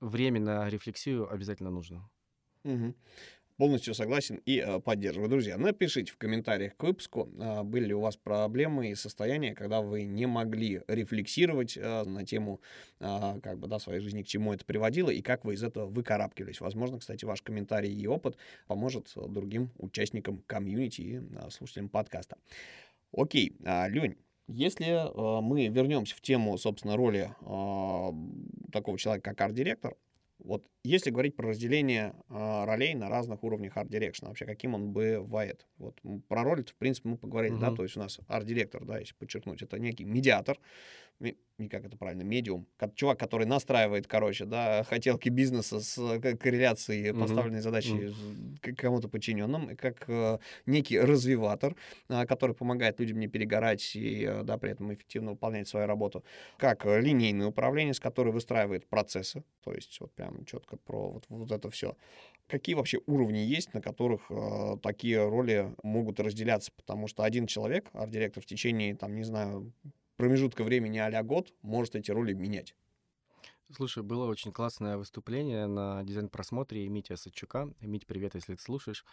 Время 0.00 0.40
на 0.40 0.68
рефлексию 0.68 1.32
обязательно 1.32 1.70
нужно. 1.70 2.08
Мгм. 2.66 2.94
Полностью 3.58 3.94
согласен 3.94 4.42
и 4.44 4.58
э, 4.58 4.80
поддерживаю. 4.80 5.30
Друзья, 5.30 5.56
напишите 5.56 6.12
в 6.12 6.18
комментариях 6.18 6.76
к 6.76 6.82
выпуску, 6.82 7.30
а, 7.40 7.62
были 7.62 7.86
ли 7.86 7.94
у 7.94 8.00
вас 8.00 8.18
проблемы 8.18 8.90
и 8.90 8.94
состояния, 8.94 9.54
когда 9.54 9.80
вы 9.80 10.02
не 10.02 10.26
могли 10.26 10.82
рефлексировать 10.88 11.74
э, 11.78 12.02
на 12.02 12.26
тему 12.26 12.60
а, 13.00 13.40
как 13.40 13.58
бы, 13.58 13.66
да, 13.66 13.78
своей 13.78 14.00
жизни, 14.00 14.22
к 14.22 14.26
чему 14.26 14.52
это 14.52 14.66
приводило, 14.66 15.08
и 15.08 15.22
как 15.22 15.46
вы 15.46 15.54
из 15.54 15.62
этого 15.62 15.86
выкарабкивались. 15.86 16.60
Возможно, 16.60 16.98
кстати, 16.98 17.24
ваш 17.24 17.40
комментарий 17.40 17.94
и 17.94 18.06
опыт 18.06 18.36
поможет 18.66 19.10
э, 19.16 19.22
другим 19.26 19.70
участникам 19.78 20.42
комьюнити 20.46 21.00
и 21.00 21.20
а, 21.38 21.48
слушателям 21.48 21.88
подкаста. 21.88 22.36
Окей, 23.12 23.56
а, 23.64 23.88
Лень, 23.88 24.18
если 24.48 24.86
э, 24.86 25.40
мы 25.40 25.68
вернемся 25.68 26.14
в 26.14 26.20
тему, 26.20 26.58
собственно, 26.58 26.96
роли 26.96 27.30
а, 27.40 28.12
такого 28.70 28.98
человека, 28.98 29.30
как 29.30 29.40
арт-директор, 29.40 29.96
вот 30.38 30.66
если 30.84 31.10
говорить 31.10 31.36
про 31.36 31.48
разделение 31.48 32.14
э, 32.28 32.64
ролей 32.64 32.94
на 32.94 33.08
разных 33.08 33.42
уровнях 33.42 33.76
арт-дирекшена, 33.76 34.28
вообще 34.28 34.44
каким 34.46 34.74
он 34.74 34.92
бывает. 34.92 35.66
Вот 35.78 36.00
про 36.28 36.44
роли, 36.44 36.62
в 36.62 36.76
принципе, 36.76 37.08
мы 37.08 37.18
поговорили, 37.18 37.56
да, 37.56 37.70
Мгм. 37.70 37.76
то 37.76 37.82
есть 37.82 37.96
у 37.96 38.00
нас 38.00 38.20
арт-директор, 38.28 38.84
да, 38.84 38.98
если 38.98 39.14
подчеркнуть, 39.14 39.62
это 39.62 39.78
некий 39.78 40.04
медиатор, 40.04 40.58
как 41.70 41.86
это 41.86 41.96
правильно, 41.96 42.22
медиум, 42.22 42.66
чувак, 42.94 43.18
который 43.18 43.46
настраивает, 43.46 44.06
короче, 44.06 44.44
да, 44.44 44.84
хотелки 44.84 45.30
бизнеса 45.30 45.80
с 45.80 45.96
э, 45.98 46.36
корреляцией 46.36 47.14
поставленной 47.14 47.60
задачи 47.60 47.92
Мгм. 47.92 48.56
с- 48.56 48.60
к 48.60 48.74
кому-то 48.76 49.08
подчиненным, 49.08 49.74
как 49.76 50.04
э, 50.08 50.38
некий 50.66 51.00
развиватор, 51.00 51.74
а, 52.08 52.26
который 52.26 52.54
помогает 52.54 53.00
людям 53.00 53.18
не 53.18 53.26
перегорать 53.28 53.96
и, 53.96 54.24
э, 54.24 54.42
да, 54.42 54.58
при 54.58 54.72
этом 54.72 54.92
эффективно 54.92 55.30
выполнять 55.30 55.66
свою 55.66 55.86
работу, 55.86 56.24
как 56.58 56.84
э, 56.84 57.00
линейный 57.00 57.46
управленец, 57.46 58.00
который 58.00 58.32
выстраивает 58.32 58.86
процессы, 58.86 59.42
то 59.64 59.72
есть 59.72 59.98
вот 60.00 60.12
прям 60.12 60.44
четко 60.44 60.76
про 60.76 61.10
вот, 61.10 61.24
вот 61.30 61.50
это 61.50 61.70
все. 61.70 61.96
Какие 62.48 62.74
вообще 62.76 63.00
уровни 63.06 63.38
есть, 63.38 63.72
на 63.74 63.80
которых 63.80 64.30
э, 64.30 64.76
такие 64.82 65.26
роли 65.26 65.74
могут 65.82 66.20
разделяться? 66.20 66.70
Потому 66.76 67.08
что 67.08 67.22
один 67.22 67.46
человек, 67.46 67.88
арт-директор, 67.94 68.42
в 68.42 68.46
течение, 68.46 68.94
там, 68.94 69.14
не 69.16 69.24
знаю, 69.24 69.72
промежутка 70.16 70.64
времени 70.64 70.98
а 70.98 71.22
год 71.22 71.52
может 71.62 71.94
эти 71.96 72.10
роли 72.10 72.32
менять. 72.32 72.74
Слушай, 73.74 74.04
было 74.04 74.26
очень 74.26 74.52
классное 74.52 74.96
выступление 74.96 75.66
на 75.66 76.02
дизайн-просмотре 76.04 76.88
Митя 76.88 77.16
Сачука. 77.16 77.68
Мить, 77.80 78.06
привет, 78.06 78.36
если 78.36 78.54
ты 78.54 78.62
слушаешь. 78.62 79.04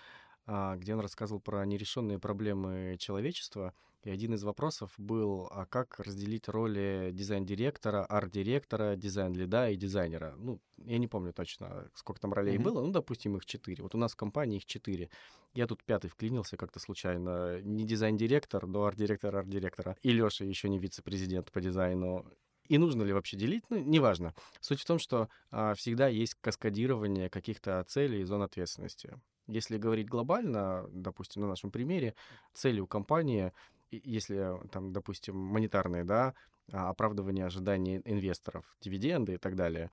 А, 0.46 0.76
где 0.76 0.94
он 0.94 1.00
рассказывал 1.00 1.40
про 1.40 1.66
нерешенные 1.66 2.20
проблемы 2.20 2.98
человечества. 3.00 3.74
И 4.04 4.10
один 4.10 4.34
из 4.34 4.44
вопросов 4.44 4.92
был, 4.98 5.48
а 5.50 5.66
как 5.66 5.98
разделить 6.02 6.50
роли 6.50 7.12
дизайн-директора, 7.14 8.04
арт-директора, 8.04 8.98
дизайн-лида 8.98 9.70
и 9.70 9.78
дизайнера? 9.78 10.36
Ну, 10.38 10.60
я 10.78 10.98
не 10.98 11.08
помню 11.08 11.32
точно, 11.32 11.90
сколько 11.96 12.20
там 12.20 12.34
ролей 12.34 12.58
mm-hmm. 12.58 12.62
было, 12.62 12.82
ну, 12.82 12.92
допустим, 12.92 13.38
их 13.38 13.46
четыре. 13.46 13.82
Вот 13.82 13.96
у 13.96 13.98
нас 13.98 14.12
в 14.12 14.18
компании 14.18 14.58
их 14.58 14.66
четыре. 14.66 15.10
Я 15.54 15.68
тут 15.68 15.82
пятый 15.86 16.10
вклинился 16.10 16.58
как-то 16.58 16.80
случайно. 16.82 17.62
Не 17.62 17.86
дизайн-директор, 17.86 18.68
но 18.68 18.84
арт-директор 18.84 19.34
арт-директора. 19.34 19.96
И 20.02 20.12
Лёша 20.12 20.44
еще 20.44 20.68
не 20.68 20.80
вице-президент 20.80 21.50
по 21.54 21.62
дизайну. 21.62 22.26
И 22.68 22.78
нужно 22.78 23.04
ли 23.04 23.14
вообще 23.14 23.38
делить? 23.38 23.64
Ну, 23.70 23.78
неважно. 23.78 24.34
Суть 24.60 24.82
в 24.82 24.86
том, 24.86 25.00
что 25.00 25.30
а, 25.50 25.76
всегда 25.76 26.10
есть 26.10 26.36
каскадирование 26.42 27.30
каких-то 27.30 27.84
целей 27.88 28.22
и 28.22 28.26
зон 28.26 28.42
ответственности. 28.42 29.18
Если 29.48 29.78
говорить 29.78 30.08
глобально, 30.08 30.88
допустим, 30.92 31.42
на 31.42 31.50
нашем 31.50 31.72
примере, 31.72 32.16
цели 32.54 32.80
у 32.80 32.88
компании, 32.88 33.52
если 33.92 34.58
там, 34.72 34.94
допустим, 34.94 35.38
монетарные, 35.38 36.04
да, 36.04 36.34
а, 36.72 36.90
оправдывание 36.90 37.46
ожиданий 37.46 38.02
инвесторов, 38.06 38.66
дивиденды 38.82 39.34
и 39.34 39.38
так 39.38 39.56
далее, 39.56 39.92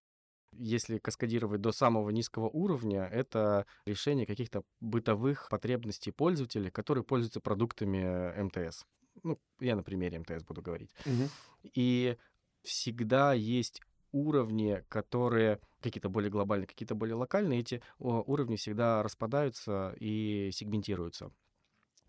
если 0.53 0.98
каскадировать 0.98 1.61
до 1.61 1.72
самого 1.72 2.11
низкого 2.11 2.48
уровня, 2.48 3.05
это 3.05 3.66
решение 3.86 4.26
каких-то 4.26 4.64
бытовых 4.80 5.48
потребностей 5.48 6.11
пользователей, 6.11 6.70
которые 6.70 7.05
пользуются 7.05 7.40
продуктами 7.40 8.42
МТС. 8.42 8.84
Ну, 9.22 9.38
я 9.61 9.76
на 9.76 9.82
примере 9.82 10.18
МТС 10.18 10.44
буду 10.44 10.62
говорить. 10.62 10.90
Угу. 11.07 11.28
И 11.74 12.16
всегда 12.62 13.32
есть 13.32 13.82
уровни, 14.12 14.84
которые 14.88 15.61
какие-то 15.81 16.09
более 16.09 16.31
глобальные, 16.31 16.66
какие-то 16.66 16.95
более 16.95 17.14
локальные, 17.14 17.61
эти 17.61 17.83
уровни 17.99 18.57
всегда 18.57 19.03
распадаются 19.03 19.95
и 19.99 20.51
сегментируются. 20.53 21.33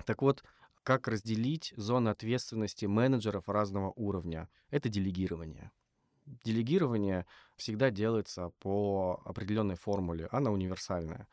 Так 0.05 0.21
вот, 0.21 0.43
как 0.83 1.07
разделить 1.07 1.73
зоны 1.77 2.09
ответственности 2.09 2.85
менеджеров 2.85 3.47
разного 3.47 3.91
уровня? 3.95 4.49
Это 4.69 4.89
делегирование. 4.89 5.71
Делегирование 6.43 7.25
всегда 7.55 7.89
делается 7.89 8.51
по 8.59 9.21
определенной 9.25 9.75
формуле, 9.75 10.27
она 10.31 10.51
универсальная. 10.51 11.27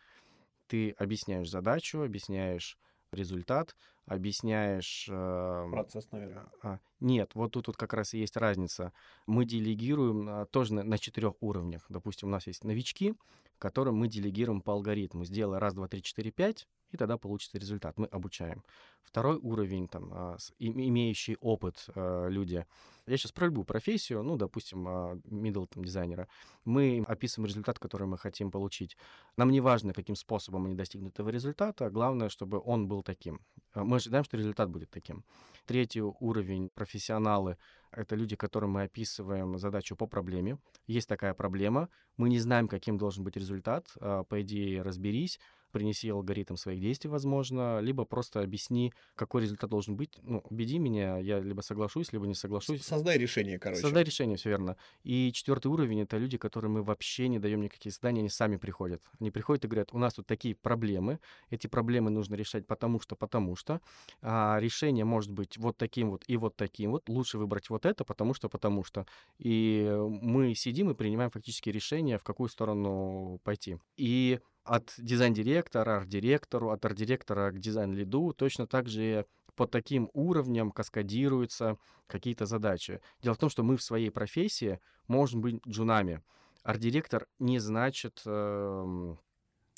Ты 0.66 0.91
объясняешь 0.91 1.51
задачу, 1.51 2.03
объясняешь 2.03 2.78
результат, 3.12 3.76
объясняешь... 4.06 5.06
Э, 5.11 5.68
Процесс, 5.70 6.09
наверное. 6.11 6.46
А, 6.62 6.78
нет, 7.00 7.30
вот 7.34 7.52
тут 7.52 7.68
вот 7.68 7.76
как 7.76 7.92
раз 7.94 8.14
и 8.14 8.18
есть 8.18 8.36
разница. 8.36 8.92
Мы 9.26 9.44
делегируем 9.44 10.28
а, 10.28 10.46
тоже 10.46 10.74
на, 10.74 10.82
на 10.82 10.98
четырех 10.98 11.34
уровнях. 11.40 11.84
Допустим, 11.88 12.28
у 12.28 12.30
нас 12.32 12.46
есть 12.46 12.64
новички, 12.64 13.14
которым 13.59 13.96
мы 13.96 14.09
делегируем 14.09 14.61
по 14.61 14.72
алгоритму. 14.72 15.24
Сделай 15.24 15.59
раз, 15.59 15.74
два, 15.74 15.88
три, 15.88 16.02
четыре, 16.02 16.30
пять, 16.30 16.66
и 16.91 16.97
тогда 16.97 17.18
получится 17.18 17.59
результат. 17.59 17.99
Мы 17.99 18.07
обучаем. 18.07 18.62
Второй 19.03 19.36
уровень, 19.36 19.89
там, 19.89 20.11
а, 20.12 20.36
имеющий 20.59 21.36
опыт 21.41 21.86
а, 21.95 22.28
люди. 22.28 22.66
Я 23.07 23.16
сейчас 23.16 23.32
про 23.32 23.47
любую 23.47 23.64
профессию, 23.64 24.22
ну, 24.22 24.36
допустим, 24.36 24.86
middle 24.86 25.66
там, 25.66 25.82
дизайнера. 25.82 26.28
Мы 26.66 27.03
описываем 27.09 27.49
результат, 27.49 27.78
который 27.78 28.07
мы 28.07 28.18
хотим 28.18 28.51
получить. 28.51 28.99
Нам 29.39 29.51
не 29.51 29.61
важно, 29.61 29.95
каким 29.95 30.14
способом 30.14 30.66
они 30.66 30.74
достигнут 30.74 31.14
этого 31.14 31.30
результата, 31.30 31.89
главное, 31.89 32.28
чтобы 32.28 32.61
он 32.62 32.86
был 32.86 33.03
таким. 33.03 33.41
Мы 33.74 33.97
ожидаем, 33.97 34.24
что 34.24 34.36
результат 34.36 34.68
будет 34.68 34.91
таким. 34.91 35.24
Третий 35.64 36.03
уровень 36.03 36.68
профессионалы— 36.68 37.57
это 37.93 38.14
люди, 38.14 38.36
которым 38.36 38.72
мы 38.72 38.82
описываем 38.82 39.59
задачу 39.59 39.97
по 39.97 40.07
проблеме. 40.07 40.59
Есть 40.86 41.09
такая 41.09 41.32
проблема, 41.32 41.89
мы 42.18 42.28
не 42.28 42.39
знаем, 42.39 42.68
каким 42.68 42.99
должен 42.99 43.24
быть 43.24 43.36
результат. 43.36 43.86
По 44.01 44.43
идее, 44.43 44.82
разберись, 44.82 45.41
принеси 45.70 46.08
алгоритм 46.10 46.56
своих 46.56 46.80
действий, 46.80 47.10
возможно, 47.10 47.80
либо 47.80 48.04
просто 48.04 48.40
объясни, 48.40 48.92
какой 49.14 49.42
результат 49.42 49.70
должен 49.70 49.96
быть. 49.96 50.18
Ну, 50.22 50.42
убеди 50.50 50.78
меня, 50.78 51.18
я 51.18 51.40
либо 51.40 51.60
соглашусь, 51.60 52.12
либо 52.12 52.26
не 52.26 52.34
соглашусь. 52.34 52.82
Создай 52.82 53.18
решение, 53.18 53.58
короче. 53.58 53.80
Создай 53.80 54.04
решение, 54.04 54.36
все 54.36 54.50
верно. 54.50 54.76
И 55.02 55.32
четвертый 55.32 55.68
уровень— 55.68 56.00
это 56.02 56.16
люди, 56.18 56.38
которым 56.38 56.72
мы 56.72 56.82
вообще 56.82 57.28
не 57.28 57.38
даем 57.38 57.60
никакие 57.60 57.92
задания, 57.92 58.20
они 58.20 58.28
сами 58.28 58.56
приходят. 58.56 59.02
Они 59.20 59.30
приходят 59.30 59.64
и 59.64 59.68
говорят, 59.68 59.92
у 59.92 59.98
нас 59.98 60.14
тут 60.14 60.26
такие 60.26 60.54
проблемы, 60.54 61.18
эти 61.50 61.66
проблемы 61.66 62.10
нужно 62.10 62.34
решать 62.34 62.66
потому 62.66 63.00
что, 63.00 63.16
потому 63.16 63.56
что. 63.56 63.80
А 64.22 64.58
решение 64.60 65.04
может 65.04 65.32
быть 65.32 65.56
вот 65.58 65.76
таким 65.76 66.10
вот 66.10 66.24
и 66.26 66.36
вот 66.36 66.56
таким 66.56 66.92
вот. 66.92 67.08
Лучше 67.08 67.38
выбрать 67.38 67.70
вот 67.70 67.86
это, 67.86 68.04
потому 68.04 68.34
что, 68.34 68.48
потому 68.48 68.84
что. 68.84 69.06
И 69.38 69.90
мы 70.22 70.54
сидим 70.54 70.90
и 70.90 70.94
принимаем 70.94 71.30
фактически 71.30 71.70
решение, 71.70 72.18
в 72.18 72.24
какую 72.24 72.48
сторону 72.48 73.40
пойти. 73.44 73.78
И 73.96 74.40
от 74.68 74.94
дизайн-директора, 74.98 75.96
арт-директору, 75.98 76.70
от 76.70 76.84
арт-директора 76.84 77.50
к 77.50 77.58
дизайн-лиду 77.58 78.34
точно 78.34 78.66
так 78.66 78.88
же 78.88 79.26
по 79.56 79.66
таким 79.66 80.10
уровням 80.12 80.70
каскадируются 80.70 81.78
какие-то 82.06 82.46
задачи. 82.46 83.00
Дело 83.22 83.34
в 83.34 83.38
том, 83.38 83.50
что 83.50 83.62
мы 83.62 83.76
в 83.76 83.82
своей 83.82 84.10
профессии 84.10 84.78
можем 85.08 85.40
быть 85.40 85.60
джунами. 85.66 86.22
Арт-директор 86.62 87.26
не 87.38 87.58
значит 87.58 88.22
э, 88.26 89.14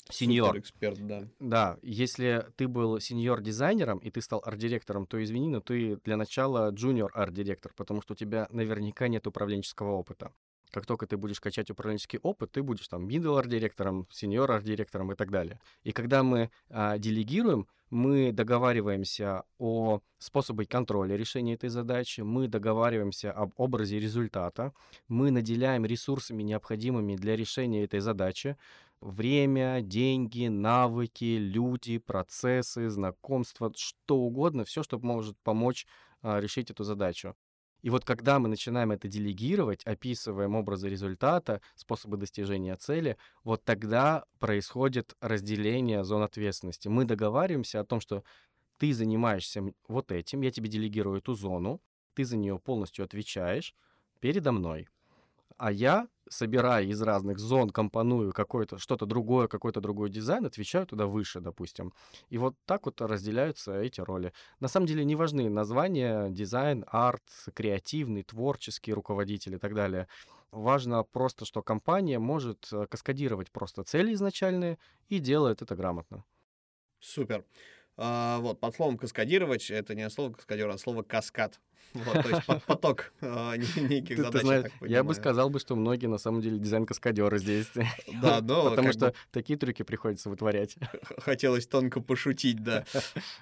сеньор. 0.09 0.59
эксперт, 0.59 0.99
да. 1.07 1.27
Да, 1.39 1.77
если 1.81 2.45
ты 2.57 2.67
был 2.67 2.99
сеньор-дизайнером 2.99 3.99
и 3.99 4.11
ты 4.11 4.21
стал 4.21 4.41
арт-директором, 4.45 5.07
то 5.07 5.23
извини, 5.23 5.47
но 5.47 5.61
ты 5.61 5.97
для 6.03 6.17
начала 6.17 6.69
джуниор 6.69 7.11
арт-директор, 7.15 7.71
потому 7.75 8.01
что 8.01 8.13
у 8.13 8.15
тебя 8.17 8.47
наверняка 8.51 9.07
нет 9.07 9.25
управленческого 9.25 9.91
опыта 9.91 10.31
как 10.71 10.85
только 10.85 11.05
ты 11.05 11.17
будешь 11.17 11.39
качать 11.39 11.69
управленческий 11.69 12.19
опыт, 12.23 12.51
ты 12.51 12.63
будешь 12.63 12.87
там 12.87 13.07
middle 13.07 13.37
арт-директором, 13.37 14.07
senior 14.11 14.51
арт-директором 14.51 15.11
и 15.11 15.15
так 15.15 15.29
далее. 15.29 15.59
И 15.83 15.91
когда 15.91 16.23
мы 16.23 16.49
а, 16.69 16.97
делегируем, 16.97 17.67
мы 17.89 18.31
договариваемся 18.31 19.43
о 19.59 19.99
способе 20.17 20.65
контроля 20.65 21.17
решения 21.17 21.55
этой 21.55 21.69
задачи, 21.69 22.21
мы 22.21 22.47
договариваемся 22.47 23.31
об 23.33 23.51
образе 23.57 23.99
результата, 23.99 24.73
мы 25.09 25.29
наделяем 25.29 25.85
ресурсами, 25.85 26.41
необходимыми 26.41 27.17
для 27.17 27.35
решения 27.35 27.83
этой 27.83 27.99
задачи, 27.99 28.55
время, 29.01 29.81
деньги, 29.81 30.47
навыки, 30.47 31.37
люди, 31.37 31.97
процессы, 31.97 32.89
знакомства, 32.89 33.73
что 33.75 34.17
угодно, 34.17 34.63
все, 34.63 34.83
что 34.83 34.99
может 34.99 35.37
помочь 35.43 35.85
а, 36.21 36.39
решить 36.39 36.71
эту 36.71 36.83
задачу. 36.83 37.35
И 37.81 37.89
вот 37.89 38.05
когда 38.05 38.39
мы 38.39 38.47
начинаем 38.47 38.91
это 38.91 39.07
делегировать, 39.07 39.83
описываем 39.83 40.55
образы 40.55 40.89
результата, 40.89 41.61
способы 41.75 42.17
достижения 42.17 42.75
цели, 42.75 43.17
вот 43.43 43.63
тогда 43.63 44.25
происходит 44.39 45.15
разделение 45.19 46.03
зон 46.03 46.21
ответственности. 46.23 46.87
Мы 46.87 47.05
договариваемся 47.05 47.79
о 47.79 47.85
том, 47.85 47.99
что 47.99 48.23
ты 48.77 48.93
занимаешься 48.93 49.63
вот 49.87 50.11
этим, 50.11 50.41
я 50.41 50.51
тебе 50.51 50.69
делегирую 50.69 51.19
эту 51.19 51.33
зону, 51.33 51.81
ты 52.13 52.25
за 52.25 52.37
нее 52.37 52.59
полностью 52.59 53.05
отвечаешь 53.05 53.75
передо 54.19 54.51
мной. 54.51 54.87
А 55.57 55.71
я 55.71 56.07
собирая 56.31 56.85
из 56.85 57.01
разных 57.01 57.37
зон, 57.39 57.69
компоную 57.69 58.31
какое-то 58.33 58.77
что-то 58.77 59.05
другое, 59.05 59.47
какой-то 59.47 59.81
другой 59.81 60.09
дизайн, 60.09 60.45
отвечаю 60.45 60.87
туда 60.87 61.05
выше, 61.05 61.41
допустим. 61.41 61.93
И 62.29 62.37
вот 62.37 62.55
так 62.65 62.85
вот 62.85 63.01
разделяются 63.01 63.79
эти 63.79 64.01
роли. 64.01 64.33
На 64.59 64.67
самом 64.67 64.87
деле 64.87 65.03
не 65.05 65.15
важны 65.15 65.49
названия, 65.49 66.29
дизайн, 66.29 66.85
арт, 66.87 67.23
креативный, 67.53 68.23
творческий 68.23 68.93
руководитель 68.93 69.55
и 69.55 69.59
так 69.59 69.75
далее. 69.75 70.07
Важно 70.51 71.03
просто, 71.03 71.45
что 71.45 71.61
компания 71.61 72.19
может 72.19 72.69
э, 72.71 72.85
каскадировать 72.89 73.51
просто 73.51 73.83
цели 73.83 74.13
изначальные 74.13 74.77
и 75.09 75.19
делает 75.19 75.61
это 75.61 75.75
грамотно. 75.75 76.23
Супер. 76.99 77.45
А, 77.97 78.39
вот, 78.39 78.59
под 78.59 78.75
словом 78.75 78.97
каскадировать, 78.97 79.69
это 79.69 79.95
не 79.95 80.09
слово 80.09 80.33
каскадер, 80.33 80.69
а 80.69 80.77
слово 80.77 81.03
каскад. 81.03 81.59
Вот, 81.93 82.23
то 82.23 82.29
есть 82.29 82.65
поток 82.65 83.11
а, 83.21 83.55
неких 83.57 84.17
задач, 84.17 84.71
я, 84.81 85.03
бы 85.03 85.13
сказал 85.13 85.49
бы, 85.49 85.59
что 85.59 85.75
многие 85.75 86.07
на 86.07 86.17
самом 86.17 86.41
деле 86.41 86.57
дизайн-каскадеры 86.57 87.37
здесь. 87.39 87.67
Да, 88.21 88.41
но... 88.41 88.69
Потому 88.69 88.91
что 88.91 89.13
такие 89.31 89.57
трюки 89.57 89.83
приходится 89.83 90.29
вытворять. 90.29 90.75
Хотелось 91.17 91.65
тонко 91.65 92.01
пошутить, 92.01 92.63
да. 92.63 92.85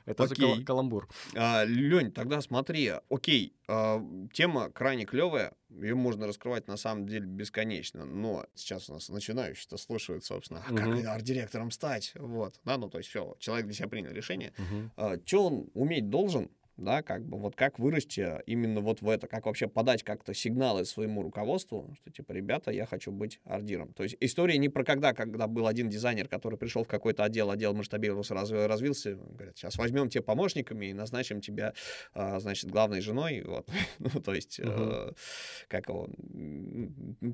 Это 0.05 0.27
же 0.27 0.63
каламбур. 0.63 1.07
А, 1.35 1.63
Лень, 1.65 2.11
тогда 2.11 2.41
смотри, 2.41 2.93
окей, 3.09 3.53
а, 3.67 4.03
тема 4.33 4.69
крайне 4.71 5.05
клевая, 5.05 5.53
ее 5.69 5.95
можно 5.95 6.27
раскрывать 6.27 6.67
на 6.67 6.77
самом 6.77 7.07
деле 7.07 7.25
бесконечно, 7.25 8.05
но 8.05 8.45
сейчас 8.55 8.89
у 8.89 8.93
нас 8.93 9.09
начинающие-то 9.09 9.77
слушают, 9.77 10.25
собственно, 10.25 10.63
а 10.67 10.73
как 10.73 11.05
арт-директором 11.05 11.71
стать, 11.71 12.13
вот, 12.15 12.59
да, 12.63 12.77
ну 12.77 12.89
то 12.89 12.97
есть 12.97 13.09
все, 13.09 13.35
человек 13.39 13.67
для 13.67 13.75
себя 13.75 13.87
принял 13.87 14.11
решение, 14.11 14.53
что 15.25 15.45
он 15.45 15.69
уметь 15.73 16.09
должен, 16.09 16.49
да, 16.79 17.01
как 17.03 17.25
бы 17.25 17.37
вот 17.37 17.55
как 17.55 17.79
вырасти 17.79 18.41
именно 18.45 18.81
вот 18.81 19.01
в 19.01 19.09
это, 19.09 19.27
как 19.27 19.45
вообще 19.45 19.67
подать 19.67 20.03
как-то 20.03 20.33
сигналы 20.33 20.85
своему 20.85 21.21
руководству, 21.21 21.93
что 21.95 22.11
типа, 22.11 22.31
ребята, 22.31 22.71
я 22.71 22.85
хочу 22.85 23.11
быть 23.11 23.39
ардиром. 23.43 23.93
То 23.93 24.03
есть 24.03 24.15
история 24.19 24.57
не 24.57 24.69
про 24.69 24.83
когда, 24.83 25.13
когда 25.13 25.47
был 25.47 25.67
один 25.67 25.89
дизайнер, 25.89 26.27
который 26.27 26.57
пришел 26.57 26.83
в 26.83 26.87
какой-то 26.87 27.23
отдел, 27.23 27.51
отдел 27.51 27.73
масштабировался, 27.73 28.33
развился, 28.33 29.15
говорят, 29.15 29.57
сейчас 29.57 29.77
возьмем 29.77 30.09
тебя 30.09 30.23
помощниками 30.23 30.87
и 30.87 30.93
назначим 30.93 31.41
тебя, 31.41 31.73
а, 32.13 32.39
значит, 32.39 32.69
главной 32.69 33.01
женой, 33.01 33.43
вот, 33.45 33.69
ну, 33.99 34.09
то 34.21 34.33
есть, 34.33 34.59
uh-huh. 34.59 35.15
как 35.67 35.89
его, 35.89 36.09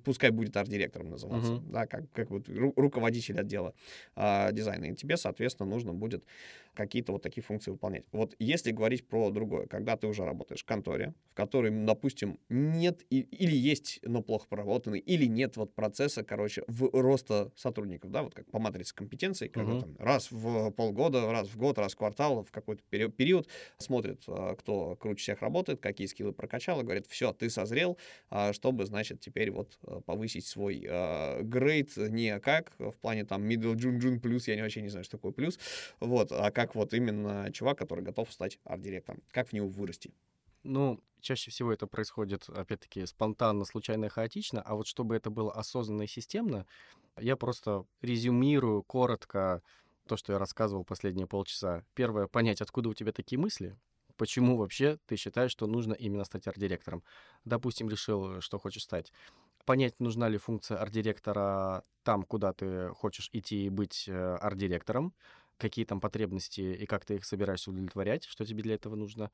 пускай 0.03 0.31
будет 0.31 0.57
арт-директором 0.57 1.09
называться, 1.09 1.61
да, 1.67 1.85
как, 1.85 2.11
как 2.11 2.31
вот 2.31 2.47
руководитель 2.75 3.39
отдела 3.39 3.73
а, 4.15 4.51
дизайна, 4.51 4.85
и 4.85 4.95
тебе, 4.95 5.17
соответственно, 5.17 5.69
нужно 5.69 5.93
будет 5.93 6.23
какие-то 6.75 7.13
вот 7.13 7.23
такие 7.23 7.41
функции 7.41 7.71
выполнять. 7.71 8.03
Вот 8.11 8.35
если 8.37 8.71
говорить 8.71 9.07
про 9.07 9.29
другое, 9.35 9.67
когда 9.67 9.95
ты 9.95 10.07
уже 10.07 10.25
работаешь 10.25 10.63
в 10.63 10.65
конторе, 10.65 11.13
в 11.29 11.35
которой, 11.35 11.69
допустим, 11.69 12.39
нет 12.49 13.03
или 13.11 13.55
есть, 13.55 13.99
но 14.01 14.23
плохо 14.23 14.47
проработанный, 14.49 14.99
или 14.99 15.25
нет 15.25 15.57
вот 15.57 15.75
процесса, 15.75 16.23
короче, 16.23 16.63
в 16.67 16.89
роста 16.91 17.51
сотрудников, 17.55 18.09
да, 18.11 18.23
вот 18.23 18.33
как 18.33 18.49
по 18.49 18.59
матрице 18.59 18.95
компетенций, 18.95 19.49
когда 19.49 19.73
uh-huh. 19.73 19.81
там 19.81 19.95
раз 19.99 20.31
в 20.31 20.71
полгода, 20.71 21.31
раз 21.31 21.47
в 21.49 21.57
год, 21.57 21.77
раз 21.77 21.93
в 21.93 21.97
квартал, 21.97 22.43
в 22.43 22.51
какой-то 22.51 22.81
период 22.89 23.47
смотрит, 23.77 24.23
а, 24.27 24.55
кто 24.55 24.95
круче 24.95 25.21
всех 25.21 25.41
работает, 25.41 25.81
какие 25.81 26.07
скиллы 26.07 26.33
прокачал, 26.33 26.81
и 26.81 26.83
говорит, 26.83 27.05
все, 27.07 27.33
ты 27.33 27.49
созрел, 27.49 27.97
а, 28.29 28.53
чтобы, 28.53 28.85
значит, 28.85 29.19
теперь 29.19 29.51
вот 29.51 29.77
а, 29.83 30.01
повысить 30.01 30.45
свой 30.45 30.87
грейд 31.41 31.95
не 31.97 32.39
как 32.39 32.73
в 32.79 32.93
плане 32.93 33.25
там 33.25 33.43
middle 33.47 33.75
june 33.75 33.99
june 33.99 34.19
плюс, 34.19 34.47
я 34.47 34.55
не 34.55 34.61
вообще 34.61 34.81
не 34.81 34.89
знаю, 34.89 35.03
что 35.03 35.17
такое 35.17 35.31
плюс, 35.31 35.59
вот, 35.99 36.31
а 36.31 36.51
как 36.51 36.75
вот 36.75 36.93
именно 36.93 37.51
чувак, 37.51 37.77
который 37.77 38.03
готов 38.03 38.31
стать 38.31 38.59
арт-директором, 38.63 39.21
как 39.31 39.49
в 39.49 39.53
него 39.53 39.67
вырасти. 39.67 40.13
Ну, 40.63 40.99
чаще 41.21 41.51
всего 41.51 41.71
это 41.73 41.87
происходит, 41.87 42.49
опять-таки, 42.49 43.05
спонтанно, 43.05 43.65
случайно, 43.65 44.09
хаотично, 44.09 44.61
а 44.61 44.75
вот 44.75 44.87
чтобы 44.87 45.15
это 45.15 45.29
было 45.29 45.51
осознанно 45.51 46.03
и 46.03 46.07
системно, 46.07 46.65
я 47.17 47.35
просто 47.35 47.85
резюмирую 48.01 48.83
коротко 48.83 49.61
то, 50.07 50.17
что 50.17 50.33
я 50.33 50.39
рассказывал 50.39 50.83
последние 50.83 51.27
полчаса. 51.27 51.83
Первое, 51.93 52.27
понять, 52.27 52.61
откуда 52.61 52.89
у 52.89 52.93
тебя 52.93 53.11
такие 53.11 53.39
мысли, 53.39 53.77
почему 54.17 54.57
вообще 54.57 54.97
ты 55.07 55.15
считаешь, 55.15 55.51
что 55.51 55.67
нужно 55.67 55.93
именно 55.93 56.23
стать 56.23 56.47
арт-директором. 56.47 57.03
Допустим, 57.43 57.89
решил, 57.89 58.41
что 58.41 58.59
хочешь 58.59 58.83
стать. 58.83 59.11
Понять, 59.65 59.99
нужна 59.99 60.29
ли 60.29 60.37
функция 60.37 60.77
арт-директора 60.77 61.83
там, 62.03 62.23
куда 62.23 62.53
ты 62.53 62.89
хочешь 62.89 63.29
идти 63.33 63.65
и 63.65 63.69
быть 63.69 64.05
э, 64.07 64.35
арт-директором, 64.35 65.13
какие 65.57 65.85
там 65.85 65.99
потребности 66.01 66.61
и 66.61 66.85
как 66.85 67.05
ты 67.05 67.15
их 67.15 67.25
собираешься 67.25 67.71
удовлетворять, 67.71 68.25
что 68.25 68.45
тебе 68.45 68.63
для 68.63 68.75
этого 68.75 68.95
нужно. 68.95 69.31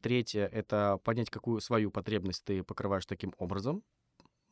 Третье— 0.00 0.46
это 0.52 0.98
понять, 1.04 1.30
какую 1.30 1.60
свою 1.60 1.90
потребность 1.90 2.44
ты 2.44 2.62
покрываешь 2.64 3.06
таким 3.06 3.34
образом, 3.38 3.84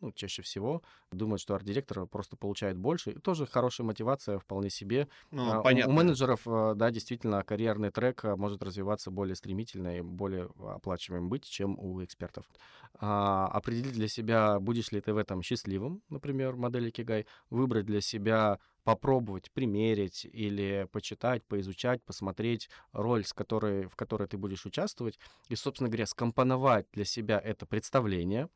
ну, 0.01 0.13
чаще 0.13 0.43
всего 0.43 0.83
думают, 1.13 1.41
что 1.41 1.55
арт-директор 1.55 2.07
просто 2.07 2.37
получает 2.37 2.79
больше. 2.79 3.13
И 3.13 3.19
тоже 3.19 3.47
хорошая 3.47 3.87
мотивация 3.87 4.39
вполне 4.39 4.71
себе. 4.71 5.09
Ну, 5.31 5.53
а, 5.53 5.63
понятно. 5.63 5.93
У, 5.93 5.97
менеджеров, 5.97 6.43
э, 6.47 6.73
да, 6.75 6.91
действительно, 6.91 7.43
карьерный 7.43 7.91
трек 7.91 8.25
э, 8.25 8.37
может 8.37 8.63
развиваться 8.63 9.11
более 9.11 9.37
стремительно 9.37 9.99
и 9.99 10.01
более 10.01 10.51
оплачиваемым 10.59 11.29
быть, 11.29 11.45
чем 11.45 11.79
у 11.79 12.03
экспертов. 12.03 12.47
А, 12.95 13.47
определить 13.49 13.93
для 13.93 14.09
себя, 14.09 14.59
будешь 14.59 14.91
ли 14.91 15.01
ты 15.01 15.13
в 15.13 15.19
этом 15.19 15.43
счастливым, 15.43 16.03
например, 16.09 16.57
модели 16.57 16.91
Кигай, 16.91 17.27
выбрать 17.51 17.87
для 17.87 18.01
себя 18.01 18.59
попробовать, 18.85 19.51
примерить 19.53 20.25
или 20.25 20.89
почитать, 20.93 21.45
поизучать, 21.45 22.03
посмотреть 22.03 22.69
роль, 22.93 23.25
с 23.25 23.33
которой, 23.33 23.87
в 23.87 23.97
которой 23.97 24.29
ты 24.29 24.39
будешь 24.39 24.67
участвовать, 24.67 25.19
и, 25.49 25.57
собственно 25.57 25.89
говоря, 25.89 26.07
скомпоновать 26.07 26.87
для 26.93 27.05
себя 27.05 27.39
это 27.39 27.67
представление, 27.67 28.49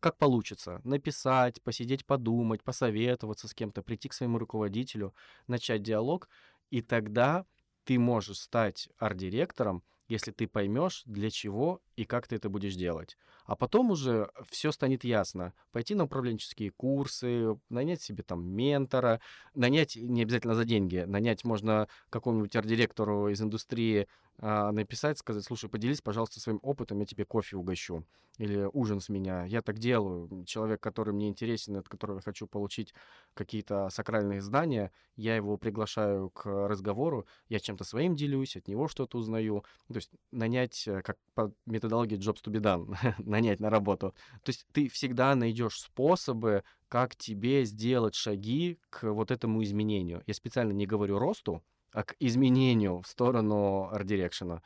как 0.00 0.16
получится. 0.16 0.80
Написать, 0.84 1.62
посидеть, 1.62 2.06
подумать, 2.06 2.62
посоветоваться 2.62 3.48
с 3.48 3.54
кем-то, 3.54 3.82
прийти 3.82 4.08
к 4.08 4.14
своему 4.14 4.38
руководителю, 4.38 5.14
начать 5.46 5.82
диалог, 5.82 6.28
и 6.70 6.82
тогда 6.82 7.46
ты 7.84 7.98
можешь 7.98 8.38
стать 8.38 8.88
арт-директором, 8.98 9.82
если 10.08 10.30
ты 10.30 10.46
поймешь, 10.46 11.02
для 11.06 11.30
чего 11.30 11.80
и 11.98 12.04
как 12.04 12.28
ты 12.28 12.36
это 12.36 12.48
будешь 12.48 12.76
делать. 12.76 13.16
А 13.44 13.56
потом 13.56 13.90
уже 13.90 14.30
все 14.48 14.70
станет 14.70 15.02
ясно. 15.02 15.52
Пойти 15.72 15.96
на 15.96 16.04
управленческие 16.04 16.70
курсы, 16.70 17.58
нанять 17.70 18.00
себе 18.00 18.22
там 18.22 18.46
ментора, 18.46 19.20
нанять 19.54 19.96
не 19.96 20.22
обязательно 20.22 20.54
за 20.54 20.64
деньги, 20.64 20.98
нанять 20.98 21.42
можно 21.42 21.88
какому-нибудь 22.08 22.54
арт-директору 22.54 23.30
из 23.30 23.42
индустрии 23.42 24.06
а, 24.40 24.70
написать, 24.70 25.18
сказать, 25.18 25.44
слушай, 25.44 25.68
поделись, 25.68 26.00
пожалуйста, 26.00 26.38
своим 26.38 26.60
опытом, 26.62 27.00
я 27.00 27.06
тебе 27.06 27.24
кофе 27.24 27.56
угощу. 27.56 28.04
Или 28.38 28.68
ужин 28.72 29.00
с 29.00 29.08
меня. 29.08 29.44
Я 29.46 29.62
так 29.62 29.78
делаю. 29.78 30.44
Человек, 30.44 30.80
который 30.80 31.12
мне 31.12 31.28
интересен, 31.28 31.76
от 31.76 31.88
которого 31.88 32.18
я 32.18 32.22
хочу 32.22 32.46
получить 32.46 32.94
какие-то 33.34 33.88
сакральные 33.90 34.40
знания, 34.40 34.92
я 35.16 35.34
его 35.34 35.56
приглашаю 35.56 36.30
к 36.30 36.46
разговору, 36.68 37.26
я 37.48 37.58
чем-то 37.58 37.82
своим 37.82 38.14
делюсь, 38.14 38.56
от 38.56 38.68
него 38.68 38.86
что-то 38.86 39.18
узнаю. 39.18 39.64
То 39.88 39.96
есть 39.96 40.12
нанять, 40.30 40.86
э, 40.86 41.02
как 41.02 41.16
по 41.34 41.52
методологии 41.88 42.18
jobs 42.18 42.42
to 42.42 42.52
be 42.52 42.60
done, 42.60 42.94
нанять 43.18 43.60
на 43.60 43.70
работу. 43.70 44.14
То 44.42 44.50
есть 44.50 44.66
ты 44.72 44.88
всегда 44.88 45.34
найдешь 45.34 45.80
способы, 45.80 46.62
как 46.88 47.16
тебе 47.16 47.64
сделать 47.64 48.14
шаги 48.14 48.78
к 48.90 49.10
вот 49.12 49.30
этому 49.30 49.62
изменению. 49.62 50.22
Я 50.26 50.34
специально 50.34 50.72
не 50.72 50.86
говорю 50.86 51.18
росту, 51.18 51.62
а 51.92 52.02
к 52.04 52.14
изменению 52.20 53.00
в 53.00 53.06
сторону 53.06 53.88
арт-дирекшена. 53.92 54.62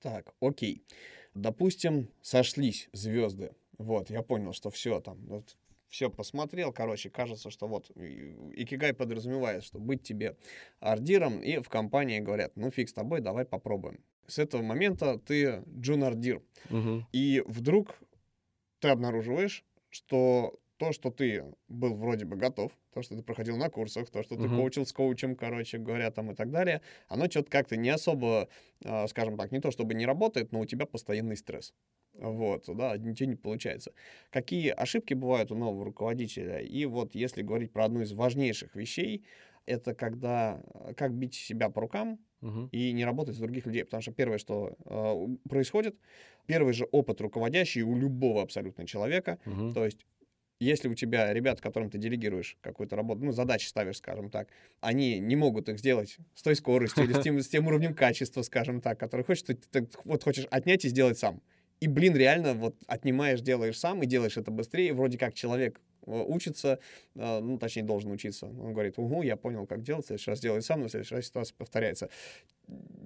Так, 0.00 0.34
окей. 0.40 0.84
Допустим, 1.34 2.08
сошлись 2.22 2.88
звезды. 2.92 3.52
Вот, 3.78 4.10
я 4.10 4.22
понял, 4.22 4.52
что 4.52 4.70
все 4.70 5.00
там, 5.00 5.18
вот, 5.26 5.56
все 5.88 6.10
посмотрел, 6.10 6.72
короче, 6.72 7.10
кажется, 7.10 7.50
что 7.50 7.68
вот 7.68 7.90
Икигай 7.90 8.92
подразумевает, 8.92 9.62
что 9.62 9.78
быть 9.78 10.02
тебе 10.02 10.36
ардиром, 10.80 11.40
и 11.40 11.58
в 11.58 11.68
компании 11.68 12.18
говорят, 12.18 12.52
ну 12.56 12.70
фиг 12.70 12.88
с 12.88 12.92
тобой, 12.92 13.20
давай 13.20 13.44
попробуем. 13.44 14.00
С 14.28 14.38
этого 14.38 14.62
момента 14.62 15.18
ты 15.18 15.64
джун-ардир. 15.76 16.42
Угу. 16.70 17.06
И 17.12 17.42
вдруг 17.46 17.98
ты 18.78 18.88
обнаруживаешь, 18.88 19.64
что 19.90 20.60
то, 20.78 20.92
что 20.92 21.10
ты 21.10 21.44
был 21.68 21.94
вроде 21.94 22.24
бы 22.24 22.36
готов, 22.36 22.72
то, 22.94 23.02
что 23.02 23.16
ты 23.16 23.22
проходил 23.22 23.56
на 23.56 23.68
курсах, 23.68 24.08
то, 24.10 24.22
что 24.22 24.36
ты 24.36 24.42
uh-huh. 24.42 24.56
коучил 24.56 24.86
с 24.86 24.92
коучем, 24.92 25.34
короче 25.34 25.78
говоря, 25.78 26.10
там 26.10 26.30
и 26.30 26.34
так 26.34 26.50
далее, 26.50 26.82
оно 27.08 27.28
что-то 27.28 27.50
как-то 27.50 27.76
не 27.76 27.90
особо, 27.90 28.48
э, 28.84 29.06
скажем 29.08 29.36
так, 29.36 29.50
не 29.50 29.60
то 29.60 29.72
чтобы 29.72 29.94
не 29.94 30.06
работает, 30.06 30.52
но 30.52 30.60
у 30.60 30.66
тебя 30.66 30.86
постоянный 30.86 31.36
стресс. 31.36 31.74
Вот, 32.14 32.64
да, 32.68 32.96
ничего 32.96 33.28
не 33.28 33.36
получается. 33.36 33.92
Какие 34.30 34.70
ошибки 34.70 35.14
бывают 35.14 35.50
у 35.50 35.56
нового 35.56 35.84
руководителя? 35.84 36.58
И 36.58 36.84
вот 36.86 37.14
если 37.14 37.42
говорить 37.42 37.72
про 37.72 37.84
одну 37.86 38.02
из 38.02 38.12
важнейших 38.12 38.74
вещей, 38.76 39.24
это 39.66 39.94
когда, 39.94 40.62
э, 40.74 40.94
как 40.94 41.12
бить 41.12 41.34
себя 41.34 41.70
по 41.70 41.80
рукам, 41.80 42.20
Uh-huh. 42.40 42.68
и 42.70 42.92
не 42.92 43.04
работать 43.04 43.34
с 43.34 43.38
других 43.38 43.66
людей. 43.66 43.84
Потому 43.84 44.00
что 44.00 44.12
первое, 44.12 44.38
что 44.38 44.76
э, 44.84 45.48
происходит, 45.48 45.96
первый 46.46 46.72
же 46.72 46.84
опыт 46.92 47.20
руководящий 47.20 47.82
у 47.82 47.96
любого 47.96 48.42
абсолютно 48.42 48.86
человека, 48.86 49.38
Uh-huh. 49.44 49.72
то 49.74 49.84
есть 49.84 50.06
если 50.60 50.88
у 50.88 50.94
тебя 50.94 51.32
ребят, 51.32 51.60
которым 51.60 51.88
ты 51.88 51.98
делегируешь 51.98 52.56
какую-то 52.60 52.96
работу, 52.96 53.24
ну, 53.24 53.32
задачи 53.32 53.66
ставишь, 53.66 53.98
скажем 53.98 54.28
так, 54.28 54.48
они 54.80 55.18
не 55.20 55.36
могут 55.36 55.68
их 55.68 55.78
сделать 55.78 56.18
с 56.34 56.42
той 56.42 56.56
скоростью 56.56 57.04
или 57.04 57.12
с 57.12 57.20
тем, 57.20 57.40
с 57.40 57.48
тем 57.48 57.66
уровнем 57.68 57.94
качества, 57.94 58.42
скажем 58.42 58.80
так, 58.80 58.98
который 58.98 59.24
хочешь, 59.24 59.44
ты, 59.44 59.54
ты, 59.54 59.82
ты 59.82 59.98
вот 60.04 60.24
хочешь 60.24 60.46
отнять 60.50 60.84
и 60.84 60.88
сделать 60.88 61.18
сам. 61.18 61.40
И, 61.80 61.86
блин, 61.86 62.16
реально 62.16 62.54
вот 62.54 62.74
отнимаешь, 62.88 63.40
делаешь 63.40 63.78
сам 63.78 64.02
и 64.02 64.06
делаешь 64.06 64.36
это 64.36 64.50
быстрее. 64.50 64.92
Вроде 64.92 65.16
как 65.16 65.34
человек 65.34 65.80
учится, 66.06 66.78
э, 67.14 67.40
ну, 67.40 67.58
точнее, 67.58 67.82
должен 67.82 68.10
учиться. 68.10 68.46
Он 68.46 68.72
говорит, 68.72 68.94
угу, 68.96 69.22
я 69.22 69.36
понял, 69.36 69.66
как 69.66 69.82
делать, 69.82 70.04
в 70.04 70.08
следующий 70.08 70.30
раз 70.30 70.40
делай 70.40 70.62
сам, 70.62 70.80
но 70.80 70.88
в 70.88 70.90
следующий 70.90 71.14
раз 71.14 71.26
ситуация 71.26 71.54
повторяется. 71.56 72.08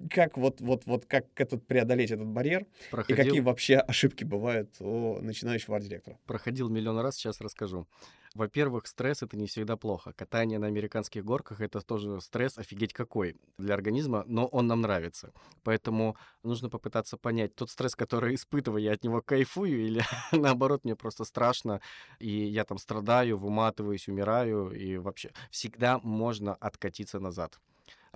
Как 0.09 0.37
вот, 0.37 0.59
вот, 0.59 0.85
вот 0.85 1.05
как 1.05 1.25
этот 1.35 1.65
преодолеть 1.65 2.11
этот 2.11 2.27
барьер 2.27 2.65
Проходил... 2.91 3.15
и 3.15 3.25
какие 3.25 3.39
вообще 3.39 3.77
ошибки 3.77 4.23
бывают 4.25 4.69
у 4.79 5.19
начинающего 5.21 5.77
арт-директора? 5.77 6.19
Проходил 6.25 6.69
миллион 6.69 6.99
раз, 6.99 7.15
сейчас 7.15 7.39
расскажу. 7.39 7.87
Во-первых, 8.33 8.87
стресс— 8.87 9.21
это 9.21 9.37
не 9.37 9.45
всегда 9.45 9.77
плохо. 9.77 10.11
Катание 10.13 10.57
на 10.57 10.65
американских 10.65 11.23
горках— 11.23 11.61
это 11.61 11.81
тоже 11.81 12.19
стресс, 12.19 12.57
офигеть 12.57 12.91
какой 12.91 13.35
для 13.59 13.75
организма, 13.75 14.23
но 14.25 14.47
он 14.47 14.65
нам 14.65 14.81
нравится. 14.81 15.31
Поэтому 15.63 16.17
нужно 16.41 16.69
попытаться 16.69 17.15
понять, 17.17 17.53
тот 17.53 17.69
стресс, 17.69 17.95
который 17.95 18.33
испытываю, 18.33 18.81
я 18.81 18.93
от 18.93 19.03
него 19.03 19.21
кайфую 19.21 19.85
или 19.85 20.01
наоборот, 20.31 20.83
мне 20.83 20.95
просто 20.95 21.25
страшно, 21.25 21.79
и 22.17 22.29
я 22.29 22.63
там 22.65 22.79
страдаю, 22.79 23.37
выматываюсь, 23.37 24.07
умираю, 24.07 24.71
и 24.71 24.97
вообще 24.97 25.31
всегда 25.51 25.99
можно 25.99 26.55
откатиться 26.55 27.19
назад 27.19 27.59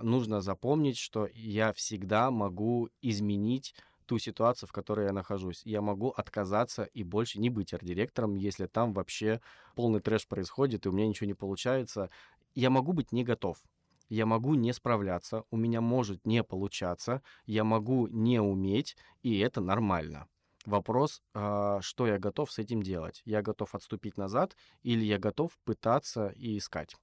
нужно 0.00 0.40
запомнить, 0.40 0.96
что 0.96 1.28
я 1.34 1.72
всегда 1.72 2.30
могу 2.30 2.88
изменить 3.02 3.74
ту 4.08 4.18
ситуацию, 4.18 4.68
в 4.68 4.72
которой 4.72 5.06
я 5.06 5.12
нахожусь. 5.12 5.60
Я 5.64 5.82
могу 5.82 6.08
отказаться 6.08 6.84
и 6.84 7.04
больше 7.04 7.38
не 7.38 7.50
быть 7.50 7.74
арт-директором, 7.74 8.36
если 8.36 8.66
там 8.66 8.94
вообще 8.94 9.40
полный 9.76 10.00
трэш 10.00 10.26
происходит, 10.26 10.86
и 10.86 10.88
у 10.88 10.92
меня 10.92 11.06
ничего 11.06 11.26
не 11.26 11.34
получается. 11.34 12.08
Я 12.54 12.70
могу 12.70 12.94
быть 12.94 13.12
не 13.12 13.22
готов. 13.22 13.58
Я 14.08 14.24
могу 14.24 14.54
не 14.54 14.72
справляться, 14.72 15.44
у 15.50 15.58
меня 15.58 15.82
может 15.82 16.24
не 16.24 16.42
получаться, 16.42 17.20
я 17.44 17.62
могу 17.64 18.06
не 18.06 18.40
уметь, 18.40 18.96
и 19.22 19.38
это 19.40 19.60
нормально. 19.60 20.26
Вопрос, 20.64 21.22
а, 21.34 21.82
что 21.82 22.06
я 22.06 22.18
готов 22.18 22.50
с 22.50 22.58
этим 22.58 22.82
делать? 22.82 23.20
Я 23.26 23.42
готов 23.42 23.74
отступить 23.74 24.16
назад 24.16 24.56
или 24.82 25.04
я 25.04 25.18
готов 25.18 25.58
пытаться 25.64 26.28
и 26.28 26.56
искать? 26.56 26.96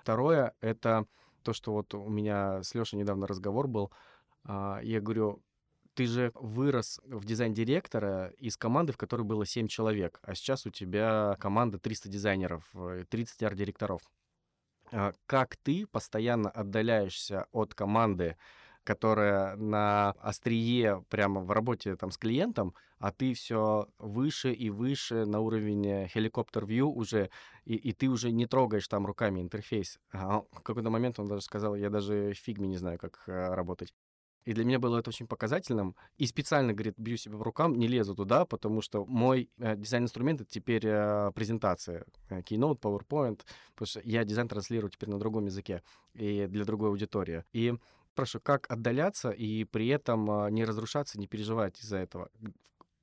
Второе— 0.00 0.54
это 0.62 1.04
то, 1.42 1.52
что 1.52 1.72
вот 1.72 1.92
у 1.92 2.08
меня 2.08 2.62
с 2.62 2.74
Лешей 2.74 2.98
недавно 2.98 3.26
разговор 3.26 3.68
был. 3.68 3.92
А, 4.44 4.80
я 4.82 5.02
говорю, 5.02 5.42
ты 5.98 6.06
же 6.06 6.30
вырос 6.36 7.00
в 7.04 7.24
дизайн-директора 7.24 8.28
из 8.38 8.56
команды, 8.56 8.92
в 8.92 8.96
которой 8.96 9.22
было 9.22 9.44
7 9.44 9.66
человек, 9.66 10.20
а 10.22 10.36
сейчас 10.36 10.64
у 10.64 10.70
тебя 10.70 11.36
команда 11.40 11.80
300 11.80 12.08
дизайнеров, 12.08 12.62
30 13.08 13.42
э, 13.42 13.46
арт-директоров. 13.46 14.00
А, 14.92 15.12
как 15.26 15.56
ты 15.56 15.88
постоянно 15.88 16.50
отдаляешься 16.50 17.48
от 17.50 17.74
команды, 17.74 18.36
которая 18.84 19.56
на 19.56 20.10
острие 20.20 21.04
прямо 21.08 21.40
в 21.40 21.50
работе 21.50 21.96
там 21.96 22.12
с 22.12 22.16
клиентом, 22.16 22.74
а 23.00 23.10
ты 23.10 23.34
все 23.34 23.88
выше 23.98 24.52
и 24.52 24.70
выше 24.70 25.26
на 25.26 25.40
уровень 25.40 26.06
хеликоптер-вью 26.06 26.92
уже, 26.92 27.28
и, 27.64 27.74
и 27.74 27.92
ты 27.92 28.06
уже 28.06 28.30
не 28.30 28.46
трогаешь 28.46 28.86
там 28.86 29.04
руками 29.04 29.40
интерфейс. 29.40 29.98
А 30.12 30.42
в 30.52 30.62
какой-то 30.62 30.90
момент 30.90 31.18
он 31.18 31.26
даже 31.26 31.42
сказал, 31.42 31.74
я 31.74 31.90
даже 31.90 32.34
фигме 32.34 32.68
не 32.68 32.76
знаю, 32.76 33.00
как 33.00 33.24
э, 33.26 33.52
работать. 33.52 33.92
И 34.48 34.54
для 34.54 34.64
меня 34.64 34.78
было 34.78 34.98
это 34.98 35.10
очень 35.10 35.26
показательным. 35.26 35.94
И 36.16 36.24
специально, 36.24 36.72
говорит, 36.72 36.94
бью 36.96 37.18
себя 37.18 37.36
в 37.36 37.42
рукам, 37.42 37.74
не 37.74 37.86
лезу 37.86 38.14
туда, 38.14 38.46
потому 38.46 38.80
что 38.80 39.04
мой 39.04 39.50
э, 39.58 39.76
дизайн-инструмент— 39.76 40.40
это 40.40 40.50
теперь 40.50 40.86
э, 40.86 41.32
презентация. 41.34 42.06
Э, 42.30 42.40
Keynote, 42.40 42.80
PowerPoint, 42.80 43.42
потому 43.74 43.86
что 43.86 44.00
я 44.04 44.24
дизайн 44.24 44.48
транслирую 44.48 44.90
теперь 44.90 45.10
на 45.10 45.18
другом 45.18 45.44
языке 45.44 45.82
и 46.14 46.46
для 46.46 46.64
другой 46.64 46.88
аудитории. 46.88 47.44
И 47.52 47.74
прошу, 48.14 48.40
как 48.40 48.64
отдаляться 48.72 49.32
и 49.32 49.64
при 49.64 49.88
этом 49.88 50.30
э, 50.30 50.50
не 50.50 50.64
разрушаться, 50.64 51.20
не 51.20 51.26
переживать 51.26 51.78
из-за 51.80 51.98
этого. 51.98 52.30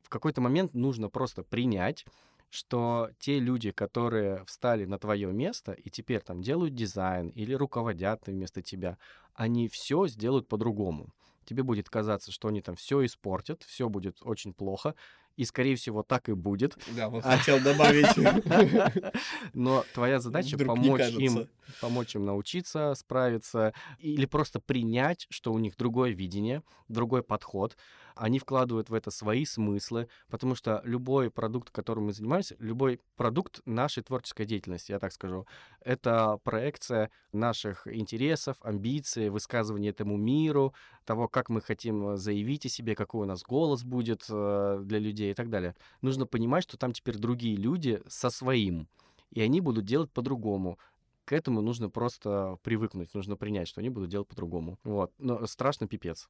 В 0.02 0.10
какой-то 0.10 0.42
момент 0.42 0.74
нужно 0.74 1.10
просто 1.10 1.44
принять, 1.44 2.08
что 2.50 3.12
те 3.20 3.38
люди, 3.38 3.70
которые 3.70 4.44
встали 4.46 4.86
на 4.86 4.98
твое 4.98 5.32
место 5.32 5.74
и 5.74 5.92
теперь 5.92 6.22
там 6.22 6.42
делают 6.42 6.74
дизайн 6.74 7.30
или 7.30 7.54
руководят 7.54 8.26
вместо 8.26 8.64
тебя, 8.64 8.98
они 9.36 9.68
все 9.68 10.08
сделают 10.08 10.48
по-другому 10.48 11.14
тебе 11.46 11.64
будет 11.64 11.90
казаться, 11.90 12.32
что 12.32 12.48
они 12.48 12.62
там 12.62 12.76
все 12.76 13.04
испортят, 13.06 13.64
все 13.64 13.90
будет 13.90 14.18
очень 14.22 14.54
плохо, 14.54 14.96
и, 15.36 15.44
скорее 15.44 15.76
всего, 15.76 16.02
так 16.02 16.30
и 16.30 16.34
будет. 16.34 16.78
Да, 16.96 17.10
вот 17.10 17.24
хотел 17.24 17.60
добавить. 17.60 18.08
Но 19.54 19.84
твоя 19.94 20.20
задача 20.20 20.58
помочь 20.58 21.10
им, 21.10 21.50
помочь 21.82 22.16
им 22.16 22.26
научиться 22.26 22.94
справиться 22.96 23.74
или 24.00 24.26
просто 24.26 24.60
принять, 24.60 25.28
что 25.30 25.52
у 25.52 25.60
них 25.60 25.76
другое 25.76 26.12
видение, 26.12 26.64
другой 26.88 27.22
подход, 27.22 27.76
они 28.16 28.40
вкладывают 28.40 28.90
в 28.90 28.94
это 28.94 29.12
свои 29.12 29.46
смыслы, 29.46 30.08
потому 30.30 30.56
что 30.56 30.82
любой 30.84 31.30
продукт, 31.30 31.70
которым 31.70 32.06
мы 32.06 32.14
занимаемся, 32.14 32.56
любой 32.60 33.02
продукт 33.16 33.62
нашей 33.66 34.04
творческой 34.04 34.46
деятельности, 34.46 34.92
я 34.92 35.00
так 35.00 35.12
скажу, 35.12 35.46
это 35.82 36.40
проекция 36.44 37.12
наших 37.32 37.88
интересов, 37.88 38.58
амбиций, 38.62 39.30
высказывания 39.30 39.90
этому 39.90 40.18
миру, 40.18 40.74
того, 41.04 41.28
как 41.28 41.50
мы 41.50 41.62
хотим 41.62 42.18
заявить 42.18 42.66
о 42.66 42.70
себе, 42.70 42.96
какой 42.96 43.24
у 43.24 43.26
нас 43.26 43.44
голос 43.44 43.84
будет 43.84 44.26
э, 44.30 44.80
для 44.84 45.00
людей 45.00 45.32
и 45.32 45.36
так 45.36 45.50
далее. 45.50 45.76
Нужно 46.02 46.26
понимать, 46.26 46.64
что 46.64 46.78
там 46.78 46.94
теперь 46.94 47.18
другие 47.18 47.56
люди 47.56 48.02
со 48.08 48.30
своим, 48.30 48.88
и 49.32 49.42
они 49.42 49.62
будут 49.62 49.86
делать 49.86 50.12
по-другому 50.12 50.80
к 51.26 51.34
этому 51.34 51.62
нужно 51.62 51.90
просто 51.90 52.60
привыкнуть, 52.62 53.14
нужно 53.14 53.36
принять, 53.36 53.68
что 53.68 53.82
они 53.82 53.90
будут 53.90 54.10
делать 54.10 54.28
по-другому. 54.28 54.78
Вот. 54.84 55.12
Но 55.18 55.46
страшно 55.48 55.88
пипец. 55.88 56.30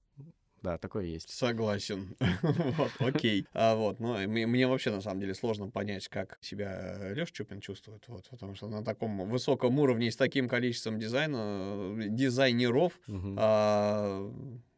Да, 0.66 0.80
такое 0.80 1.06
есть. 1.06 1.30
Согласен. 1.30 2.16
вот, 2.42 2.92
окей. 2.98 3.46
А, 3.54 3.76
вот, 3.76 4.00
ну, 4.00 4.18
мне 4.28 4.68
вообще, 4.68 4.90
на 4.90 5.00
самом 5.00 5.20
деле, 5.20 5.36
сложно 5.36 5.70
понять, 5.70 6.08
как 6.08 6.40
себя 6.42 7.12
Леша 7.14 7.32
Чупин 7.32 7.62
чувствует, 7.62 8.04
вот, 8.08 8.28
потому 8.32 8.56
что 8.56 8.68
на 8.68 8.84
таком 8.84 9.30
высоком 9.30 9.78
уровне 9.78 10.10
с 10.10 10.18
таким 10.18 10.50
количеством 10.50 10.98
дизайна, 10.98 11.38
э, 12.00 12.08
дизайнеров, 12.10 13.00
а, 13.38 14.28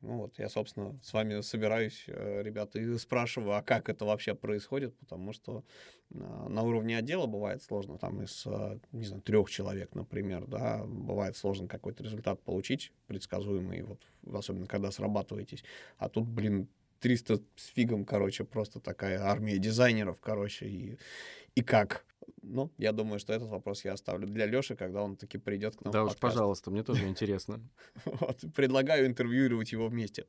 ну 0.01 0.17
вот, 0.17 0.37
я, 0.37 0.49
собственно, 0.49 0.99
с 1.01 1.13
вами 1.13 1.39
собираюсь, 1.39 2.03
э, 2.07 2.41
ребята, 2.43 2.79
и 2.79 2.97
спрашиваю, 2.97 3.53
а 3.53 3.61
как 3.61 3.87
это 3.87 4.03
вообще 4.03 4.35
происходит, 4.35 4.93
потому 4.99 5.31
что 5.31 5.63
на 6.09 6.63
уровне 6.63 6.97
отдела 6.97 7.25
бывает 7.27 7.61
сложно, 7.63 7.97
там 7.97 8.21
из, 8.21 8.45
э, 8.45 8.79
не 8.91 9.05
знаю, 9.05 9.21
трех 9.21 9.49
человек, 9.49 9.93
например, 9.93 10.45
да, 10.47 10.83
бывает 10.85 11.35
сложно 11.35 11.67
какой-то 11.67 12.03
результат 12.03 12.41
получить, 12.41 12.93
предсказуемый, 13.07 13.83
вот, 13.83 14.01
особенно 14.33 14.67
когда 14.67 14.91
срабатываетесь, 14.91 15.63
а 15.97 16.09
тут, 16.09 16.27
блин, 16.27 16.69
300 16.99 17.39
с 17.55 17.65
фигом, 17.67 18.05
короче, 18.05 18.43
просто 18.43 18.79
такая 18.79 19.21
армия 19.21 19.57
дизайнеров, 19.57 20.19
короче, 20.19 20.67
и, 20.67 20.97
и 21.55 21.61
как? 21.61 22.05
Ну, 22.41 22.71
я 22.77 22.91
думаю, 22.91 23.19
что 23.19 23.33
этот 23.33 23.49
вопрос 23.49 23.85
я 23.85 23.93
оставлю 23.93 24.27
для 24.27 24.45
Лёши, 24.45 24.75
когда 24.75 25.03
он 25.03 25.15
таки 25.15 25.37
придет 25.37 25.75
к 25.75 25.85
нам. 25.85 25.91
Да 25.91 26.03
уж, 26.03 26.15
пожалуйста, 26.17 26.71
мне 26.71 26.83
тоже 26.83 27.07
интересно. 27.07 27.61
Предлагаю 28.55 29.05
интервьюировать 29.05 29.71
его 29.71 29.87
вместе. 29.87 30.25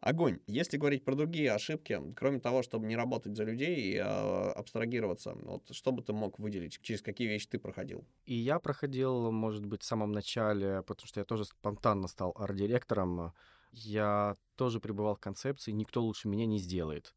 Огонь. 0.00 0.38
Если 0.46 0.76
говорить 0.76 1.04
про 1.04 1.14
другие 1.14 1.52
ошибки, 1.52 2.00
кроме 2.14 2.38
того, 2.38 2.62
чтобы 2.62 2.86
не 2.86 2.96
работать 2.96 3.36
за 3.36 3.44
людей 3.44 3.76
и 3.76 3.96
э, 3.96 4.00
абстрагироваться, 4.02 5.34
вот 5.42 5.68
что 5.72 5.90
бы 5.92 6.02
ты 6.02 6.12
мог 6.12 6.38
выделить, 6.38 6.80
через 6.82 7.02
какие 7.02 7.26
вещи 7.28 7.48
ты 7.48 7.58
проходил? 7.58 8.04
И 8.24 8.34
я 8.34 8.60
проходил, 8.60 9.32
может 9.32 9.66
быть, 9.66 9.82
в 9.82 9.86
самом 9.86 10.12
начале, 10.12 10.82
потому 10.82 11.06
что 11.06 11.20
я 11.20 11.24
тоже 11.24 11.44
спонтанно 11.44 12.06
стал 12.06 12.32
арт-директором. 12.36 13.32
Я 13.72 14.36
тоже 14.56 14.80
пребывал 14.80 15.16
в 15.16 15.20
концепции 15.20 15.72
«никто 15.72 16.02
лучше 16.02 16.28
меня 16.28 16.46
не 16.46 16.58
сделает» 16.58 17.14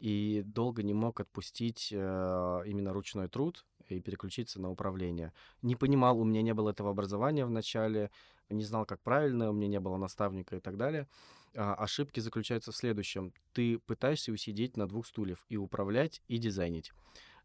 и 0.00 0.42
долго 0.44 0.82
не 0.82 0.92
мог 0.92 1.20
отпустить 1.20 1.88
э, 1.90 2.62
именно 2.66 2.92
ручной 2.92 3.28
труд 3.28 3.64
и 3.88 4.00
переключиться 4.00 4.60
на 4.60 4.70
управление. 4.70 5.32
Не 5.62 5.76
понимал, 5.76 6.18
у 6.18 6.24
меня 6.24 6.42
не 6.42 6.52
было 6.52 6.70
этого 6.70 6.90
образования 6.90 7.46
в 7.46 7.50
начале, 7.50 8.10
не 8.50 8.64
знал, 8.64 8.84
как 8.84 9.00
правильно, 9.00 9.48
у 9.48 9.52
меня 9.52 9.68
не 9.68 9.80
было 9.80 9.96
наставника 9.96 10.56
и 10.56 10.60
так 10.60 10.76
далее. 10.76 11.08
А, 11.56 11.74
ошибки 11.74 12.20
заключаются 12.20 12.72
в 12.72 12.76
следующем. 12.76 13.32
Ты 13.52 13.78
пытаешься 13.78 14.32
усидеть 14.32 14.76
на 14.76 14.88
двух 14.88 15.06
стульях 15.06 15.44
и 15.48 15.56
управлять, 15.56 16.20
и 16.26 16.38
дизайнить. 16.38 16.92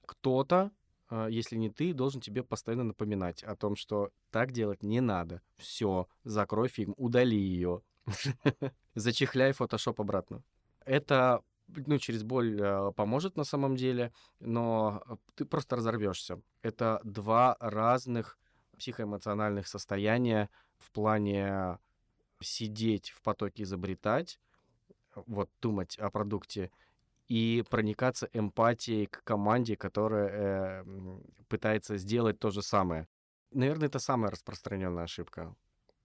Кто-то, 0.05 0.71
а, 1.09 1.27
если 1.27 1.57
не 1.57 1.69
ты, 1.69 1.93
должен 1.93 2.21
тебе 2.21 2.43
постоянно 2.43 2.83
напоминать 2.83 3.43
о 3.43 3.55
том, 3.55 3.75
что 3.75 4.11
так 4.31 4.51
делать 4.51 4.83
не 4.83 5.01
надо. 5.01 5.41
Все, 5.57 6.07
закрой 6.23 6.69
фильм, 6.69 6.93
удали 6.97 7.37
ее. 7.37 7.81
Зачехляй 8.95 9.51
фотошоп 9.51 10.01
обратно. 10.01 10.43
Это 10.85 11.43
ну, 11.67 11.99
через 11.99 12.23
боль 12.23 12.59
э, 12.59 12.91
поможет 12.95 13.37
на 13.37 13.43
самом 13.43 13.75
деле, 13.75 14.11
но 14.39 15.03
ты 15.35 15.45
просто 15.45 15.75
разорвешься. 15.75 16.41
Это 16.63 16.99
два 17.03 17.57
разных 17.59 18.39
психоэмоциональных 18.77 19.67
состояния 19.67 20.49
в 20.79 20.89
плане 20.91 21.77
сидеть 22.41 23.09
в 23.09 23.21
потоке, 23.21 23.63
изобретать, 23.63 24.39
вот 25.15 25.49
думать 25.61 25.97
о 25.97 26.09
продукте 26.09 26.71
и 27.27 27.63
проникаться 27.69 28.29
эмпатией 28.33 29.05
к 29.05 29.23
команде, 29.23 29.75
которая 29.77 30.83
э, 30.83 30.85
пытается 31.47 31.97
сделать 31.97 32.39
то 32.39 32.49
же 32.49 32.61
самое. 32.61 33.07
Наверное, 33.51 33.87
это 33.87 33.99
самая 33.99 34.31
распространенная 34.31 35.03
ошибка. 35.03 35.55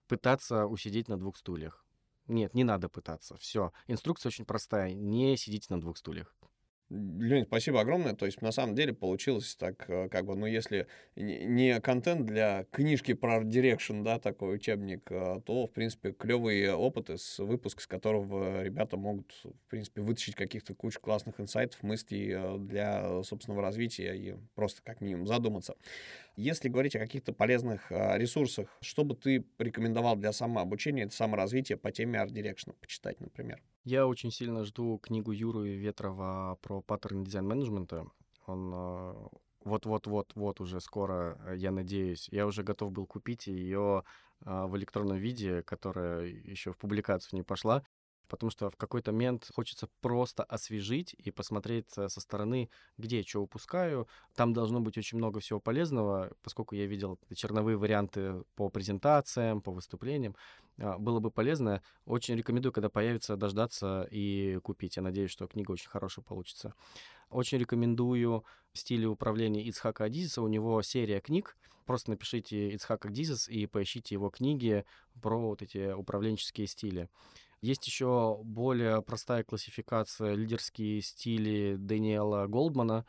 Пытаться 0.07 0.67
усидеть 0.67 1.07
на 1.07 1.17
двух 1.17 1.37
стульях. 1.37 1.83
Нет, 2.27 2.53
не 2.53 2.63
надо 2.63 2.89
пытаться. 2.89 3.37
Все. 3.37 3.71
Инструкция 3.87 4.29
очень 4.29 4.45
простая. 4.45 4.93
Не 4.93 5.37
сидите 5.37 5.67
на 5.69 5.79
двух 5.79 5.97
стульях. 5.97 6.34
Лень, 6.91 7.45
спасибо 7.45 7.81
огромное. 7.81 8.13
То 8.13 8.27
есть, 8.27 8.43
на 8.43 8.51
самом 8.51 8.75
деле, 8.75 8.93
получилось 8.93 9.55
так, 9.55 9.89
э, 9.89 10.07
как 10.07 10.25
бы, 10.25 10.35
ну, 10.35 10.45
если 10.45 10.85
не 11.15 11.79
контент 11.81 12.27
для 12.27 12.65
книжки 12.71 13.13
про 13.13 13.43
direction, 13.43 14.03
да, 14.03 14.19
такой 14.19 14.55
учебник, 14.55 15.11
э, 15.11 15.41
то, 15.43 15.65
в 15.65 15.71
принципе, 15.71 16.11
клевые 16.11 16.75
опыты, 16.75 17.17
с 17.17 17.39
выпуск, 17.39 17.81
с 17.81 17.87
которого 17.87 18.61
ребята 18.61 18.97
могут, 18.97 19.33
в 19.43 19.69
принципе, 19.69 20.01
вытащить 20.01 20.35
каких-то 20.35 20.75
кучу 20.75 20.99
классных 21.01 21.39
инсайтов, 21.41 21.81
мыслей 21.81 22.33
э, 22.35 22.57
для 22.59 23.23
собственного 23.23 23.63
развития 23.63 24.13
и 24.13 24.35
просто, 24.53 24.83
как 24.83 25.01
минимум, 25.01 25.25
задуматься. 25.25 25.73
Если 26.35 26.69
говорить 26.69 26.95
о 26.95 26.99
каких-то 26.99 27.33
полезных 27.33 27.89
ресурсах, 27.89 28.67
что 28.81 29.03
бы 29.03 29.15
ты 29.15 29.41
порекомендовал 29.41 30.17
для 30.17 30.31
самообучения, 30.33 31.09
саморазвития 31.09 31.77
по 31.77 31.91
теме 31.91 32.19
art 32.19 32.32
direction 32.32 32.69
а 32.69 32.73
почитать, 32.73 33.19
например? 33.21 33.59
Я 33.85 34.07
очень 34.07 34.31
сильно 34.31 34.63
жду 34.63 34.97
книгу 34.97 35.31
Юры 35.31 35.75
Ветрова 35.75 36.57
про 36.63 36.81
паттерны 36.81 37.23
дизайн-менеджмента. 37.23 38.07
Он 38.47 38.71
а, 38.73 39.29
вот-вот-вот-вот 39.63 40.59
уже 40.59 40.81
скоро, 40.81 41.37
э, 41.45 41.57
я 41.57 41.69
надеюсь. 41.69 42.27
Я 42.31 42.47
уже 42.47 42.63
готов 42.63 42.91
был 42.91 43.05
купить 43.05 43.45
ее 43.45 44.03
а, 44.43 44.65
в 44.65 44.75
электронном 44.75 45.17
виде, 45.17 45.61
которая 45.61 46.25
еще 46.25 46.71
в 46.71 46.77
публикацию 46.77 47.37
не 47.37 47.43
пошла. 47.43 47.83
Потому 48.27 48.49
что 48.49 48.69
в 48.69 48.75
какой-то 48.75 49.11
момент 49.11 49.49
хочется 49.53 49.87
просто 50.01 50.43
освежить 50.43 51.13
и 51.13 51.31
посмотреть 51.31 51.89
со 51.89 52.09
стороны, 52.09 52.69
где 52.97 53.23
что 53.23 53.41
упускаю. 53.41 54.07
Там 54.35 54.53
должно 54.53 54.79
быть 54.81 54.97
очень 54.97 55.17
много 55.17 55.39
всего 55.39 55.59
полезного, 55.59 56.31
поскольку 56.43 56.75
я 56.75 56.85
видел 56.85 57.19
черновые 57.33 57.77
варианты 57.77 58.43
по 58.55 58.69
презентациям, 58.69 59.61
по 59.61 59.71
выступлениям. 59.71 60.35
А, 60.77 60.97
было 60.97 61.19
бы 61.19 61.31
полезно. 61.31 61.81
Очень 62.05 62.35
рекомендую, 62.35 62.73
когда 62.73 62.89
появится, 62.89 63.37
дождаться 63.37 64.07
и 64.11 64.59
купить. 64.63 64.97
Я 64.97 65.03
надеюсь, 65.03 65.31
что 65.31 65.47
книга 65.47 65.71
очень 65.71 65.89
хорошая 65.89 66.23
получится. 66.23 66.73
Очень 67.29 67.57
рекомендую 67.59 68.43
стиле 68.73 69.07
управления 69.07 69.63
Ицхака 69.63 70.05
Адизиса. 70.05 70.41
У 70.41 70.47
него 70.47 70.81
серия 70.81 71.19
книг. 71.21 71.57
Просто 71.85 72.09
напишите 72.09 72.69
Ицхак 72.71 73.05
Адизис 73.05 73.47
и 73.47 73.67
поищите 73.67 74.15
его 74.15 74.29
книги 74.29 74.85
про 75.21 75.39
вот 75.39 75.61
эти 75.61 75.93
управленческие 75.93 76.67
стили. 76.67 77.09
Есть 77.61 77.85
еще 77.87 78.39
более 78.43 79.01
простая 79.01 79.43
классификация 79.43 80.33
лидерские 80.35 81.01
стили 81.01 81.75
Дэниела 81.77 82.47
Голдмана. 82.47 83.05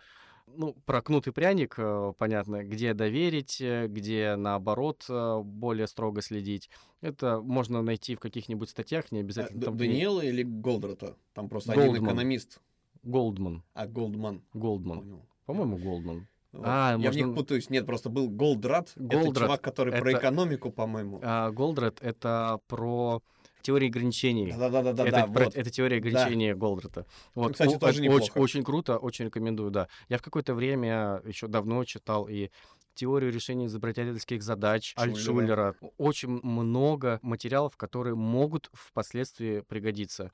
Ну, 0.47 0.75
про 0.87 1.03
кнут 1.03 1.27
и 1.27 1.33
пряник, 1.33 1.75
э, 1.77 2.13
понятно, 2.19 2.63
где 2.63 2.95
доверить, 2.95 3.61
э, 3.61 3.89
где, 3.89 4.37
наоборот, 4.37 5.05
э, 5.09 5.41
более 5.43 5.89
строго 5.89 6.23
следить. 6.23 6.71
Это 7.01 7.41
можно 7.41 7.83
найти 7.83 8.15
в 8.15 8.21
каких-нибудь 8.21 8.71
статьях, 8.71 9.11
не 9.11 9.21
обязательно. 9.21 9.61
А, 9.61 9.65
там 9.65 9.77
Даниэла 9.77 10.21
или 10.21 10.45
Голдрата? 10.45 11.17
Там 11.35 11.49
просто 11.49 11.73
Голдман. 11.75 11.95
один 11.97 12.05
экономист. 12.07 12.61
Голдман. 13.03 13.65
А, 13.75 13.87
Голдман. 13.89 14.43
Голдман. 14.55 15.01
Понял. 15.01 15.27
По-моему, 15.47 15.79
Голдман. 15.79 16.29
Вот. 16.53 16.65
А, 16.65 16.93
Я 16.93 16.97
в 16.97 17.01
можно- 17.01 17.19
них 17.27 17.35
путаюсь. 17.35 17.69
Нет, 17.69 17.85
просто 17.85 18.09
был 18.09 18.31
Голдрат. 18.31 18.93
Это 18.95 19.01
Голдрат 19.19 19.37
чувак, 19.49 19.61
который 19.63 19.93
про 19.99 20.11
это- 20.11 20.19
экономику, 20.21 20.71
по-моему. 20.71 21.19
А 21.25 21.51
Голдрат— 21.51 21.99
это 22.01 22.61
про 22.69 23.21
теорию 23.67 23.89
ограничений. 23.89 24.53
Да-да-да, 24.53 24.91
это, 25.05 25.11
да, 25.11 25.27
вот. 25.27 25.57
это 25.57 25.71
теория 25.71 25.97
ограничений 25.97 26.55
Голдрата. 26.55 27.05
Вот, 27.35 27.53
кстати, 27.53 27.75
о- 27.75 27.79
тоже 27.79 28.01
неплохо. 28.01 28.23
Очень, 28.23 28.41
очень 28.41 28.65
круто, 28.65 28.97
очень 28.99 29.25
рекомендую, 29.25 29.71
да. 29.73 29.89
Я 30.09 30.19
в 30.19 30.23
какое-то 30.23 30.55
время 30.55 31.21
еще 31.25 31.49
давно 31.49 31.85
читал 31.85 32.29
и 32.29 32.51
теорию 32.95 33.33
решения 33.33 33.67
изобретательских 33.67 34.43
задач 34.43 34.95
Шулера. 34.97 35.11
Альтшулера. 35.11 35.75
Очень 35.99 36.41
много 36.43 37.19
материалов, 37.23 37.77
которые 37.77 38.15
могут 38.15 38.71
впоследствии 38.73 39.61
пригодиться. 39.61 40.31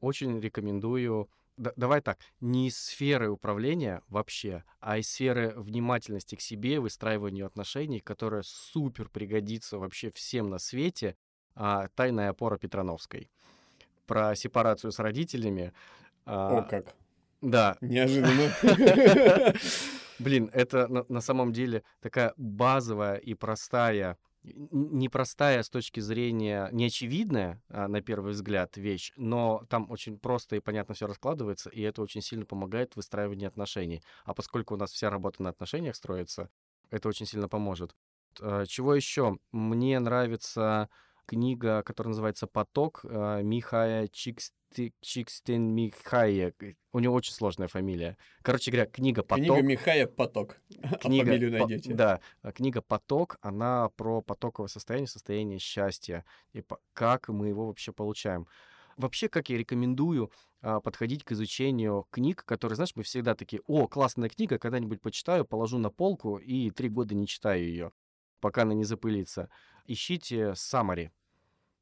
Очень 0.00 0.40
рекомендую 0.40 1.28
да- 1.56 1.72
давай 1.76 2.00
так, 2.00 2.18
не 2.40 2.68
из 2.68 2.78
сферы 2.78 3.30
управления 3.30 4.02
вообще, 4.08 4.64
а 4.80 4.98
из 4.98 5.08
сферы 5.08 5.52
внимательности 5.56 6.34
к 6.34 6.40
себе, 6.40 6.80
выстраиванию 6.80 7.46
отношений, 7.46 8.00
которая 8.00 8.42
супер 8.42 9.08
пригодится 9.08 9.78
вообще 9.78 10.10
всем 10.10 10.50
на 10.50 10.58
свете, 10.58 11.14
а, 11.54 11.88
«Тайная 11.94 12.30
опора 12.30 12.58
Петрановской». 12.58 13.30
Про 14.06 14.34
сепарацию 14.34 14.92
с 14.92 14.98
родителями. 14.98 15.72
а, 16.26 16.58
О, 16.58 16.62
как. 16.62 16.94
Да, 17.40 17.76
Неожиданно. 17.80 18.52
Блин, 20.18 20.50
это 20.52 20.86
на, 20.88 21.04
на 21.08 21.20
самом 21.20 21.52
деле 21.52 21.82
такая 22.00 22.32
базовая 22.36 23.16
и 23.16 23.34
простая, 23.34 24.16
непростая 24.44 25.62
с 25.62 25.70
точки 25.70 26.00
зрения, 26.00 26.68
неочевидная 26.72 27.60
а, 27.68 27.88
на 27.88 28.00
первый 28.02 28.32
взгляд 28.32 28.76
вещь, 28.76 29.12
но 29.16 29.64
там 29.68 29.90
очень 29.90 30.18
просто 30.18 30.56
и 30.56 30.60
понятно 30.60 30.94
все 30.94 31.06
раскладывается, 31.06 31.70
и 31.70 31.80
это 31.82 32.02
очень 32.02 32.22
сильно 32.22 32.44
помогает 32.44 32.92
в 32.92 32.96
выстраивании 32.96 33.46
отношений. 33.46 34.02
А 34.24 34.34
поскольку 34.34 34.74
у 34.74 34.76
нас 34.76 34.92
вся 34.92 35.10
работа 35.10 35.42
на 35.42 35.48
отношениях 35.50 35.96
строится, 35.96 36.48
это 36.90 37.08
очень 37.08 37.26
сильно 37.26 37.48
поможет. 37.48 37.96
А, 38.40 38.64
Чего 38.66 38.94
еще? 38.94 39.38
Мне 39.50 39.98
нравится 39.98 40.88
книга, 41.26 41.82
которая 41.82 42.10
называется 42.10 42.46
«Поток» 42.46 43.00
а, 43.04 43.40
Михая 43.42 44.08
Чикстен 44.08 45.74
Михая. 45.74 46.54
У 46.92 46.98
него 46.98 47.14
очень 47.14 47.32
сложная 47.32 47.68
фамилия. 47.68 48.16
Короче 48.42 48.70
говоря, 48.70 48.86
книга 48.90 49.22
«Поток». 49.22 49.44
Книга 49.46 49.62
Михая 49.62 50.06
«Поток». 50.06 50.56
А 50.82 50.96
Книга, 50.98 51.26
фамилию 51.26 51.52
по- 51.52 51.58
найдете. 51.66 51.94
да, 51.94 52.20
а, 52.42 52.52
книга 52.52 52.82
«Поток», 52.82 53.36
она 53.40 53.88
про 53.96 54.20
потоковое 54.22 54.68
состояние, 54.68 55.08
состояние 55.08 55.58
счастья, 55.58 56.24
и 56.52 56.60
по- 56.62 56.80
как 56.92 57.28
мы 57.28 57.48
его 57.48 57.66
вообще 57.66 57.92
получаем. 57.92 58.46
Вообще, 58.98 59.28
как 59.28 59.48
я 59.48 59.56
рекомендую 59.56 60.30
а, 60.60 60.80
подходить 60.80 61.24
к 61.24 61.32
изучению 61.32 62.06
книг, 62.10 62.44
которые, 62.44 62.76
знаешь, 62.76 62.92
мы 62.94 63.02
всегда 63.02 63.34
такие, 63.34 63.62
о, 63.66 63.88
классная 63.88 64.28
книга, 64.28 64.58
когда-нибудь 64.58 65.00
почитаю, 65.00 65.44
положу 65.44 65.78
на 65.78 65.90
полку 65.90 66.36
и 66.36 66.70
три 66.70 66.88
года 66.88 67.14
не 67.14 67.26
читаю 67.26 67.64
ее, 67.64 67.92
пока 68.42 68.62
она 68.62 68.74
не 68.74 68.84
запылится. 68.84 69.48
Ищите 69.86 70.50
summary. 70.50 71.10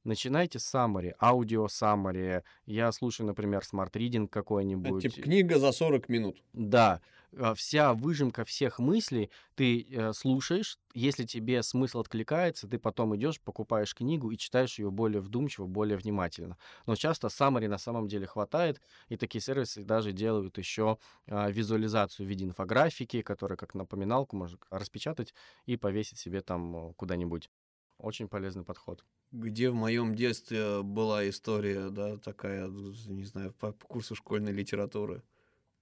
Начинайте 0.05 0.59
с 0.59 0.75
summary, 0.75 1.13
аудио 1.21 1.67
summary. 1.67 2.43
Я 2.65 2.91
слушаю, 2.93 3.27
например, 3.27 3.65
Smart 3.65 3.92
Reading 3.92 4.31
Это 4.31 4.33
какой-нибудь. 4.33 5.03
Типа 5.03 5.21
книга 5.21 5.59
за 5.59 5.73
40 5.73 6.09
минут. 6.09 6.43
Да, 6.55 7.01
а, 7.37 7.55
вся 7.55 7.95
выжимка 7.95 8.45
всех 8.45 8.79
мыслей 8.79 9.31
ты 9.55 9.87
э, 9.89 10.13
слушаешь, 10.13 10.79
если 10.95 11.25
тебе 11.25 11.63
смысл 11.63 12.01
откликается, 12.01 12.67
ты 12.67 12.79
потом 12.79 13.15
идешь, 13.15 13.41
покупаешь 13.41 13.95
книгу 13.95 14.31
и 14.31 14.37
читаешь 14.37 14.79
ее 14.79 14.91
более 14.91 15.21
вдумчиво, 15.21 15.67
более 15.67 15.97
внимательно. 15.97 16.57
Но 16.87 16.97
часто 16.97 17.29
summary 17.29 17.69
на 17.69 17.79
самом 17.79 18.09
деле 18.09 18.27
хватает, 18.27 18.81
и 19.09 19.17
такие 19.17 19.43
сервисы 19.43 19.85
даже 19.85 20.13
делают 20.13 20.59
еще 20.59 20.99
а, 21.27 21.51
визуализацию 21.51 22.27
в 22.27 22.29
виде 22.29 22.45
инфографики, 22.45 23.23
которая 23.23 23.57
как 23.57 23.75
напоминалку 23.75 24.37
можно 24.37 24.59
распечатать 24.71 25.35
и 25.67 25.77
повесить 25.77 26.19
себе 26.19 26.41
там 26.41 26.91
э, 26.91 26.93
куда-нибудь. 26.95 27.51
Очень 27.99 28.29
полезный 28.29 28.65
подход. 28.65 29.05
Где 29.33 29.71
в 29.71 29.75
моем 29.75 30.15
детстве 30.17 30.83
была 30.83 31.29
история, 31.29 31.91
да, 31.91 32.17
такая, 32.17 32.67
не 32.69 33.25
знаю, 33.25 33.53
по 33.53 33.73
по 33.73 33.87
курсу 33.87 34.15
школьной 34.15 34.53
литературы. 34.53 35.23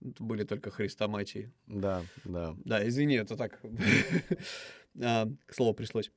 Были 0.01 0.45
только 0.45 0.71
хрестоматии. 0.71 1.51
Да, 1.67 2.05
да. 2.25 2.55
Да, 2.65 2.87
извини, 2.87 3.17
это 3.17 3.37
так. 3.37 3.61
А, 5.01 5.29
К 5.47 5.55
слову 5.55 5.75
пришлось. 5.75 6.11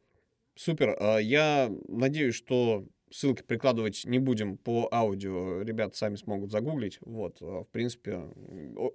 Супер. 0.56 0.96
А, 1.00 1.18
Я 1.20 1.72
надеюсь, 1.88 2.36
что 2.36 2.86
ссылки 3.12 3.44
прикладывать 3.44 4.06
не 4.06 4.20
будем 4.20 4.58
по 4.58 4.88
аудио. 4.92 5.62
Ребята 5.62 5.96
сами 5.98 6.16
смогут 6.16 6.52
загуглить. 6.52 6.98
Вот, 7.02 7.38
а, 7.42 7.62
в 7.64 7.68
принципе, 7.70 8.18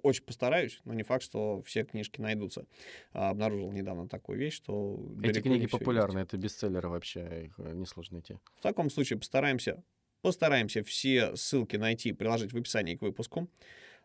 очень 0.03 0.23
постараюсь, 0.23 0.81
но 0.85 0.93
не 0.93 1.03
факт, 1.03 1.23
что 1.23 1.61
все 1.63 1.83
книжки 1.83 2.19
найдутся. 2.19 2.65
А, 3.13 3.29
Обнаружил 3.29 3.71
недавно 3.71 4.07
такую 4.07 4.39
вещь, 4.39 4.55
что 4.55 4.99
Эти 5.23 5.41
книги 5.41 5.57
всё 5.57 5.61
есть. 5.63 5.71
популярны, 5.71 6.19
это 6.19 6.37
бестселлеры 6.37 6.89
вообще, 6.89 7.45
их 7.45 7.59
э, 7.59 7.73
несложно 7.73 8.15
найти. 8.15 8.35
В 8.55 8.61
таком 8.61 8.89
случае 8.89 9.19
постараемся, 9.19 9.83
постараемся 10.21 10.83
все 10.83 11.35
ссылки 11.35 11.75
найти, 11.75 12.11
приложить 12.13 12.51
в 12.53 12.57
описании 12.57 12.95
к 12.95 13.01
выпуску. 13.01 13.47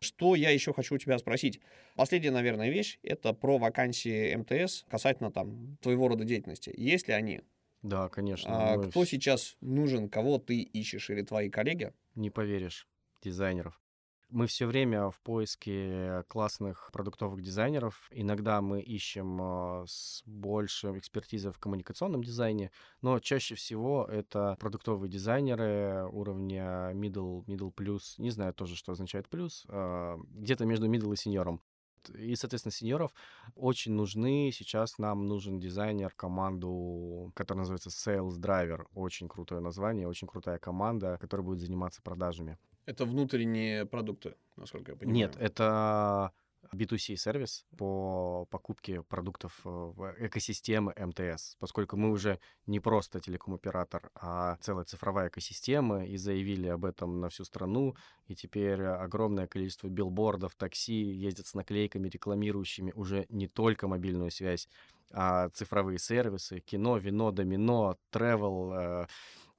Что 0.00 0.34
я 0.34 0.50
еще 0.50 0.72
хочу 0.74 0.96
у 0.96 0.98
тебя 0.98 1.16
спросить? 1.18 1.60
Последняя, 1.94 2.32
наверное, 2.32 2.70
вещь— 2.70 2.98
это 3.04 3.32
про 3.32 3.58
вакансии 3.58 4.34
МТС 4.34 4.84
касательно 4.90 5.30
там 5.30 5.76
твоего 5.80 6.08
рода 6.08 6.24
деятельности. 6.24 6.74
Есть 6.76 7.06
ли 7.06 7.14
они? 7.14 7.42
Да, 7.82 8.08
конечно. 8.08 8.72
А 8.72 8.76
мы 8.76 8.88
кто 8.90 9.04
сейчас 9.04 9.56
нужен, 9.60 10.08
кого 10.08 10.38
ты 10.38 10.60
ищешь 10.60 11.10
или 11.10 11.22
твои 11.22 11.50
коллеги? 11.50 11.92
Не 12.14 12.30
поверишь, 12.30 12.88
дизайнеров. 13.22 13.80
Мы 14.28 14.46
все 14.46 14.64
время 14.64 15.10
в 15.10 15.20
поиске 15.20 16.24
классных 16.28 16.88
продуктовых 16.90 17.42
дизайнеров. 17.42 18.08
Иногда 18.10 18.62
мы 18.62 18.80
ищем 18.80 19.38
а, 19.42 19.84
с 19.86 20.22
большей 20.24 20.98
экспертизой 20.98 21.52
в 21.52 21.58
коммуникационном 21.58 22.24
дизайне, 22.24 22.70
но 23.02 23.18
чаще 23.20 23.56
всего 23.56 24.06
это 24.10 24.56
продуктовые 24.58 25.10
дизайнеры 25.10 26.08
уровня 26.10 26.92
middle, 26.94 27.44
middle 27.44 27.74
plus. 27.74 28.14
Не 28.16 28.30
знаю 28.30 28.54
тоже, 28.54 28.74
что 28.74 28.92
означает 28.92 29.28
плюс. 29.28 29.64
а, 29.68 30.16
Где-то 30.30 30.64
между 30.64 30.88
middle 30.88 31.12
и 31.12 31.16
сеньором. 31.16 31.60
И, 32.10 32.34
соответственно, 32.36 32.72
сеньоров 32.72 33.12
очень 33.54 33.92
нужны. 33.92 34.50
Сейчас 34.52 34.98
нам 34.98 35.26
нужен 35.26 35.60
дизайнер, 35.60 36.12
команду, 36.14 37.32
которая 37.34 37.60
называется 37.66 37.90
Sales 37.90 38.38
Driver. 38.38 38.86
Очень 38.94 39.28
крутое 39.28 39.60
название, 39.60 40.08
очень 40.08 40.28
крутая 40.28 40.58
команда, 40.58 41.18
которая 41.20 41.44
будет 41.44 41.60
заниматься 41.60 42.02
продажами. 42.02 42.58
Это 42.84 43.04
внутренние 43.04 43.86
продукты, 43.86 44.34
насколько 44.56 44.92
я 44.92 44.96
понимаю. 44.96 45.16
Нет, 45.16 45.36
это 45.38 46.32
B2C 46.74 47.16
сервис 47.16 47.64
по 47.76 48.46
покупке 48.50 49.02
продуктов 49.02 49.60
э, 49.64 49.68
в 49.68 50.14
экосистемы 50.18 50.94
МТС, 50.96 51.56
поскольку 51.58 51.96
мы 51.96 52.10
уже 52.10 52.38
не 52.66 52.80
просто 52.80 53.20
телеком-оператор, 53.20 54.10
а 54.14 54.56
целая 54.60 54.84
цифровая 54.84 55.28
экосистема, 55.28 56.04
и 56.04 56.16
заявили 56.16 56.68
об 56.68 56.84
этом 56.84 57.20
на 57.20 57.28
всю 57.28 57.44
страну, 57.44 57.94
и 58.26 58.34
теперь 58.34 58.82
огромное 58.82 59.46
количество 59.46 59.88
билбордов, 59.88 60.54
такси 60.54 60.94
ездят 60.94 61.46
с 61.46 61.54
наклейками, 61.54 62.08
рекламирующими 62.08 62.92
уже 62.94 63.26
не 63.28 63.48
только 63.48 63.88
мобильную 63.88 64.30
связь, 64.30 64.68
а 65.12 65.50
цифровые 65.50 65.98
сервисы, 65.98 66.60
кино, 66.60 66.96
вино, 66.96 67.30
домино, 67.32 67.98
travel, 68.12 69.04
э, 69.04 69.06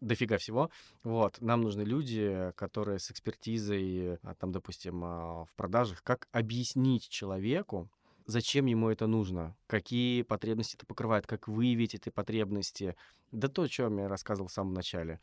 дофига 0.05 0.37
всего. 0.37 0.69
Вот, 1.03 1.41
нам 1.41 1.61
нужны 1.61 1.81
люди, 1.81 2.51
которые 2.55 2.99
с 2.99 3.11
экспертизой, 3.11 4.17
а, 4.23 4.35
там, 4.35 4.51
допустим, 4.51 5.01
а, 5.03 5.45
в 5.45 5.53
продажах, 5.55 6.03
как 6.03 6.27
объяснить 6.31 7.09
человеку, 7.09 7.89
зачем 8.25 8.65
ему 8.65 8.89
это 8.89 9.07
нужно, 9.07 9.55
какие 9.67 10.21
потребности 10.21 10.75
это 10.75 10.85
покрывает, 10.85 11.27
как 11.27 11.47
выявить 11.47 11.95
эти 11.95 12.09
потребности. 12.09 12.95
Да 13.31 13.47
то, 13.47 13.63
о 13.63 13.67
чем 13.67 13.97
я 13.97 14.07
рассказывал 14.07 14.47
в 14.47 14.53
самом 14.53 14.73
начале. 14.73 15.19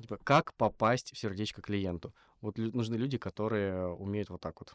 Типа, 0.00 0.18
как 0.22 0.54
попасть 0.54 1.12
в 1.12 1.18
сердечко 1.18 1.62
клиенту? 1.62 2.14
Вот 2.40 2.58
нужны 2.58 2.96
люди, 2.96 3.16
которые 3.16 3.88
умеют 3.88 4.28
вот 4.28 4.40
так 4.40 4.60
вот. 4.60 4.74